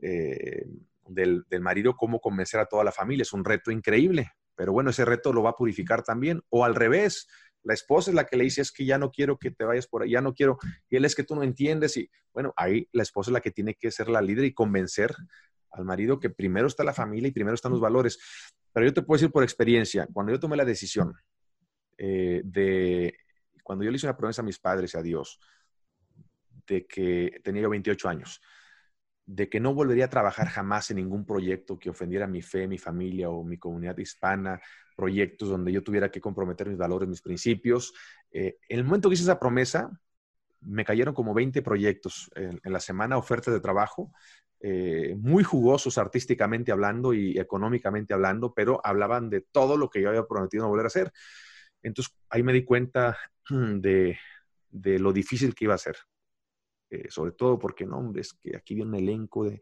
eh, 0.00 0.66
del, 1.06 1.44
marido 1.60 1.96
cómo 1.96 2.20
convencer 2.20 2.60
a 2.60 2.66
toda 2.66 2.84
la 2.84 2.92
familia, 2.92 3.22
es 3.22 3.32
un 3.32 3.44
reto 3.44 3.70
increíble, 3.70 4.32
pero 4.54 4.72
bueno, 4.72 4.90
ese 4.90 5.04
reto 5.04 5.32
lo 5.32 5.42
va 5.42 5.50
a 5.50 5.56
purificar 5.56 6.02
también, 6.02 6.42
o 6.50 6.64
al 6.64 6.74
revés, 6.74 7.28
la 7.64 7.74
esposa 7.74 8.10
es 8.10 8.14
la 8.14 8.24
que 8.24 8.36
le 8.36 8.44
dice 8.44 8.60
es 8.60 8.72
que 8.72 8.84
ya 8.84 8.98
no 8.98 9.10
quiero 9.10 9.38
que 9.38 9.50
te 9.50 9.64
vayas 9.64 9.86
por 9.86 10.02
ahí, 10.02 10.10
ya 10.10 10.20
no 10.20 10.34
quiero, 10.34 10.58
y 10.88 10.96
él 10.96 11.04
es 11.04 11.14
que 11.14 11.24
tú 11.24 11.34
no 11.34 11.42
entiendes, 11.42 11.96
y 11.96 12.10
bueno, 12.32 12.52
ahí 12.56 12.88
la 12.92 13.02
esposa 13.02 13.30
es 13.30 13.32
la 13.32 13.40
que 13.40 13.50
tiene 13.50 13.74
que 13.74 13.90
ser 13.90 14.08
la 14.08 14.20
líder 14.20 14.44
y 14.44 14.54
convencer 14.54 15.14
al 15.72 15.84
marido 15.84 16.20
que 16.20 16.30
primero 16.30 16.66
está 16.66 16.84
la 16.84 16.92
familia 16.92 17.28
y 17.28 17.32
primero 17.32 17.54
están 17.54 17.72
los 17.72 17.80
valores. 17.80 18.18
Pero 18.72 18.86
yo 18.86 18.92
te 18.92 19.02
puedo 19.02 19.18
decir 19.18 19.32
por 19.32 19.42
experiencia, 19.42 20.06
cuando 20.12 20.32
yo 20.32 20.40
tomé 20.40 20.56
la 20.56 20.64
decisión 20.64 21.14
eh, 21.98 22.42
de 22.44 23.14
cuando 23.62 23.84
yo 23.84 23.90
le 23.90 23.96
hice 23.96 24.06
una 24.06 24.16
promesa 24.16 24.42
a 24.42 24.44
mis 24.44 24.58
padres 24.58 24.94
y 24.94 24.98
a 24.98 25.02
Dios 25.02 25.40
de 26.66 26.86
que 26.86 27.40
tenía 27.42 27.62
yo 27.62 27.70
28 27.70 28.08
años, 28.08 28.40
de 29.24 29.48
que 29.48 29.60
no 29.60 29.74
volvería 29.74 30.06
a 30.06 30.10
trabajar 30.10 30.48
jamás 30.48 30.90
en 30.90 30.96
ningún 30.96 31.24
proyecto 31.24 31.78
que 31.78 31.90
ofendiera 31.90 32.26
mi 32.26 32.42
fe, 32.42 32.66
mi 32.66 32.78
familia 32.78 33.30
o 33.30 33.44
mi 33.44 33.58
comunidad 33.58 33.96
hispana, 33.98 34.60
proyectos 34.96 35.48
donde 35.48 35.72
yo 35.72 35.82
tuviera 35.82 36.10
que 36.10 36.20
comprometer 36.20 36.68
mis 36.68 36.78
valores, 36.78 37.08
mis 37.08 37.22
principios. 37.22 37.92
Eh, 38.30 38.58
el 38.68 38.84
momento 38.84 39.08
que 39.08 39.14
hice 39.14 39.24
esa 39.24 39.38
promesa, 39.38 39.90
me 40.60 40.84
cayeron 40.84 41.14
como 41.14 41.34
20 41.34 41.62
proyectos 41.62 42.30
en, 42.34 42.60
la 42.64 42.80
semana, 42.80 43.16
ofertas 43.16 43.52
de 43.52 43.60
trabajo, 43.60 44.12
eh, 44.60 45.16
muy 45.18 45.42
jugosos 45.42 45.98
artísticamente 45.98 46.70
hablando 46.70 47.12
y 47.14 47.36
económicamente 47.38 48.14
hablando, 48.14 48.54
pero 48.54 48.80
hablaban 48.84 49.28
de 49.28 49.40
todo 49.40 49.76
lo 49.76 49.90
que 49.90 50.00
yo 50.00 50.10
había 50.10 50.24
prometido 50.24 50.62
no 50.62 50.70
volver 50.70 50.86
a 50.86 50.88
hacer. 50.88 51.12
Entonces 51.82 52.14
ahí 52.28 52.42
me 52.42 52.52
di 52.52 52.64
cuenta 52.64 53.18
de, 53.50 54.18
lo 54.70 55.12
difícil 55.12 55.54
que 55.54 55.64
iba 55.64 55.74
a 55.74 55.78
ser. 55.78 55.96
Eh, 56.90 57.06
sobre 57.10 57.32
todo 57.32 57.58
porque, 57.58 57.86
no, 57.86 58.12
es 58.16 58.34
que 58.34 58.56
aquí 58.56 58.74
viene 58.74 58.90
un 58.90 58.96
elenco 58.96 59.44
de 59.44 59.60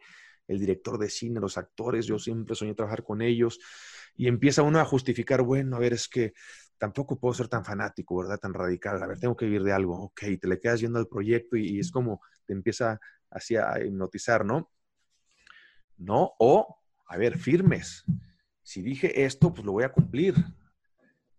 el 0.50 0.58
director 0.58 0.98
de 0.98 1.08
cine, 1.08 1.38
los 1.38 1.56
actores, 1.56 2.06
yo 2.06 2.18
siempre 2.18 2.56
soñé 2.56 2.74
trabajar 2.74 3.04
con 3.04 3.22
ellos 3.22 3.60
y 4.16 4.26
empieza 4.26 4.62
uno 4.62 4.80
a 4.80 4.84
justificar, 4.84 5.42
bueno, 5.42 5.76
a 5.76 5.78
ver, 5.78 5.92
es 5.92 6.08
que 6.08 6.32
tampoco 6.76 7.20
puedo 7.20 7.34
ser 7.34 7.46
tan 7.46 7.64
fanático, 7.64 8.16
¿verdad? 8.16 8.38
Tan 8.38 8.52
radical, 8.52 9.00
a 9.00 9.06
ver, 9.06 9.20
tengo 9.20 9.36
que 9.36 9.44
vivir 9.44 9.62
de 9.62 9.72
algo, 9.72 9.96
ok, 9.96 10.22
te 10.40 10.48
le 10.48 10.58
quedas 10.58 10.80
yendo 10.80 10.98
al 10.98 11.06
proyecto 11.06 11.56
y, 11.56 11.78
es 11.78 11.92
como 11.92 12.20
te 12.46 12.52
empieza 12.52 12.98
así 13.30 13.54
a 13.54 13.78
hipnotizar, 13.84 14.44
¿no? 14.44 14.72
No, 15.98 16.32
o, 16.40 16.78
a 17.06 17.16
ver, 17.16 17.38
firmes. 17.38 18.04
Si 18.62 18.82
dije 18.82 19.24
esto, 19.24 19.52
pues 19.52 19.64
lo 19.64 19.72
voy 19.72 19.84
a 19.84 19.92
cumplir, 19.92 20.34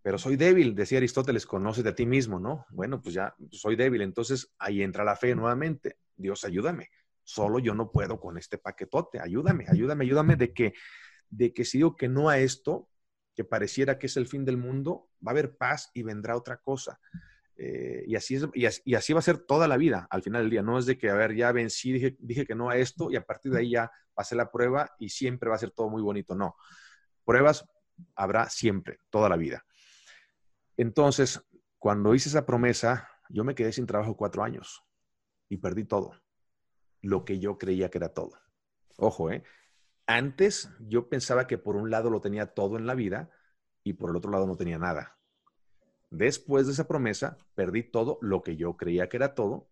pero 0.02 0.18
soy 0.18 0.36
débil, 0.36 0.74
decía 0.74 0.98
Aristóteles, 0.98 1.46
conoce 1.46 1.84
de 1.84 1.94
ti 1.94 2.06
mismo, 2.06 2.40
¿no? 2.40 2.66
Bueno, 2.70 3.02
pues 3.02 3.14
ya 3.14 3.36
soy 3.52 3.76
débil, 3.76 4.02
entonces 4.02 4.52
ahí 4.58 4.82
entra 4.82 5.04
la 5.04 5.16
fe 5.16 5.36
nuevamente. 5.36 5.98
Dios, 6.16 6.44
ayúdame. 6.44 6.90
Solo 7.24 7.60
yo 7.60 7.76
no 7.76 7.92
puedo 7.92 8.20
con 8.20 8.38
este 8.38 8.58
paquetote. 8.58 9.20
Ayúdame, 9.20 9.66
ayúdame, 9.70 10.06
ayúdame 10.06 10.36
de 10.36 10.54
que, 10.54 10.74
de 11.30 11.54
que 11.54 11.66
si 11.66 11.78
digo 11.78 11.96
que 11.96 12.10
no 12.10 12.30
a 12.30 12.40
esto, 12.40 12.90
que 13.36 13.44
pareciera 13.44 14.00
que 14.00 14.08
es 14.08 14.18
el 14.18 14.28
fin 14.28 14.44
del 14.44 14.58
mundo, 14.58 15.10
va 15.26 15.32
a 15.32 15.34
haber 15.34 15.56
paz 15.56 15.92
y 15.94 16.02
vendrá 16.02 16.36
otra 16.36 16.58
cosa. 16.58 17.00
Eh, 17.56 18.04
y, 18.08 18.16
así 18.16 18.36
es, 18.36 18.48
y, 18.56 18.96
así, 18.96 19.14
va 19.14 19.20
a 19.20 19.24
ser 19.24 19.38
toda 19.38 19.68
la 19.68 19.78
vida 19.78 20.08
al 20.10 20.24
final 20.24 20.42
del 20.42 20.50
día. 20.50 20.64
No 20.64 20.80
es 20.80 20.88
de 20.88 20.98
que, 20.98 21.12
a 21.12 21.14
ver, 21.14 21.36
ya 21.36 21.52
vencí, 21.52 21.94
dije, 21.94 22.16
dije 22.20 22.46
que 22.46 22.56
no 22.56 22.72
a 22.72 22.78
esto 22.78 23.12
y 23.12 23.18
a 23.18 23.24
partir 23.24 23.52
de 23.52 23.60
ahí 23.60 23.72
ya 23.72 23.92
pasé 24.16 24.36
la 24.36 24.52
prueba 24.52 24.96
y 24.98 25.10
siempre 25.10 25.50
va 25.50 25.56
a 25.56 25.60
ser 25.60 25.70
todo 25.70 25.90
muy 25.90 26.02
bonito. 26.02 26.34
No, 26.34 26.56
pruebas 27.24 27.66
habrá 28.16 28.50
siempre, 28.50 29.00
toda 29.12 29.30
la 29.30 29.38
vida. 29.38 29.64
Entonces, 30.82 31.40
cuando 31.78 32.16
hice 32.16 32.30
esa 32.30 32.48
promesa, 32.48 33.08
yo 33.30 33.44
me 33.44 33.54
quedé 33.54 33.72
sin 33.72 33.86
trabajo 33.86 34.18
cuatro 34.18 34.44
años 34.44 34.84
y 35.48 35.58
perdí 35.58 35.84
todo, 35.84 36.20
lo 37.04 37.24
que 37.24 37.38
yo 37.38 37.60
creía 37.60 37.92
que 37.92 38.00
era 38.00 38.16
todo. 38.16 38.32
Ojo, 38.98 39.30
¿eh? 39.30 39.44
Antes 40.08 40.72
yo 40.80 41.08
pensaba 41.08 41.46
que 41.46 41.60
por 41.60 41.76
un 41.76 41.92
lado 41.92 42.10
lo 42.10 42.20
tenía 42.20 42.48
todo 42.48 42.78
en 42.78 42.88
la 42.88 42.96
vida 42.96 43.30
y 43.84 43.94
por 43.94 44.10
el 44.10 44.16
otro 44.16 44.32
lado 44.32 44.48
no 44.48 44.58
tenía 44.58 44.80
nada. 44.80 45.20
Después 46.10 46.66
de 46.66 46.74
esa 46.74 46.88
promesa, 46.88 47.38
perdí 47.54 47.84
todo 47.84 48.18
lo 48.20 48.42
que 48.42 48.56
yo 48.58 48.76
creía 48.76 49.08
que 49.08 49.18
era 49.18 49.36
todo 49.36 49.70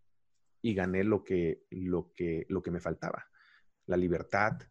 y 0.61 0.75
gané 0.75 1.03
lo 1.03 1.23
que, 1.23 1.65
lo 1.71 2.13
que, 2.13 2.45
lo 2.49 2.61
que 2.61 2.69
me 2.69 2.81
faltaba. 2.81 3.25
La 3.87 3.97
libertad, 3.97 4.61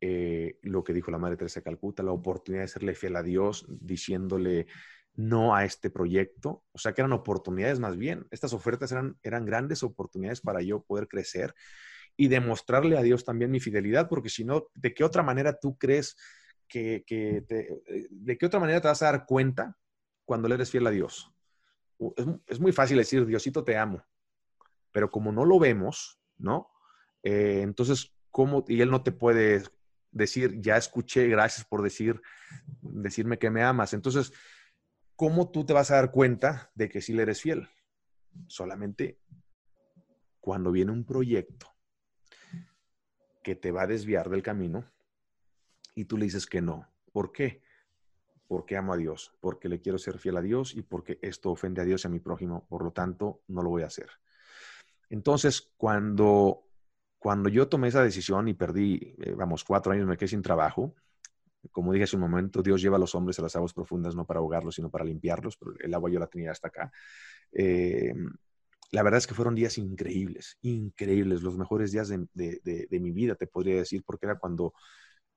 eh, 0.00 0.60
lo 0.62 0.84
que 0.84 0.92
dijo 0.92 1.10
la 1.10 1.18
Madre 1.18 1.36
Teresa 1.36 1.58
de 1.58 1.64
Calcuta, 1.64 2.04
la 2.04 2.12
oportunidad 2.12 2.62
de 2.62 2.68
serle 2.68 2.94
fiel 2.94 3.16
a 3.16 3.24
Dios, 3.24 3.66
diciéndole 3.68 4.68
no 5.18 5.52
a 5.52 5.64
este 5.64 5.90
proyecto. 5.90 6.62
O 6.70 6.78
sea 6.78 6.92
que 6.92 7.00
eran 7.00 7.12
oportunidades 7.12 7.80
más 7.80 7.96
bien. 7.96 8.26
Estas 8.30 8.52
ofertas 8.52 8.92
eran, 8.92 9.18
eran 9.24 9.44
grandes 9.44 9.82
oportunidades 9.82 10.40
para 10.40 10.62
yo 10.62 10.80
poder 10.80 11.08
crecer 11.08 11.54
y 12.16 12.28
demostrarle 12.28 12.96
a 12.96 13.02
Dios 13.02 13.24
también 13.24 13.50
mi 13.50 13.58
fidelidad, 13.58 14.08
porque 14.08 14.28
si 14.28 14.44
no, 14.44 14.68
¿de 14.74 14.94
qué 14.94 15.02
otra 15.02 15.24
manera 15.24 15.58
tú 15.58 15.76
crees 15.76 16.16
que, 16.68 17.04
de 18.10 18.38
qué 18.38 18.46
otra 18.46 18.60
manera 18.60 18.80
te 18.80 18.88
vas 18.88 19.02
a 19.02 19.06
dar 19.06 19.26
cuenta 19.26 19.76
cuando 20.24 20.46
le 20.46 20.54
eres 20.54 20.70
fiel 20.70 20.86
a 20.86 20.90
Dios? 20.90 21.32
Es, 22.46 22.60
muy 22.60 22.70
fácil 22.70 22.98
decir, 22.98 23.26
Diosito, 23.26 23.64
te 23.64 23.76
amo, 23.76 24.04
pero 24.92 25.10
como 25.10 25.32
no 25.32 25.44
lo 25.44 25.58
vemos, 25.58 26.20
¿no? 26.36 26.70
Eh, 27.24 27.60
entonces, 27.62 28.12
¿cómo? 28.30 28.64
Y 28.68 28.82
Él 28.82 28.90
no 28.90 29.02
te 29.02 29.10
puede 29.10 29.64
decir, 30.12 30.60
ya 30.60 30.76
escuché, 30.76 31.26
gracias 31.26 31.66
por 31.66 31.82
decir, 31.82 32.20
decirme 32.82 33.38
que 33.38 33.50
me 33.50 33.64
amas. 33.64 33.94
Entonces, 33.94 34.32
¿cómo 35.18 35.50
tú 35.50 35.66
te 35.66 35.72
vas 35.72 35.90
a 35.90 35.96
dar 35.96 36.12
cuenta 36.12 36.70
de 36.76 36.88
que 36.88 37.00
sí 37.02 37.12
le 37.12 37.22
eres 37.22 37.42
fiel? 37.42 37.68
Solamente 38.46 39.18
cuando 40.38 40.70
viene 40.70 40.92
un 40.92 41.04
proyecto 41.04 41.74
que 43.42 43.56
te 43.56 43.72
va 43.72 43.82
a 43.82 43.86
desviar 43.88 44.30
del 44.30 44.44
camino 44.44 44.88
y 45.96 46.04
tú 46.04 46.16
le 46.16 46.26
dices 46.26 46.46
que 46.46 46.62
no. 46.62 46.88
¿Por 47.10 47.32
qué? 47.32 47.64
Porque 48.46 48.76
amo 48.76 48.92
a 48.92 48.96
Dios, 48.96 49.34
porque 49.40 49.68
le 49.68 49.80
quiero 49.80 49.98
ser 49.98 50.20
fiel 50.20 50.36
a 50.36 50.40
Dios 50.40 50.72
y 50.72 50.82
porque 50.82 51.18
esto 51.20 51.50
ofende 51.50 51.80
a 51.80 51.84
Dios 51.84 52.04
y 52.04 52.06
a 52.06 52.10
mi 52.10 52.20
prójimo. 52.20 52.68
Por 52.68 52.84
lo 52.84 52.92
tanto, 52.92 53.42
no 53.48 53.60
lo 53.62 53.70
voy 53.70 53.82
a 53.82 53.86
hacer. 53.86 54.08
Entonces, 55.10 55.72
cuando, 55.76 56.68
cuando 57.18 57.48
yo 57.48 57.68
tomé 57.68 57.88
esa 57.88 58.04
decisión 58.04 58.46
y 58.46 58.54
perdí, 58.54 59.16
eh, 59.18 59.32
vamos, 59.36 59.64
cuatro 59.64 59.90
años, 59.90 60.06
me 60.06 60.16
quedé 60.16 60.28
sin 60.28 60.42
trabajo, 60.42 60.94
como 61.72 61.92
dije 61.92 62.04
hace 62.04 62.16
un 62.16 62.22
momento, 62.22 62.62
Dios 62.62 62.80
lleva 62.80 62.96
a 62.96 63.00
los 63.00 63.14
hombres 63.14 63.38
a 63.38 63.42
las 63.42 63.56
aguas 63.56 63.72
profundas 63.72 64.14
no 64.14 64.26
para 64.26 64.40
ahogarlos, 64.40 64.76
sino 64.76 64.90
para 64.90 65.04
limpiarlos, 65.04 65.56
pero 65.56 65.74
el 65.78 65.94
agua 65.94 66.10
yo 66.10 66.18
la 66.18 66.26
tenía 66.26 66.50
hasta 66.50 66.68
acá. 66.68 66.92
Eh, 67.52 68.14
la 68.90 69.02
verdad 69.02 69.18
es 69.18 69.26
que 69.26 69.34
fueron 69.34 69.54
días 69.54 69.76
increíbles, 69.76 70.58
increíbles, 70.62 71.42
los 71.42 71.58
mejores 71.58 71.92
días 71.92 72.08
de, 72.08 72.88
mi 72.90 73.12
vida, 73.12 73.34
te 73.34 73.46
podría 73.46 73.76
decir, 73.76 74.02
porque 74.04 74.26
era 74.26 74.38
cuando 74.38 74.72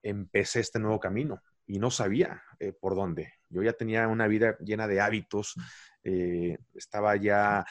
empecé 0.04 0.62
este 0.62 0.80
nuevo 0.80 1.00
camino 1.00 1.42
y 1.68 1.80
no 1.80 1.92
sabía 1.92 2.44
eh, 2.60 2.72
por 2.72 2.96
dónde. 2.96 3.34
Yo 3.50 3.62
ya 3.62 3.74
tenía 3.74 4.08
una 4.08 4.28
vida 4.28 4.58
llena 4.60 4.88
de 4.88 5.02
hábitos, 5.02 5.56
eh, 6.04 6.60
estaba 6.74 7.16
ya, 7.18 7.66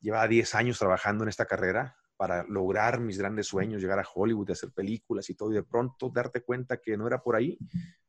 llevaba 0.00 0.28
10 0.28 0.54
años 0.54 0.78
trabajando 0.78 1.24
en 1.24 1.30
esta 1.30 1.46
carrera 1.46 1.96
para 2.16 2.44
lograr 2.44 3.00
mis 3.00 3.18
grandes 3.18 3.46
sueños, 3.46 3.82
llegar 3.82 3.98
a 3.98 4.06
Hollywood, 4.12 4.50
hacer 4.50 4.70
películas 4.70 5.28
y 5.30 5.34
todo, 5.34 5.50
y 5.52 5.54
de 5.54 5.62
pronto 5.62 6.10
darte 6.10 6.42
cuenta 6.42 6.76
que 6.78 6.96
no 6.96 7.06
era 7.06 7.22
por 7.22 7.36
ahí 7.36 7.58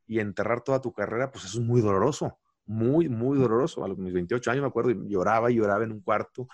y 0.08 0.20
enterrar 0.20 0.62
toda 0.62 0.82
tu 0.82 0.94
carrera, 0.94 1.32
pues 1.32 1.46
eso 1.46 1.60
es 1.60 1.66
muy 1.66 1.82
doloroso, 1.82 2.38
muy, 2.66 3.10
muy 3.10 3.38
doloroso. 3.38 3.84
A 3.84 3.88
los 3.88 3.98
mis 3.98 4.14
28 4.14 4.52
años 4.52 4.62
me 4.62 4.68
acuerdo, 4.68 4.92
lloraba 4.92 5.52
y 5.52 5.56
lloraba 5.56 5.84
en 5.84 5.92
un 5.92 6.02
cuarto 6.02 6.48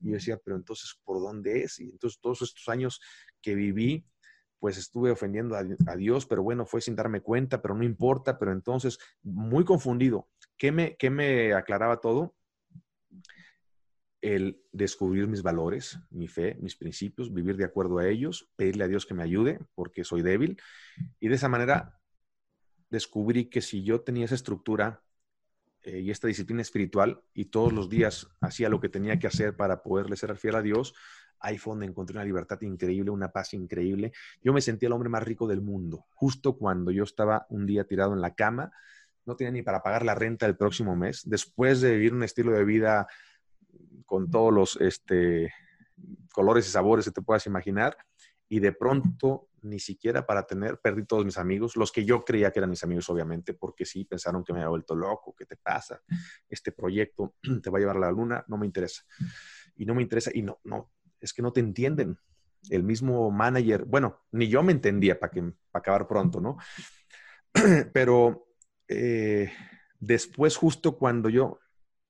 y 0.00 0.08
yo 0.08 0.14
decía, 0.14 0.38
pero 0.42 0.56
entonces, 0.56 0.98
¿por 1.04 1.20
dónde 1.20 1.62
es? 1.62 1.80
Y 1.80 1.90
entonces 1.90 2.20
todos 2.20 2.42
estos 2.42 2.68
años 2.68 3.00
que 3.40 3.54
viví, 3.54 4.06
pues 4.58 4.76
estuve 4.76 5.10
ofendiendo 5.10 5.56
a, 5.56 5.96
Dios, 5.96 6.26
pero 6.26 6.42
bueno, 6.42 6.66
fue 6.66 6.80
sin 6.80 6.96
darme 6.96 7.20
cuenta, 7.20 7.62
pero 7.62 7.74
no 7.74 7.84
importa, 7.84 8.38
pero 8.38 8.52
entonces, 8.52 8.98
muy 9.22 9.64
confundido. 9.64 10.28
¿Qué 10.56 10.72
me, 10.72 10.96
qué 10.96 11.10
me 11.10 11.54
aclaraba 11.54 12.00
todo? 12.00 12.34
El 14.28 14.62
descubrir 14.72 15.26
mis 15.26 15.42
valores, 15.42 16.00
mi 16.10 16.28
fe, 16.28 16.58
mis 16.60 16.76
principios, 16.76 17.32
vivir 17.32 17.56
de 17.56 17.64
acuerdo 17.64 17.96
a 17.96 18.06
ellos, 18.06 18.50
pedirle 18.56 18.84
a 18.84 18.86
Dios 18.86 19.06
que 19.06 19.14
me 19.14 19.22
ayude, 19.22 19.58
porque 19.74 20.04
soy 20.04 20.20
débil. 20.20 20.60
Y 21.18 21.28
de 21.28 21.36
esa 21.36 21.48
manera 21.48 21.98
descubrí 22.90 23.48
que 23.48 23.62
si 23.62 23.82
yo 23.82 24.02
tenía 24.02 24.26
esa 24.26 24.34
estructura 24.34 25.02
eh, 25.80 26.00
y 26.00 26.10
esta 26.10 26.28
disciplina 26.28 26.60
espiritual 26.60 27.22
y 27.32 27.46
todos 27.46 27.72
los 27.72 27.88
días 27.88 28.28
hacía 28.42 28.68
lo 28.68 28.80
que 28.80 28.90
tenía 28.90 29.18
que 29.18 29.28
hacer 29.28 29.56
para 29.56 29.82
poderle 29.82 30.14
ser 30.14 30.36
fiel 30.36 30.56
a 30.56 30.62
Dios, 30.62 30.92
ahí 31.40 31.56
fue 31.56 31.70
donde 31.70 31.86
encontré 31.86 32.14
una 32.18 32.26
libertad 32.26 32.60
increíble, 32.60 33.10
una 33.10 33.32
paz 33.32 33.54
increíble. 33.54 34.12
Yo 34.42 34.52
me 34.52 34.60
sentía 34.60 34.88
el 34.88 34.92
hombre 34.92 35.08
más 35.08 35.22
rico 35.22 35.46
del 35.46 35.62
mundo, 35.62 36.04
justo 36.10 36.58
cuando 36.58 36.90
yo 36.90 37.04
estaba 37.04 37.46
un 37.48 37.64
día 37.64 37.84
tirado 37.84 38.12
en 38.12 38.20
la 38.20 38.34
cama, 38.34 38.72
no 39.24 39.36
tenía 39.36 39.52
ni 39.52 39.62
para 39.62 39.82
pagar 39.82 40.04
la 40.04 40.14
renta 40.14 40.44
del 40.44 40.58
próximo 40.58 40.96
mes, 40.96 41.22
después 41.24 41.80
de 41.80 41.92
vivir 41.92 42.12
un 42.12 42.24
estilo 42.24 42.52
de 42.52 42.66
vida 42.66 43.08
con 44.08 44.30
todos 44.30 44.52
los 44.52 44.76
este, 44.80 45.52
colores 46.32 46.66
y 46.66 46.70
sabores 46.70 47.04
que 47.04 47.10
te 47.10 47.20
puedas 47.20 47.46
imaginar, 47.46 47.96
y 48.48 48.58
de 48.60 48.72
pronto 48.72 49.48
ni 49.60 49.78
siquiera 49.78 50.24
para 50.24 50.46
tener, 50.46 50.78
perdí 50.78 51.04
todos 51.04 51.26
mis 51.26 51.36
amigos, 51.36 51.76
los 51.76 51.92
que 51.92 52.06
yo 52.06 52.24
creía 52.24 52.50
que 52.50 52.60
eran 52.60 52.70
mis 52.70 52.82
amigos, 52.82 53.10
obviamente, 53.10 53.52
porque 53.52 53.84
sí, 53.84 54.06
pensaron 54.06 54.42
que 54.42 54.54
me 54.54 54.60
había 54.60 54.70
vuelto 54.70 54.94
loco, 54.96 55.34
¿qué 55.36 55.44
te 55.44 55.56
pasa? 55.56 56.00
Este 56.48 56.72
proyecto 56.72 57.34
te 57.62 57.68
va 57.68 57.76
a 57.76 57.80
llevar 57.80 57.96
a 57.98 58.00
la 58.00 58.10
luna, 58.10 58.44
no 58.48 58.56
me 58.56 58.64
interesa. 58.64 59.02
Y 59.76 59.84
no 59.84 59.94
me 59.94 60.00
interesa, 60.00 60.30
y 60.32 60.40
no, 60.40 60.58
no, 60.64 60.90
es 61.20 61.34
que 61.34 61.42
no 61.42 61.52
te 61.52 61.60
entienden. 61.60 62.18
El 62.70 62.82
mismo 62.82 63.30
manager, 63.30 63.84
bueno, 63.84 64.22
ni 64.32 64.48
yo 64.48 64.62
me 64.62 64.72
entendía 64.72 65.20
para, 65.20 65.30
que, 65.30 65.42
para 65.42 65.80
acabar 65.80 66.08
pronto, 66.08 66.40
¿no? 66.40 66.56
Pero 67.92 68.48
eh, 68.88 69.52
después, 70.00 70.56
justo 70.56 70.96
cuando 70.96 71.28
yo 71.28 71.58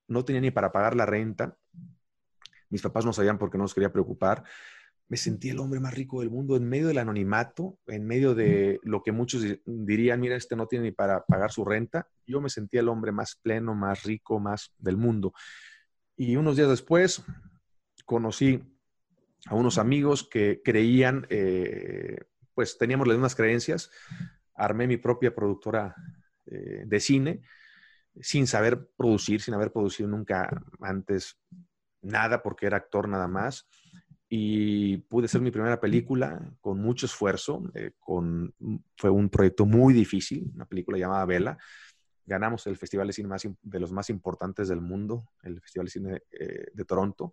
no 0.06 0.24
tenía 0.24 0.40
ni 0.40 0.50
para 0.50 0.70
pagar 0.70 0.94
la 0.94 1.06
renta, 1.06 1.58
mis 2.70 2.82
papás 2.82 3.04
no 3.04 3.12
sabían 3.12 3.38
por 3.38 3.50
qué 3.50 3.58
no 3.58 3.64
nos 3.64 3.74
quería 3.74 3.92
preocupar, 3.92 4.44
me 5.08 5.16
sentí 5.16 5.48
el 5.48 5.58
hombre 5.58 5.80
más 5.80 5.94
rico 5.94 6.20
del 6.20 6.30
mundo 6.30 6.54
en 6.56 6.68
medio 6.68 6.88
del 6.88 6.98
anonimato, 6.98 7.78
en 7.86 8.06
medio 8.06 8.34
de 8.34 8.78
lo 8.82 9.02
que 9.02 9.10
muchos 9.10 9.42
dirían, 9.64 10.20
mira, 10.20 10.36
este 10.36 10.54
no 10.54 10.66
tiene 10.66 10.86
ni 10.86 10.92
para 10.92 11.24
pagar 11.24 11.50
su 11.50 11.64
renta. 11.64 12.06
Yo 12.26 12.42
me 12.42 12.50
sentí 12.50 12.76
el 12.76 12.88
hombre 12.88 13.10
más 13.10 13.36
pleno, 13.36 13.74
más 13.74 14.02
rico, 14.02 14.38
más 14.38 14.74
del 14.76 14.98
mundo. 14.98 15.32
Y 16.14 16.36
unos 16.36 16.56
días 16.56 16.68
después 16.68 17.22
conocí 18.04 18.62
a 19.46 19.54
unos 19.54 19.78
amigos 19.78 20.28
que 20.28 20.60
creían, 20.62 21.26
eh, 21.30 22.18
pues 22.54 22.76
teníamos 22.76 23.08
las 23.08 23.16
mismas 23.16 23.34
creencias. 23.34 23.90
Armé 24.54 24.86
mi 24.86 24.98
propia 24.98 25.34
productora 25.34 25.94
eh, 26.44 26.82
de 26.84 27.00
cine 27.00 27.42
sin 28.20 28.46
saber 28.46 28.90
producir, 28.96 29.40
sin 29.40 29.54
haber 29.54 29.72
producido 29.72 30.08
nunca 30.08 30.62
antes 30.80 31.38
nada 32.02 32.42
porque 32.42 32.66
era 32.66 32.76
actor 32.76 33.08
nada 33.08 33.28
más 33.28 33.68
y 34.28 34.98
pude 34.98 35.26
ser 35.26 35.40
mi 35.40 35.50
primera 35.50 35.80
película 35.80 36.52
con 36.60 36.80
mucho 36.80 37.06
esfuerzo. 37.06 37.62
Eh, 37.74 37.92
con, 37.98 38.54
fue 38.96 39.10
un 39.10 39.28
proyecto 39.30 39.64
muy 39.64 39.94
difícil, 39.94 40.50
una 40.54 40.66
película 40.66 40.98
llamada 40.98 41.24
Vela. 41.24 41.58
Ganamos 42.26 42.66
el 42.66 42.76
Festival 42.76 43.06
de 43.06 43.14
Cine 43.14 43.28
más, 43.28 43.48
de 43.62 43.80
los 43.80 43.90
más 43.90 44.10
importantes 44.10 44.68
del 44.68 44.82
mundo, 44.82 45.30
el 45.42 45.60
Festival 45.62 45.86
de 45.86 45.90
Cine 45.90 46.22
eh, 46.30 46.66
de 46.74 46.84
Toronto, 46.84 47.32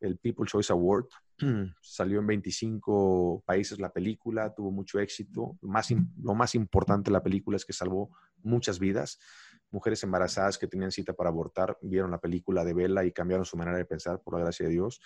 el 0.00 0.16
People 0.16 0.46
Choice 0.46 0.72
Award. 0.72 1.08
Salió 1.82 2.20
en 2.20 2.26
25 2.26 3.42
países 3.44 3.78
la 3.78 3.92
película, 3.92 4.54
tuvo 4.54 4.70
mucho 4.70 4.98
éxito. 4.98 5.58
Más, 5.60 5.90
lo 6.22 6.34
más 6.34 6.54
importante 6.54 7.10
de 7.10 7.12
la 7.12 7.22
película 7.22 7.58
es 7.58 7.66
que 7.66 7.74
salvó 7.74 8.16
muchas 8.42 8.78
vidas. 8.78 9.18
Mujeres 9.70 10.02
embarazadas 10.02 10.58
que 10.58 10.66
tenían 10.66 10.90
cita 10.90 11.12
para 11.12 11.30
abortar 11.30 11.78
vieron 11.80 12.10
la 12.10 12.18
película 12.18 12.64
de 12.64 12.74
Vela 12.74 13.04
y 13.04 13.12
cambiaron 13.12 13.44
su 13.44 13.56
manera 13.56 13.76
de 13.76 13.84
pensar, 13.84 14.20
por 14.20 14.34
la 14.34 14.40
gracia 14.40 14.66
de 14.66 14.72
Dios 14.72 15.00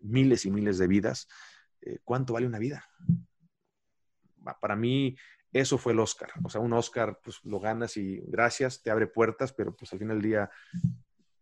miles 0.00 0.44
y 0.46 0.50
miles 0.50 0.78
de 0.78 0.86
vidas, 0.86 1.28
eh, 1.80 1.98
¿cuánto 2.04 2.32
vale 2.32 2.46
una 2.46 2.58
vida? 2.58 2.88
Para 4.60 4.76
mí, 4.76 5.16
eso 5.52 5.78
fue 5.78 5.92
el 5.92 6.00
Oscar. 6.00 6.30
O 6.42 6.48
sea, 6.48 6.60
un 6.60 6.72
Oscar, 6.72 7.20
pues 7.22 7.40
lo 7.44 7.60
ganas 7.60 7.96
y 7.96 8.18
gracias, 8.26 8.82
te 8.82 8.90
abre 8.90 9.06
puertas, 9.06 9.52
pero 9.52 9.74
pues 9.74 9.92
al 9.92 9.98
final 9.98 10.16
del 10.20 10.30
día 10.30 10.50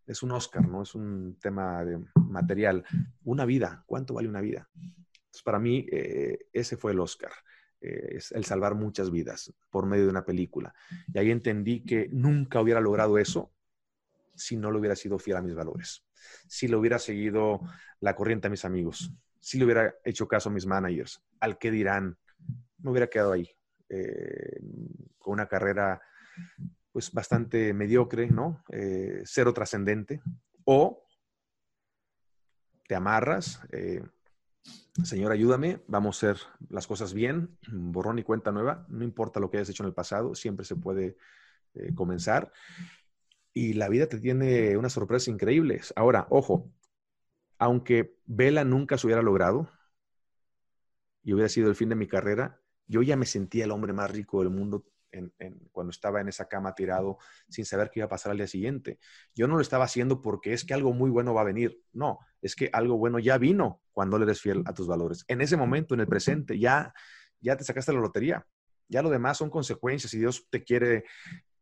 es 0.05 0.23
un 0.23 0.31
Oscar, 0.31 0.67
¿no? 0.67 0.83
Es 0.83 0.95
un 0.95 1.37
tema 1.39 1.83
de 1.85 2.03
material. 2.15 2.85
Una 3.23 3.45
vida, 3.45 3.83
¿cuánto 3.85 4.13
vale 4.13 4.27
una 4.27 4.41
vida? 4.41 4.69
Para 5.43 5.59
mí, 5.59 5.85
eh, 5.91 6.47
ese 6.51 6.77
fue 6.77 6.93
el 6.93 6.99
Oscar. 6.99 7.31
Eh, 7.81 8.15
es 8.17 8.31
el 8.31 8.45
salvar 8.45 8.75
muchas 8.75 9.11
vidas 9.11 9.53
por 9.69 9.85
medio 9.85 10.05
de 10.05 10.09
una 10.11 10.25
película. 10.25 10.73
Y 11.13 11.19
ahí 11.19 11.31
entendí 11.31 11.83
que 11.83 12.09
nunca 12.11 12.61
hubiera 12.61 12.81
logrado 12.81 13.17
eso 13.17 13.51
si 14.35 14.57
no 14.57 14.71
lo 14.71 14.79
hubiera 14.79 14.95
sido 14.95 15.17
fiel 15.17 15.37
a 15.37 15.41
mis 15.41 15.55
valores 15.55 16.07
si 16.47 16.67
le 16.67 16.75
hubiera 16.75 16.99
seguido 16.99 17.61
la 17.99 18.15
corriente 18.15 18.47
a 18.47 18.49
mis 18.49 18.65
amigos, 18.65 19.11
si 19.39 19.57
le 19.57 19.65
hubiera 19.65 19.95
hecho 20.03 20.27
caso 20.27 20.49
a 20.49 20.51
mis 20.51 20.65
managers, 20.65 21.21
al 21.39 21.57
que 21.57 21.71
dirán, 21.71 22.17
me 22.79 22.91
hubiera 22.91 23.07
quedado 23.07 23.31
ahí, 23.33 23.49
eh, 23.89 24.59
con 25.17 25.33
una 25.33 25.47
carrera 25.47 26.01
pues 26.91 27.11
bastante 27.11 27.73
mediocre, 27.73 28.27
¿no? 28.29 28.63
Eh, 28.69 29.21
cero 29.25 29.53
trascendente, 29.53 30.21
o 30.65 31.05
te 32.87 32.95
amarras, 32.95 33.61
eh, 33.71 34.01
Señor, 35.03 35.31
ayúdame, 35.31 35.81
vamos 35.87 36.15
a 36.23 36.31
hacer 36.31 36.43
las 36.69 36.87
cosas 36.87 37.13
bien, 37.13 37.57
borrón 37.67 38.17
y 38.17 38.23
cuenta 38.23 38.51
nueva, 38.51 38.85
no 38.89 39.03
importa 39.03 39.39
lo 39.39 39.51
que 39.51 39.57
hayas 39.57 39.69
hecho 39.69 39.83
en 39.83 39.87
el 39.87 39.93
pasado, 39.93 40.33
siempre 40.33 40.65
se 40.65 40.75
puede 40.75 41.17
comenzar 41.93 42.51
y 43.53 43.73
la 43.73 43.89
vida 43.89 44.07
te 44.07 44.19
tiene 44.19 44.75
unas 44.77 44.93
sorpresas 44.93 45.27
increíbles. 45.27 45.93
Ahora, 45.95 46.27
ojo, 46.29 46.71
aunque 47.59 48.17
Vela 48.25 48.63
nunca 48.63 48.97
se 48.97 49.07
hubiera 49.07 49.21
logrado 49.21 49.69
y 51.23 51.33
hubiera 51.33 51.49
sido 51.49 51.69
el 51.69 51.75
fin 51.75 51.89
de 51.89 51.95
mi 51.95 52.07
carrera, 52.07 52.59
yo 52.87 53.01
ya 53.01 53.15
me 53.15 53.25
sentía 53.25 53.65
el 53.65 53.71
hombre 53.71 53.93
más 53.93 54.11
rico 54.11 54.39
del 54.39 54.49
mundo 54.49 54.85
cuando 55.71 55.91
estaba 55.91 56.21
en 56.21 56.27
esa 56.27 56.47
cama 56.47 56.75
tirado 56.75 57.17
sin 57.49 57.65
saber 57.65 57.89
qué 57.91 58.01
iba 58.01 58.05
a 58.05 58.09
pasar 58.09 58.31
al 58.31 58.37
día 58.37 58.47
siguiente. 58.47 58.99
Yo 59.33 59.47
no 59.47 59.55
lo 59.55 59.61
estaba 59.61 59.85
haciendo 59.85 60.21
porque 60.21 60.53
es 60.53 60.63
que 60.63 60.73
algo 60.73 60.93
muy 60.93 61.09
bueno 61.09 61.33
va 61.33 61.41
a 61.41 61.45
venir. 61.45 61.81
No, 61.93 62.19
es 62.41 62.55
que 62.55 62.69
algo 62.73 62.97
bueno 62.97 63.17
ya 63.17 63.37
vino 63.37 63.81
cuando 63.97 64.19
le 64.19 64.25
eres 64.25 64.39
fiel 64.39 64.61
a 64.67 64.75
tus 64.75 64.85
valores. 64.85 65.25
En 65.27 65.41
ese 65.41 65.57
momento, 65.57 65.95
en 65.95 66.01
el 66.01 66.05
presente, 66.05 66.59
ya, 66.59 66.93
ya 67.41 67.57
te 67.57 67.63
sacaste 67.63 67.91
la 67.93 67.99
lotería. 67.99 68.45
Ya 68.87 69.01
lo 69.01 69.09
demás 69.09 69.39
son 69.39 69.49
consecuencias. 69.49 70.11
Si 70.11 70.19
Dios 70.19 70.45
te 70.51 70.63
quiere, 70.63 71.05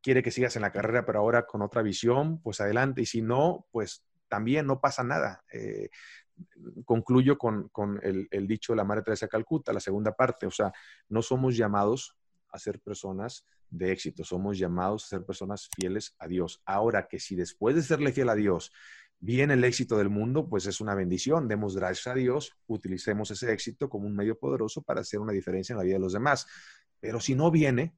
quiere 0.01 0.21
que 0.21 0.31
sigas 0.31 0.53
en 0.57 0.63
la 0.63 0.73
carrera, 0.73 1.05
pero 1.05 1.19
ahora 1.19 1.45
con 1.45 1.61
otra 1.61 1.81
visión, 1.81 2.41
pues 2.41 2.59
adelante. 2.59 3.01
Y 3.01 3.05
si 3.05 3.21
no, 3.21 3.67
pues 3.71 4.03
también 4.27 4.67
no 4.67 4.81
pasa 4.81 5.01
nada. 5.01 5.45
Eh, 5.49 5.87
concluyo 6.83 7.37
con, 7.37 7.71
el, 8.03 8.27
el, 8.29 8.47
dicho 8.47 8.73
de 8.73 8.77
la 8.77 8.83
Madre 8.83 9.03
Teresa 9.03 9.27
de 9.27 9.29
Calcuta, 9.29 9.71
la 9.71 9.79
segunda 9.79 10.11
parte. 10.11 10.45
O 10.45 10.51
sea, 10.51 10.73
no 11.07 11.21
somos 11.21 11.55
llamados 11.55 12.17
a 12.51 12.59
ser 12.59 12.81
personas 12.81 13.45
de 13.69 13.93
éxito, 13.93 14.25
somos 14.25 14.57
llamados 14.57 15.05
a 15.05 15.07
ser 15.07 15.25
personas 15.25 15.69
fieles 15.73 16.13
a 16.19 16.27
Dios. 16.27 16.61
Ahora 16.65 17.07
que 17.07 17.17
si 17.17 17.37
después 17.37 17.75
de 17.75 17.81
serle 17.81 18.11
fiel 18.11 18.27
a 18.27 18.35
Dios 18.35 18.73
viene 19.19 19.53
el 19.53 19.63
éxito 19.63 19.97
del 19.97 20.09
mundo, 20.09 20.47
pues 20.49 20.65
es 20.65 20.81
una 20.81 20.95
bendición. 20.95 21.47
Demos 21.47 21.75
gracias 21.75 22.07
a 22.07 22.13
Dios, 22.13 22.51
utilicemos 22.67 23.31
ese 23.31 23.51
éxito 23.51 23.89
como 23.89 24.07
un 24.07 24.15
medio 24.15 24.37
poderoso 24.37 24.81
para 24.81 25.01
hacer 25.01 25.19
una 25.19 25.33
diferencia 25.33 25.73
en 25.73 25.77
la 25.77 25.83
vida 25.83 25.95
de 25.95 26.01
los 26.01 26.13
demás. 26.13 26.47
Pero 26.99 27.19
si 27.19 27.35
no 27.35 27.51
viene, 27.51 27.95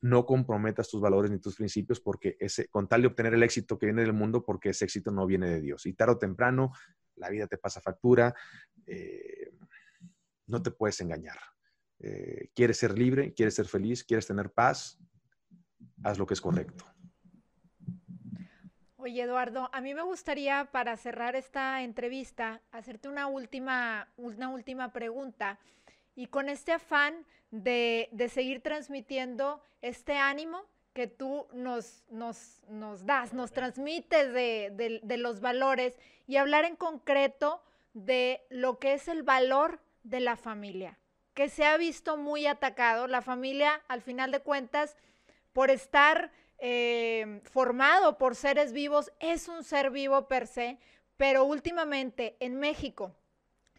no 0.00 0.24
comprometas 0.26 0.88
tus 0.88 1.00
valores 1.00 1.30
ni 1.30 1.38
tus 1.38 1.56
principios 1.56 2.00
porque 2.00 2.36
ese, 2.38 2.68
con 2.68 2.88
tal 2.88 3.02
de 3.02 3.08
obtener 3.08 3.34
el 3.34 3.42
éxito 3.42 3.78
que 3.78 3.86
viene 3.86 4.02
del 4.02 4.12
mundo, 4.12 4.44
porque 4.44 4.70
ese 4.70 4.84
éxito 4.84 5.10
no 5.10 5.26
viene 5.26 5.48
de 5.48 5.60
Dios. 5.60 5.86
Y 5.86 5.94
tarde 5.94 6.14
o 6.14 6.18
temprano, 6.18 6.72
la 7.16 7.30
vida 7.30 7.46
te 7.46 7.58
pasa 7.58 7.80
factura, 7.80 8.34
eh, 8.86 9.52
no 10.46 10.62
te 10.62 10.70
puedes 10.70 11.00
engañar. 11.00 11.38
Eh, 12.00 12.50
quieres 12.54 12.78
ser 12.78 12.96
libre, 12.96 13.34
quieres 13.34 13.54
ser 13.54 13.66
feliz, 13.66 14.04
quieres 14.04 14.26
tener 14.26 14.50
paz, 14.52 14.98
haz 16.04 16.18
lo 16.18 16.26
que 16.26 16.34
es 16.34 16.40
correcto. 16.40 16.84
Oye, 19.00 19.22
Eduardo, 19.22 19.70
a 19.72 19.80
mí 19.80 19.94
me 19.94 20.02
gustaría 20.02 20.64
para 20.72 20.96
cerrar 20.96 21.36
esta 21.36 21.82
entrevista 21.82 22.60
hacerte 22.72 23.08
una 23.08 23.28
última, 23.28 24.08
una 24.16 24.48
última 24.48 24.92
pregunta 24.92 25.60
y 26.16 26.26
con 26.26 26.48
este 26.48 26.72
afán 26.72 27.24
de, 27.52 28.10
seguir 28.28 28.60
transmitiendo 28.60 29.62
este 29.82 30.16
ánimo 30.16 30.64
que 30.94 31.06
tú 31.06 31.46
nos, 31.52 32.02
nos, 32.10 33.06
das, 33.06 33.32
nos 33.32 33.52
transmites 33.52 34.32
de 34.32 35.16
los 35.16 35.40
valores 35.40 35.96
y 36.26 36.36
hablar 36.36 36.64
en 36.64 36.74
concreto 36.74 37.62
de 37.94 38.44
lo 38.50 38.80
que 38.80 38.94
es 38.94 39.06
el 39.06 39.22
valor 39.22 39.80
de 40.02 40.18
la 40.18 40.34
familia 40.34 40.98
que 41.34 41.48
se 41.48 41.64
ha 41.64 41.76
visto 41.76 42.16
muy 42.16 42.48
atacado. 42.48 43.06
La 43.06 43.22
familia, 43.22 43.80
al 43.86 44.02
final 44.02 44.32
de 44.32 44.40
cuentas, 44.40 44.96
por 45.52 45.70
estar 45.70 46.32
eh, 46.58 47.40
formado 47.44 48.18
por 48.18 48.34
seres 48.34 48.72
vivos, 48.72 49.12
es 49.20 49.48
un 49.48 49.64
ser 49.64 49.90
vivo 49.90 50.28
per 50.28 50.46
se, 50.46 50.78
pero 51.16 51.44
últimamente 51.44 52.36
en 52.40 52.58
México 52.58 53.14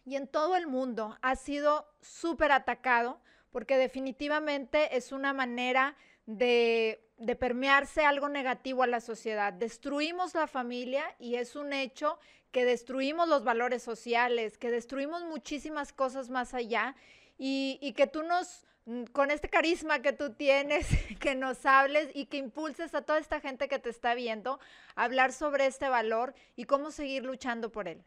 y 0.04 0.16
en 0.16 0.26
todo 0.26 0.56
el 0.56 0.66
mundo 0.66 1.16
ha 1.22 1.36
sido 1.36 1.86
súper 2.00 2.52
atacado 2.52 3.20
porque 3.50 3.76
definitivamente 3.76 4.96
es 4.96 5.12
una 5.12 5.32
manera 5.32 5.96
de, 6.26 7.04
de, 7.18 7.34
permearse 7.34 8.04
algo 8.04 8.28
negativo 8.28 8.82
a 8.84 8.86
la 8.86 9.00
sociedad. 9.00 9.52
Destruimos 9.52 10.34
la 10.34 10.46
familia 10.46 11.04
y 11.18 11.34
es 11.34 11.56
un 11.56 11.72
hecho 11.72 12.18
que 12.52 12.64
destruimos 12.64 13.28
los 13.28 13.44
valores 13.44 13.82
sociales, 13.82 14.58
que 14.58 14.70
destruimos 14.70 15.24
muchísimas 15.24 15.92
cosas 15.92 16.30
más 16.30 16.54
allá 16.54 16.94
y, 17.42 17.94
que 17.96 18.06
tú 18.06 18.22
nos, 18.22 18.66
con 19.12 19.30
este 19.30 19.48
carisma 19.48 20.02
que 20.02 20.12
tú 20.12 20.30
tienes, 20.34 20.86
que 21.20 21.34
nos 21.34 21.64
hables 21.66 22.10
y 22.14 22.26
que 22.26 22.38
impulses 22.38 22.94
a 22.94 23.02
toda 23.02 23.18
esta 23.18 23.40
gente 23.40 23.68
que 23.68 23.78
te 23.78 23.90
está 23.90 24.14
viendo 24.14 24.58
a 24.94 25.04
hablar 25.04 25.32
sobre 25.32 25.66
este 25.66 25.88
valor 25.88 26.34
y 26.56 26.64
cómo 26.64 26.90
seguir 26.90 27.24
luchando 27.24 27.70
por 27.70 27.88
él. 27.88 28.04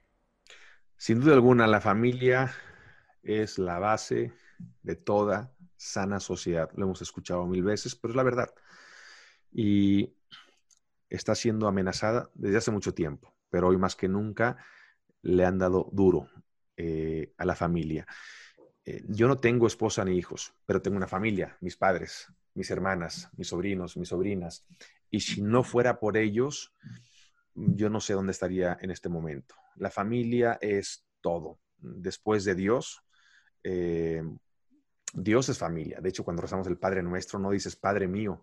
Sin 0.97 1.19
duda 1.19 1.33
alguna, 1.33 1.67
la 1.67 1.81
familia 1.81 2.53
es 3.23 3.57
la 3.57 3.79
base 3.79 4.33
de 4.81 4.95
toda 4.95 5.53
sana 5.75 6.19
sociedad. 6.19 6.69
Lo 6.75 6.85
hemos 6.85 7.01
escuchado 7.01 7.45
mil 7.45 7.63
veces, 7.63 7.95
pero 7.95 8.11
es 8.11 8.15
la 8.15 8.23
verdad. 8.23 8.53
Y 9.51 10.15
está 11.09 11.35
siendo 11.35 11.67
amenazada 11.67 12.29
desde 12.33 12.57
hace 12.57 12.71
mucho 12.71 12.93
tiempo, 12.93 13.33
pero 13.49 13.67
hoy 13.67 13.77
más 13.77 13.95
que 13.95 14.07
nunca 14.07 14.57
le 15.21 15.45
han 15.45 15.57
dado 15.57 15.89
duro 15.91 16.29
eh, 16.77 17.33
a 17.37 17.45
la 17.45 17.55
familia. 17.55 18.07
Eh, 18.85 19.03
yo 19.07 19.27
no 19.27 19.39
tengo 19.39 19.67
esposa 19.67 20.03
ni 20.03 20.17
hijos, 20.17 20.53
pero 20.65 20.81
tengo 20.81 20.97
una 20.97 21.07
familia, 21.07 21.57
mis 21.61 21.77
padres, 21.77 22.27
mis 22.53 22.69
hermanas, 22.69 23.29
mis 23.37 23.47
sobrinos, 23.47 23.97
mis 23.97 24.09
sobrinas. 24.09 24.65
Y 25.09 25.21
si 25.21 25.41
no 25.41 25.63
fuera 25.63 25.99
por 25.99 26.17
ellos, 26.17 26.73
yo 27.55 27.89
no 27.89 27.99
sé 27.99 28.13
dónde 28.13 28.31
estaría 28.31 28.77
en 28.81 28.91
este 28.91 29.09
momento. 29.09 29.55
La 29.75 29.89
familia 29.89 30.57
es 30.61 31.05
todo. 31.21 31.59
Después 31.77 32.43
de 32.45 32.55
Dios, 32.55 33.03
eh, 33.63 34.23
Dios 35.13 35.49
es 35.49 35.57
familia. 35.57 35.99
De 36.01 36.09
hecho, 36.09 36.23
cuando 36.23 36.41
rezamos 36.41 36.67
el 36.67 36.77
Padre 36.77 37.03
Nuestro, 37.03 37.39
no 37.39 37.51
dices 37.51 37.75
Padre 37.75 38.07
mío. 38.07 38.41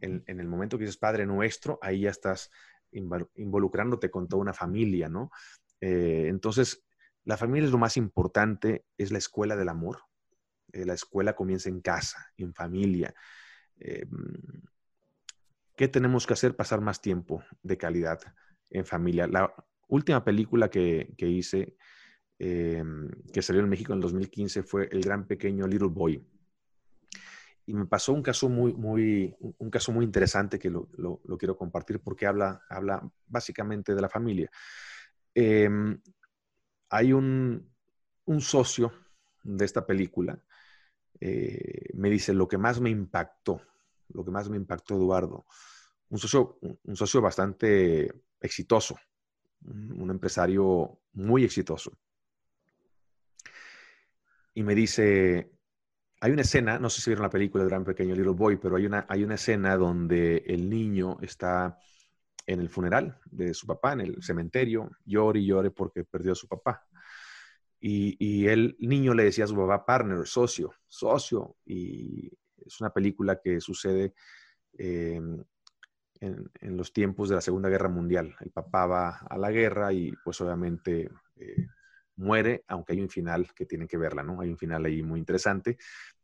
En, 0.00 0.22
el 0.26 0.48
momento 0.48 0.78
que 0.78 0.84
dices 0.84 0.98
Padre 0.98 1.26
Nuestro, 1.26 1.78
ahí 1.82 2.02
ya 2.02 2.10
estás 2.10 2.50
involucrándote 2.90 4.10
con 4.10 4.28
toda 4.28 4.42
una 4.42 4.52
familia, 4.52 5.08
¿no? 5.08 5.30
Eh, 5.80 6.26
entonces, 6.28 6.84
la 7.24 7.36
familia 7.36 7.66
es 7.66 7.72
lo 7.72 7.78
más 7.78 7.96
importante, 7.96 8.84
es 8.98 9.12
la 9.12 9.18
escuela 9.18 9.56
del 9.56 9.68
amor. 9.68 9.98
Eh, 10.72 10.84
la 10.84 10.94
escuela 10.94 11.34
comienza 11.34 11.68
en 11.68 11.80
casa, 11.80 12.32
en 12.36 12.52
familia. 12.52 13.14
Eh, 13.78 14.06
¿Qué 15.76 15.88
tenemos 15.88 16.26
que 16.26 16.32
hacer? 16.32 16.56
Pasar 16.56 16.80
más 16.80 17.00
tiempo 17.00 17.42
de 17.62 17.76
calidad 17.76 18.20
en 18.70 18.84
familia. 18.84 19.26
La 19.26 19.54
última 19.88 20.24
película 20.24 20.68
que, 20.68 21.14
hice, 21.18 21.76
eh, 22.38 22.82
que 23.32 23.42
salió 23.42 23.62
en 23.62 23.68
México 23.68 23.92
en 23.92 23.98
el 23.98 24.02
2015, 24.02 24.62
fue 24.64 24.88
El 24.90 25.02
Gran 25.02 25.26
Pequeño 25.26 25.66
Little 25.66 25.88
Boy. 25.88 26.26
Y 27.64 27.74
me 27.74 27.86
pasó 27.86 28.12
un 28.12 28.22
caso 28.22 28.48
muy, 28.48 28.74
muy, 28.74 29.36
un 29.38 29.70
caso 29.70 29.92
muy 29.92 30.04
interesante 30.04 30.58
que 30.58 30.68
lo, 30.68 30.88
quiero 31.38 31.56
compartir 31.56 32.00
porque 32.00 32.26
habla, 32.26 32.62
habla 32.68 33.08
básicamente 33.28 33.94
de 33.94 34.00
la 34.00 34.08
familia. 34.08 34.50
Hay 36.92 37.14
un, 37.14 37.72
socio 38.40 38.92
de 39.42 39.64
esta 39.64 39.86
película, 39.86 40.38
eh, 41.18 41.88
me 41.94 42.10
dice, 42.10 42.34
lo 42.34 42.46
que 42.46 42.58
más 42.58 42.82
me 42.82 42.90
impactó, 42.90 43.62
lo 44.10 44.22
que 44.22 44.30
más 44.30 44.50
me 44.50 44.58
impactó, 44.58 44.96
Eduardo, 44.96 45.46
un 46.10 46.18
socio, 46.18 46.58
un 46.60 46.94
socio 46.94 47.22
bastante 47.22 48.12
exitoso, 48.38 48.96
un, 49.64 50.10
empresario 50.10 51.00
muy 51.14 51.44
exitoso. 51.44 51.96
Y 54.52 54.62
me 54.62 54.74
dice, 54.74 55.50
hay 56.20 56.30
una 56.30 56.42
escena, 56.42 56.78
no 56.78 56.90
sé 56.90 57.00
si 57.00 57.08
vieron 57.08 57.22
la 57.22 57.30
película 57.30 57.64
de 57.64 57.70
Gran 57.70 57.84
Pequeño 57.84 58.14
Little 58.14 58.34
Boy, 58.34 58.58
pero 58.58 58.76
hay 58.76 58.84
una, 58.84 59.06
hay 59.08 59.24
una 59.24 59.36
escena 59.36 59.78
donde 59.78 60.44
el 60.46 60.68
niño 60.68 61.16
está 61.22 61.78
en 62.46 62.60
el 62.60 62.68
funeral 62.68 63.18
de 63.26 63.54
su 63.54 63.66
papá, 63.66 63.92
en 63.92 64.00
el 64.00 64.22
cementerio, 64.22 64.90
llore 65.04 65.40
y 65.40 65.46
llore 65.46 65.70
porque 65.70 66.04
perdió 66.04 66.32
a 66.32 66.36
su 66.36 66.48
papá. 66.48 66.86
Y, 67.84 68.46
el 68.46 68.76
niño 68.78 69.12
le 69.12 69.24
decía 69.24 69.44
a 69.44 69.48
su 69.48 69.56
papá, 69.56 69.84
partner, 69.84 70.24
socio, 70.26 70.72
socio. 70.86 71.56
Y 71.66 72.30
es 72.64 72.80
una 72.80 72.90
película 72.90 73.40
que 73.42 73.60
sucede 73.60 74.14
em, 74.78 75.42
en, 76.20 76.76
los 76.76 76.92
tiempos 76.92 77.28
de 77.28 77.34
la 77.34 77.40
Segunda 77.40 77.68
Guerra 77.68 77.88
Mundial. 77.88 78.36
El 78.38 78.52
papá 78.52 78.86
va 78.86 79.18
a 79.28 79.36
la 79.36 79.50
guerra 79.50 79.92
y 79.92 80.12
pues 80.24 80.40
obviamente 80.40 81.10
eh, 81.34 81.66
muere, 82.16 82.64
aunque 82.68 82.92
hay 82.92 83.00
un 83.00 83.10
final 83.10 83.52
que 83.52 83.66
tienen 83.66 83.88
que 83.88 83.96
verla, 83.96 84.22
¿no? 84.22 84.40
Hay 84.40 84.50
un 84.50 84.58
final 84.58 84.84
ahí 84.84 85.02
muy 85.02 85.18
interesante. 85.18 85.76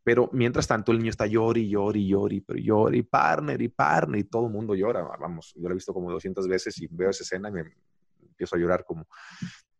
Pero 0.09 0.31
mientras 0.33 0.67
tanto 0.67 0.91
el 0.91 0.97
niño 0.97 1.11
está 1.11 1.27
llori, 1.27 1.69
llori, 1.69 2.09
llori, 2.09 2.41
pero 2.41 2.59
llori, 2.59 3.03
partner 3.03 3.61
y 3.61 3.69
partner, 3.69 4.21
y 4.21 4.25
todo 4.25 4.47
el 4.47 4.53
mundo 4.55 4.75
llora. 4.75 5.03
Vamos, 5.03 5.53
yo 5.55 5.69
lo 5.69 5.73
he 5.73 5.75
visto 5.75 5.93
como 5.93 6.11
200 6.11 6.49
veces 6.49 6.81
y 6.81 6.87
veo 6.87 7.11
esa 7.11 7.25
escena 7.25 7.51
y 7.51 7.53
me 7.53 7.75
empiezo 8.23 8.57
a 8.57 8.59
llorar 8.59 8.87
como 8.87 9.07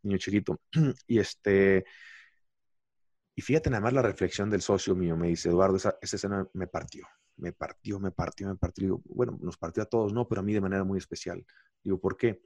niño 0.03 0.19
chiquito. 0.19 0.61
Y 1.07 1.19
este, 1.19 1.87
y 3.35 3.41
fíjate 3.41 3.71
nada 3.71 3.81
más 3.81 3.95
la 3.95 4.03
reflexión 4.03 4.51
del 4.51 4.61
socio 4.61 4.95
mío, 4.95 5.17
me 5.17 5.29
dice, 5.29 5.49
Eduardo, 5.49 5.77
esa, 5.77 5.97
escena 6.03 6.47
me 6.53 6.67
partió, 6.67 7.07
me 7.39 7.55
partió, 7.55 7.99
me 7.99 8.11
partió, 8.11 8.49
me 8.49 8.57
partió. 8.57 8.85
Digo, 8.85 9.03
bueno, 9.07 9.39
nos 9.41 9.57
partió 9.57 9.83
a 9.83 9.87
todos, 9.87 10.13
no, 10.13 10.29
pero 10.29 10.43
a 10.43 10.45
mí 10.45 10.53
de 10.53 10.61
manera 10.61 10.85
muy 10.85 10.99
especial. 10.99 11.43
Digo, 11.83 11.99
¿por 11.99 12.19
qué? 12.19 12.43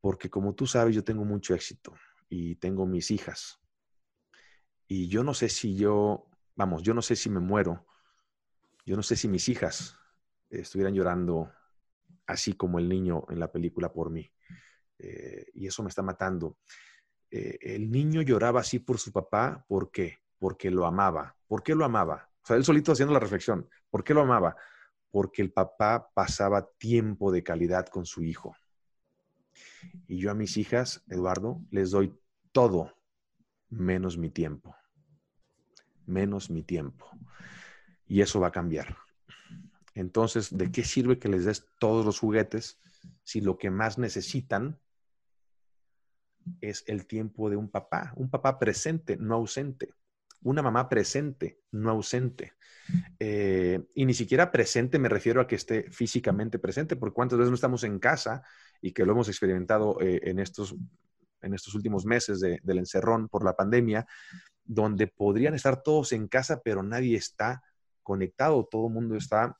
Porque 0.00 0.30
como 0.30 0.54
tú 0.54 0.66
sabes, 0.66 0.94
yo 0.94 1.04
tengo 1.04 1.26
mucho 1.26 1.54
éxito 1.54 1.92
y 2.30 2.56
tengo 2.56 2.86
mis 2.86 3.10
hijas. 3.10 3.60
Y 4.88 5.08
yo 5.08 5.22
no 5.22 5.34
sé 5.34 5.50
si 5.50 5.76
yo 5.76 6.30
vamos, 6.56 6.82
yo 6.82 6.94
no 6.94 7.02
sé 7.02 7.14
si 7.14 7.30
me 7.30 7.40
muero, 7.40 7.86
yo 8.84 8.96
no 8.96 9.02
sé 9.02 9.14
si 9.16 9.28
mis 9.28 9.48
hijas 9.48 9.96
estuvieran 10.50 10.94
llorando 10.94 11.52
así 12.26 12.54
como 12.54 12.78
el 12.78 12.88
niño 12.88 13.24
en 13.28 13.38
la 13.38 13.50
película 13.50 13.92
por 13.92 14.10
mí. 14.10 14.30
Eh, 14.98 15.46
y 15.54 15.66
eso 15.66 15.82
me 15.82 15.88
está 15.88 16.02
matando. 16.02 16.58
Eh, 17.30 17.58
el 17.60 17.90
niño 17.90 18.22
lloraba 18.22 18.60
así 18.60 18.78
por 18.78 18.98
su 18.98 19.12
papá, 19.12 19.64
¿por 19.68 19.90
qué? 19.90 20.18
Porque 20.38 20.70
lo 20.70 20.86
amaba. 20.86 21.36
¿Por 21.46 21.62
qué 21.62 21.74
lo 21.74 21.84
amaba? 21.84 22.30
O 22.42 22.46
sea, 22.46 22.56
él 22.56 22.64
solito 22.64 22.92
haciendo 22.92 23.12
la 23.12 23.20
reflexión. 23.20 23.68
¿Por 23.90 24.04
qué 24.04 24.14
lo 24.14 24.22
amaba? 24.22 24.56
Porque 25.10 25.42
el 25.42 25.52
papá 25.52 26.10
pasaba 26.14 26.68
tiempo 26.78 27.32
de 27.32 27.42
calidad 27.42 27.86
con 27.86 28.06
su 28.06 28.22
hijo. 28.22 28.56
Y 30.06 30.18
yo 30.18 30.30
a 30.30 30.34
mis 30.34 30.56
hijas, 30.56 31.02
Eduardo, 31.08 31.60
les 31.70 31.90
doy 31.90 32.18
todo, 32.52 32.96
menos 33.68 34.16
mi 34.16 34.30
tiempo. 34.30 34.76
Menos 36.06 36.50
mi 36.50 36.62
tiempo. 36.62 37.10
Y 38.06 38.20
eso 38.20 38.40
va 38.40 38.48
a 38.48 38.52
cambiar. 38.52 38.96
Entonces, 39.94 40.56
¿de 40.56 40.70
qué 40.70 40.84
sirve 40.84 41.18
que 41.18 41.28
les 41.28 41.46
des 41.46 41.66
todos 41.78 42.04
los 42.04 42.18
juguetes 42.18 42.78
si 43.24 43.40
lo 43.40 43.56
que 43.56 43.70
más 43.70 43.98
necesitan 43.98 44.78
es 46.60 46.84
el 46.86 47.06
tiempo 47.06 47.48
de 47.50 47.56
un 47.56 47.70
papá? 47.70 48.12
Un 48.16 48.28
papá 48.28 48.58
presente, 48.58 49.16
no 49.16 49.34
ausente. 49.36 49.94
Una 50.42 50.62
mamá 50.62 50.88
presente, 50.88 51.60
no 51.72 51.90
ausente. 51.90 52.52
Eh, 53.18 53.82
y 53.94 54.04
ni 54.04 54.12
siquiera 54.12 54.52
presente 54.52 54.98
me 54.98 55.08
refiero 55.08 55.40
a 55.40 55.46
que 55.46 55.56
esté 55.56 55.90
físicamente 55.90 56.58
presente, 56.58 56.96
porque 56.96 57.14
cuántas 57.14 57.38
veces 57.38 57.50
no 57.50 57.56
estamos 57.56 57.82
en 57.82 57.98
casa 57.98 58.42
y 58.82 58.92
que 58.92 59.04
lo 59.04 59.12
hemos 59.12 59.28
experimentado 59.28 59.98
eh, 60.00 60.20
en, 60.24 60.38
estos, 60.38 60.76
en 61.40 61.54
estos 61.54 61.74
últimos 61.74 62.04
meses 62.04 62.40
del 62.40 62.78
encerrón 62.78 63.28
por 63.28 63.44
la 63.44 63.56
pandemia, 63.56 64.06
donde 64.66 65.06
podrían 65.06 65.54
estar 65.54 65.82
todos 65.82 66.12
en 66.12 66.28
casa, 66.28 66.60
pero 66.62 66.82
nadie 66.82 67.16
está 67.16 67.62
conectado, 68.02 68.66
todo 68.70 68.88
el 68.88 68.94
mundo 68.94 69.16
está, 69.16 69.58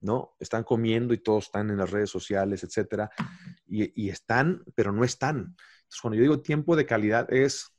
¿no? 0.00 0.34
Están 0.38 0.64
comiendo 0.64 1.14
y 1.14 1.18
todos 1.18 1.46
están 1.46 1.70
en 1.70 1.78
las 1.78 1.90
redes 1.90 2.10
sociales, 2.10 2.62
etcétera, 2.62 3.10
y, 3.66 4.04
y 4.04 4.10
están, 4.10 4.62
pero 4.74 4.92
no 4.92 5.04
están. 5.04 5.36
Entonces, 5.36 6.00
cuando 6.00 6.16
yo 6.16 6.22
digo 6.22 6.40
tiempo 6.40 6.76
de 6.76 6.86
calidad 6.86 7.32
es 7.32 7.74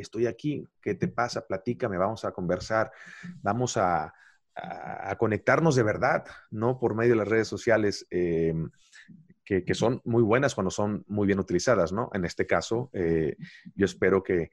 estoy 0.00 0.26
aquí, 0.26 0.66
¿qué 0.80 0.94
te 0.94 1.08
pasa? 1.08 1.46
Platícame, 1.46 1.98
vamos 1.98 2.24
a 2.24 2.32
conversar, 2.32 2.92
vamos 3.42 3.76
a, 3.76 4.14
conectarnos 5.18 5.76
de 5.76 5.84
verdad, 5.84 6.24
no 6.50 6.80
por 6.80 6.96
medio 6.96 7.12
de 7.12 7.18
las 7.18 7.28
redes 7.28 7.46
sociales. 7.46 8.04
Eh, 8.10 8.52
que, 9.48 9.74
son 9.74 10.02
muy 10.04 10.22
buenas 10.22 10.54
cuando 10.54 10.70
son 10.70 11.04
muy 11.08 11.26
bien 11.26 11.38
utilizadas, 11.38 11.90
¿no? 11.90 12.10
En 12.12 12.26
este 12.26 12.46
caso, 12.46 12.90
eh, 12.92 13.36
yo 13.74 13.86
espero 13.86 14.22
que, 14.22 14.50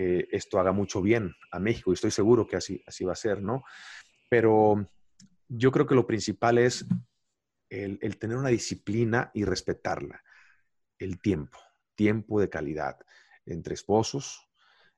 esto 0.00 0.60
haga 0.60 0.70
mucho 0.70 1.02
bien 1.02 1.34
a 1.50 1.58
México 1.58 1.90
y 1.90 1.94
estoy 1.94 2.12
seguro 2.12 2.46
que 2.46 2.54
así, 2.54 2.80
así 2.86 3.04
va 3.04 3.14
a 3.14 3.16
ser, 3.16 3.42
¿no? 3.42 3.64
Pero 4.28 4.86
yo 5.48 5.72
creo 5.72 5.86
que 5.86 5.96
lo 5.96 6.06
principal 6.06 6.58
es 6.58 6.86
el, 7.68 7.98
el 8.00 8.16
tener 8.16 8.36
una 8.36 8.50
disciplina 8.50 9.32
y 9.34 9.44
respetarla. 9.44 10.22
El 11.00 11.20
tiempo, 11.20 11.58
tiempo 11.96 12.40
de 12.40 12.48
calidad 12.48 12.96
entre 13.44 13.74
esposos, 13.74 14.48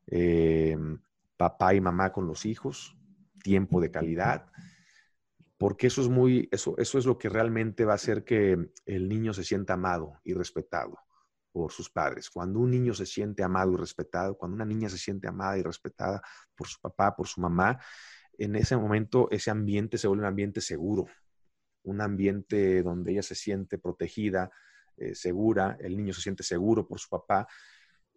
eh, 0.07 0.77
papá 1.39 1.73
y 1.73 1.81
mamá 1.81 2.13
con 2.13 2.27
los 2.27 2.45
hijos, 2.45 2.95
tiempo 3.43 3.81
de 3.81 3.91
calidad, 3.91 4.53
porque 5.61 5.89
eso 5.89 6.01
es 6.01 6.09
muy, 6.09 6.49
eso, 6.51 6.75
eso 6.79 6.97
es 6.97 7.05
lo 7.05 7.19
que 7.19 7.29
realmente 7.29 7.85
va 7.85 7.93
a 7.93 7.97
hacer 7.97 8.25
que 8.25 8.71
el 8.87 9.09
niño 9.11 9.35
se 9.35 9.45
sienta 9.45 9.75
amado 9.75 10.19
y 10.25 10.33
respetado 10.33 10.97
por 11.53 11.71
sus 11.71 11.91
padres. 11.91 12.31
Cuando 12.31 12.61
un 12.61 12.71
niño 12.71 12.95
se 12.95 13.05
siente 13.05 13.43
amado 13.43 13.75
y 13.75 13.77
respetado, 13.77 14.39
cuando 14.39 14.55
una 14.55 14.65
niña 14.65 14.89
se 14.89 14.97
siente 14.97 15.29
amada 15.29 15.59
y 15.59 15.63
respetada 15.63 16.23
por 16.55 16.67
su 16.67 16.81
papá, 16.81 17.15
por 17.15 17.27
su 17.27 17.43
mamá, 17.43 17.79
en 18.39 18.57
ese 18.57 18.75
momento 18.75 19.29
ese 19.31 19.51
ambiente 19.51 19.99
se 19.99 20.09
vuelve 20.09 20.23
un 20.23 20.29
ambiente 20.29 20.63
seguro, 20.63 21.05
un 21.83 22.01
ambiente 22.01 22.83
donde 22.83 23.13
ella 23.13 23.23
se 23.23 23.35
siente 23.35 23.77
protegida, 23.77 24.51
eh, 24.97 25.15
segura, 25.15 25.77
el 25.79 25.95
niño 25.95 26.15
se 26.15 26.23
siente 26.23 26.43
seguro 26.43 26.89
por 26.89 26.99
su 26.99 27.11
papá. 27.11 27.47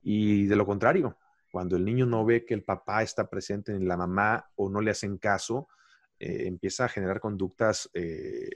Y 0.01 0.45
de 0.45 0.55
lo 0.55 0.65
contrario, 0.65 1.17
cuando 1.51 1.75
el 1.75 1.83
niño 1.83 2.05
no 2.05 2.23
ve 2.23 2.45
que 2.45 2.53
el 2.53 2.63
papá 2.63 3.03
está 3.03 3.29
presente 3.29 3.73
en 3.73 3.85
la 3.85 3.97
mamá 3.97 4.49
o 4.55 4.69
no 4.69 4.79
le 4.79 4.91
hacen 4.91 5.17
caso, 5.17 5.67
eh, 6.25 6.47
empieza 6.47 6.85
a 6.85 6.87
generar 6.87 7.19
conductas 7.19 7.89
eh, 7.93 8.49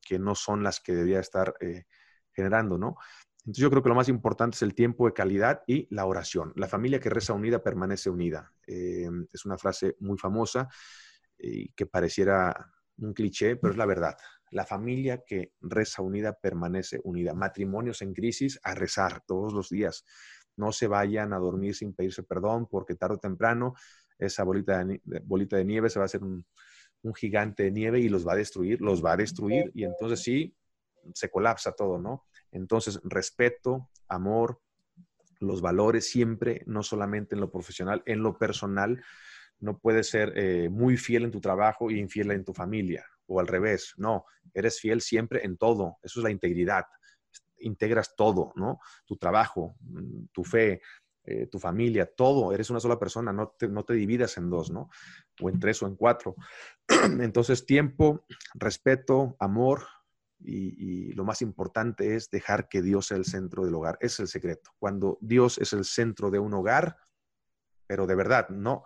que 0.00 0.18
no 0.18 0.34
son 0.34 0.62
las 0.62 0.80
que 0.80 0.94
debía 0.94 1.20
estar 1.20 1.54
eh, 1.60 1.84
generando, 2.32 2.78
¿no? 2.78 2.96
Entonces 3.40 3.60
yo 3.60 3.68
creo 3.68 3.82
que 3.82 3.90
lo 3.90 3.94
más 3.94 4.08
importante 4.08 4.54
es 4.54 4.62
el 4.62 4.74
tiempo 4.74 5.04
de 5.06 5.12
calidad 5.12 5.62
y 5.66 5.86
la 5.94 6.06
oración. 6.06 6.54
La 6.56 6.68
familia 6.68 6.98
que 6.98 7.10
reza 7.10 7.34
unida 7.34 7.62
permanece 7.62 8.08
unida. 8.08 8.50
es 8.66 9.44
una 9.44 9.58
frase 9.58 9.94
muy 10.00 10.16
famosa 10.16 10.68
y 11.38 11.68
que 11.72 11.84
pareciera 11.84 12.72
un 12.96 13.12
cliché, 13.12 13.56
pero 13.56 13.72
es 13.72 13.76
la 13.76 13.86
verdad. 13.86 14.16
La 14.50 14.64
familia 14.64 15.22
que 15.24 15.52
reza 15.60 16.00
unida 16.00 16.32
permanece 16.32 16.98
unida. 17.04 17.34
Matrimonios 17.34 18.00
en 18.00 18.14
crisis 18.14 18.58
a 18.62 18.74
rezar 18.74 19.22
todos 19.26 19.52
los 19.52 19.68
días 19.68 20.04
no 20.56 20.72
se 20.72 20.86
vayan 20.86 21.34
a 21.34 21.38
dormir 21.38 21.74
sin 21.74 21.94
pedirse 21.94 22.22
perdón, 22.22 22.66
porque 22.66 22.94
tarde 22.94 23.16
o 23.16 23.18
temprano 23.18 23.74
esa 24.18 24.44
bolita 24.44 24.82
de 24.82 25.64
nieve 25.66 25.90
se 25.90 25.98
va 25.98 26.04
a 26.04 26.06
hacer 26.06 26.24
un, 26.24 26.46
gigante 27.14 27.64
de 27.64 27.70
nieve 27.70 28.00
y 28.00 28.08
los 28.08 28.26
va 28.26 28.32
a 28.32 28.36
destruir, 28.36 28.80
los 28.80 29.04
va 29.04 29.12
a 29.12 29.16
destruir 29.16 29.70
y 29.74 29.84
entonces 29.84 30.22
sí, 30.22 30.54
se 31.14 31.30
colapsa 31.30 31.72
todo, 31.72 31.98
¿no? 31.98 32.24
Entonces, 32.50 33.00
respeto, 33.04 33.90
amor, 34.08 34.60
los 35.40 35.60
valores 35.60 36.08
siempre, 36.08 36.62
no 36.66 36.82
solamente 36.82 37.34
en 37.34 37.40
lo 37.40 37.50
profesional, 37.50 38.02
en 38.06 38.22
lo 38.22 38.38
personal, 38.38 39.02
no 39.58 39.78
puedes 39.78 40.08
ser 40.08 40.32
eh, 40.36 40.68
muy 40.68 40.96
fiel 40.96 41.24
en 41.24 41.30
tu 41.30 41.40
trabajo 41.40 41.90
y 41.90 41.98
infiel 41.98 42.30
en 42.30 42.44
tu 42.44 42.52
familia, 42.52 43.06
o 43.26 43.40
al 43.40 43.46
revés, 43.46 43.94
no, 43.96 44.24
eres 44.54 44.80
fiel 44.80 45.00
siempre 45.00 45.44
en 45.44 45.56
todo, 45.56 45.98
eso 46.02 46.20
es 46.20 46.24
la 46.24 46.30
integridad 46.30 46.84
integras 47.58 48.14
todo, 48.16 48.52
¿no? 48.56 48.80
Tu 49.06 49.16
trabajo, 49.16 49.76
mm, 49.80 50.26
tu 50.32 50.44
fe, 50.44 50.80
eh, 51.24 51.46
tu 51.46 51.58
familia, 51.58 52.06
todo, 52.06 52.52
eres 52.52 52.70
una 52.70 52.80
sola 52.80 52.98
persona, 52.98 53.32
no 53.32 53.48
te, 53.58 53.68
no 53.68 53.84
te 53.84 53.94
dividas 53.94 54.36
en 54.38 54.50
dos, 54.50 54.70
¿no? 54.70 54.88
O 55.40 55.48
en 55.48 55.58
tres 55.58 55.82
o 55.82 55.86
en 55.86 55.96
cuatro. 55.96 56.36
Entonces, 57.20 57.66
tiempo, 57.66 58.24
respeto, 58.54 59.36
amor 59.40 59.82
y, 60.38 61.12
lo 61.14 61.24
más 61.24 61.42
importante 61.42 62.14
es 62.14 62.30
dejar 62.30 62.68
que 62.68 62.82
Dios 62.82 63.06
sea 63.06 63.16
el 63.16 63.24
centro 63.24 63.64
del 63.64 63.74
hogar. 63.74 63.98
Es 64.00 64.20
el 64.20 64.28
secreto. 64.28 64.70
Cuando 64.78 65.18
Dios 65.20 65.58
es 65.58 65.72
el 65.72 65.84
centro 65.84 66.30
de 66.30 66.38
un 66.38 66.54
hogar, 66.54 66.98
pero 67.86 68.06
de 68.06 68.14
verdad, 68.14 68.48
no, 68.50 68.84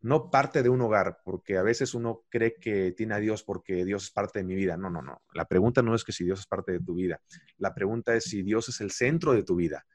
no 0.00 0.30
parte 0.30 0.62
de 0.62 0.68
un 0.68 0.80
hogar, 0.80 1.20
porque 1.24 1.56
a 1.56 1.62
veces 1.62 1.94
uno 1.94 2.24
cree 2.28 2.54
que 2.54 2.92
tiene 2.92 3.14
a 3.14 3.18
Dios 3.18 3.42
porque 3.42 3.84
Dios 3.84 4.04
es 4.04 4.10
parte 4.10 4.40
de 4.40 4.44
mi 4.44 4.54
vida. 4.54 4.76
No, 4.76 4.90
no, 4.90 5.02
no. 5.02 5.22
La 5.34 5.46
pregunta 5.46 5.82
no 5.82 5.94
es 5.94 6.04
que 6.04 6.12
si 6.12 6.24
Dios 6.24 6.40
es 6.40 6.46
parte 6.46 6.72
de 6.72 6.80
tu 6.80 6.94
vida. 6.94 7.20
La 7.58 7.74
pregunta 7.74 8.14
es 8.14 8.24
si 8.24 8.42
Dios 8.42 8.68
es 8.68 8.80
el 8.80 8.90
centro 8.90 9.32
de 9.32 9.42
tu 9.42 9.56
vida. 9.56 9.86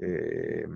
Eh, 0.00 0.66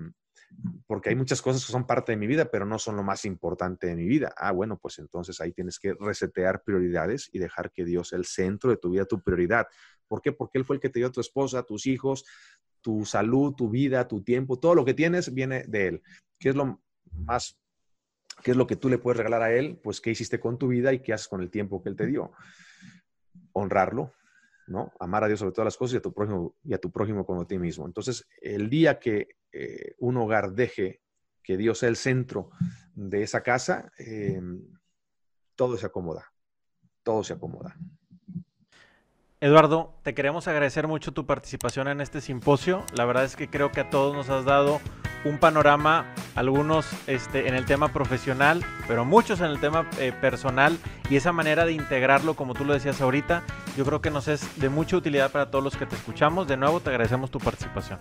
porque 0.87 1.09
hay 1.09 1.15
muchas 1.15 1.41
cosas 1.41 1.65
que 1.65 1.71
son 1.71 1.85
parte 1.85 2.11
de 2.11 2.17
mi 2.17 2.27
vida, 2.27 2.49
pero 2.49 2.65
no 2.65 2.79
son 2.79 2.95
lo 2.95 3.03
más 3.03 3.25
importante 3.25 3.87
de 3.87 3.95
mi 3.95 4.05
vida. 4.05 4.33
Ah, 4.37 4.51
bueno, 4.51 4.77
pues 4.77 4.99
entonces 4.99 5.39
ahí 5.41 5.51
tienes 5.51 5.79
que 5.79 5.93
resetear 5.93 6.63
prioridades 6.63 7.29
y 7.31 7.39
dejar 7.39 7.71
que 7.71 7.85
Dios 7.85 8.09
sea 8.09 8.19
el 8.19 8.25
centro 8.25 8.69
de 8.69 8.77
tu 8.77 8.91
vida, 8.91 9.05
tu 9.05 9.21
prioridad. 9.21 9.67
¿Por 10.07 10.21
qué? 10.21 10.31
Porque 10.31 10.57
Él 10.57 10.65
fue 10.65 10.77
el 10.77 10.81
que 10.81 10.89
te 10.89 10.99
dio 10.99 11.07
a 11.07 11.11
tu 11.11 11.21
esposa, 11.21 11.63
tus 11.63 11.85
hijos, 11.85 12.25
tu 12.81 13.05
salud, 13.05 13.53
tu 13.53 13.69
vida, 13.69 14.07
tu 14.07 14.23
tiempo, 14.23 14.57
todo 14.57 14.75
lo 14.75 14.85
que 14.85 14.93
tienes 14.93 15.33
viene 15.33 15.63
de 15.67 15.87
Él. 15.87 16.01
¿Qué 16.39 16.49
es 16.49 16.55
lo 16.55 16.81
más 17.11 17.59
¿Qué 18.43 18.51
es 18.51 18.57
lo 18.57 18.67
que 18.67 18.75
tú 18.75 18.89
le 18.89 18.97
puedes 18.97 19.17
regalar 19.17 19.41
a 19.41 19.51
él? 19.51 19.79
Pues 19.83 19.99
qué 19.99 20.11
hiciste 20.11 20.39
con 20.39 20.57
tu 20.57 20.67
vida 20.67 20.93
y 20.93 20.99
qué 20.99 21.13
haces 21.13 21.27
con 21.27 21.41
el 21.41 21.49
tiempo 21.49 21.81
que 21.81 21.89
él 21.89 21.95
te 21.95 22.05
dio. 22.05 22.31
Honrarlo, 23.53 24.13
Amar 24.99 25.23
a 25.23 25.27
Dios 25.27 25.39
sobre 25.39 25.51
todas 25.51 25.65
las 25.65 25.77
cosas 25.77 25.95
y 25.95 25.97
a 25.97 26.01
tu 26.01 26.13
prójimo, 26.13 26.55
y 26.63 26.73
a 26.73 26.77
tu 26.77 26.91
prójimo 26.91 27.25
como 27.25 27.41
a 27.41 27.47
ti 27.47 27.57
mismo. 27.57 27.85
Entonces, 27.85 28.27
el 28.41 28.69
día 28.69 28.99
que 28.99 29.29
eh, 29.51 29.95
un 29.99 30.17
hogar 30.17 30.53
deje 30.53 31.01
que 31.43 31.57
Dios 31.57 31.79
sea 31.79 31.89
el 31.89 31.95
centro 31.95 32.51
de 32.93 33.23
esa 33.23 33.41
casa, 33.41 33.91
eh, 33.97 34.41
todo 35.55 35.77
se 35.77 35.85
acomoda. 35.85 36.31
Todo 37.03 37.23
se 37.23 37.33
acomoda. 37.33 37.75
Eduardo, 39.41 39.93
te 40.03 40.13
queremos 40.13 40.49
agradecer 40.49 40.85
mucho 40.85 41.13
tu 41.13 41.25
participación 41.25 41.87
en 41.87 42.01
este 42.01 42.19
simposio. 42.19 42.83
La 42.93 43.05
verdad 43.05 43.23
es 43.23 43.37
que 43.37 43.49
creo 43.49 43.71
que 43.71 43.79
a 43.79 43.89
todos 43.89 44.13
nos 44.13 44.29
has 44.29 44.43
dado 44.43 44.81
un 45.23 45.37
panorama, 45.37 46.13
algunos 46.35 46.85
este, 47.07 47.47
en 47.47 47.55
el 47.55 47.65
tema 47.65 47.93
profesional, 47.93 48.65
pero 48.85 49.05
muchos 49.05 49.39
en 49.39 49.45
el 49.45 49.61
tema 49.61 49.87
eh, 49.97 50.11
personal 50.11 50.77
y 51.09 51.15
esa 51.15 51.31
manera 51.31 51.63
de 51.63 51.71
integrarlo, 51.71 52.33
como 52.33 52.53
tú 52.53 52.65
lo 52.65 52.73
decías 52.73 52.99
ahorita, 52.99 53.43
yo 53.77 53.85
creo 53.85 54.01
que 54.01 54.11
nos 54.11 54.27
es 54.27 54.59
de 54.59 54.67
mucha 54.67 54.97
utilidad 54.97 55.31
para 55.31 55.49
todos 55.49 55.63
los 55.63 55.77
que 55.77 55.85
te 55.85 55.95
escuchamos. 55.95 56.45
De 56.45 56.57
nuevo, 56.57 56.81
te 56.81 56.89
agradecemos 56.89 57.31
tu 57.31 57.39
participación. 57.39 57.99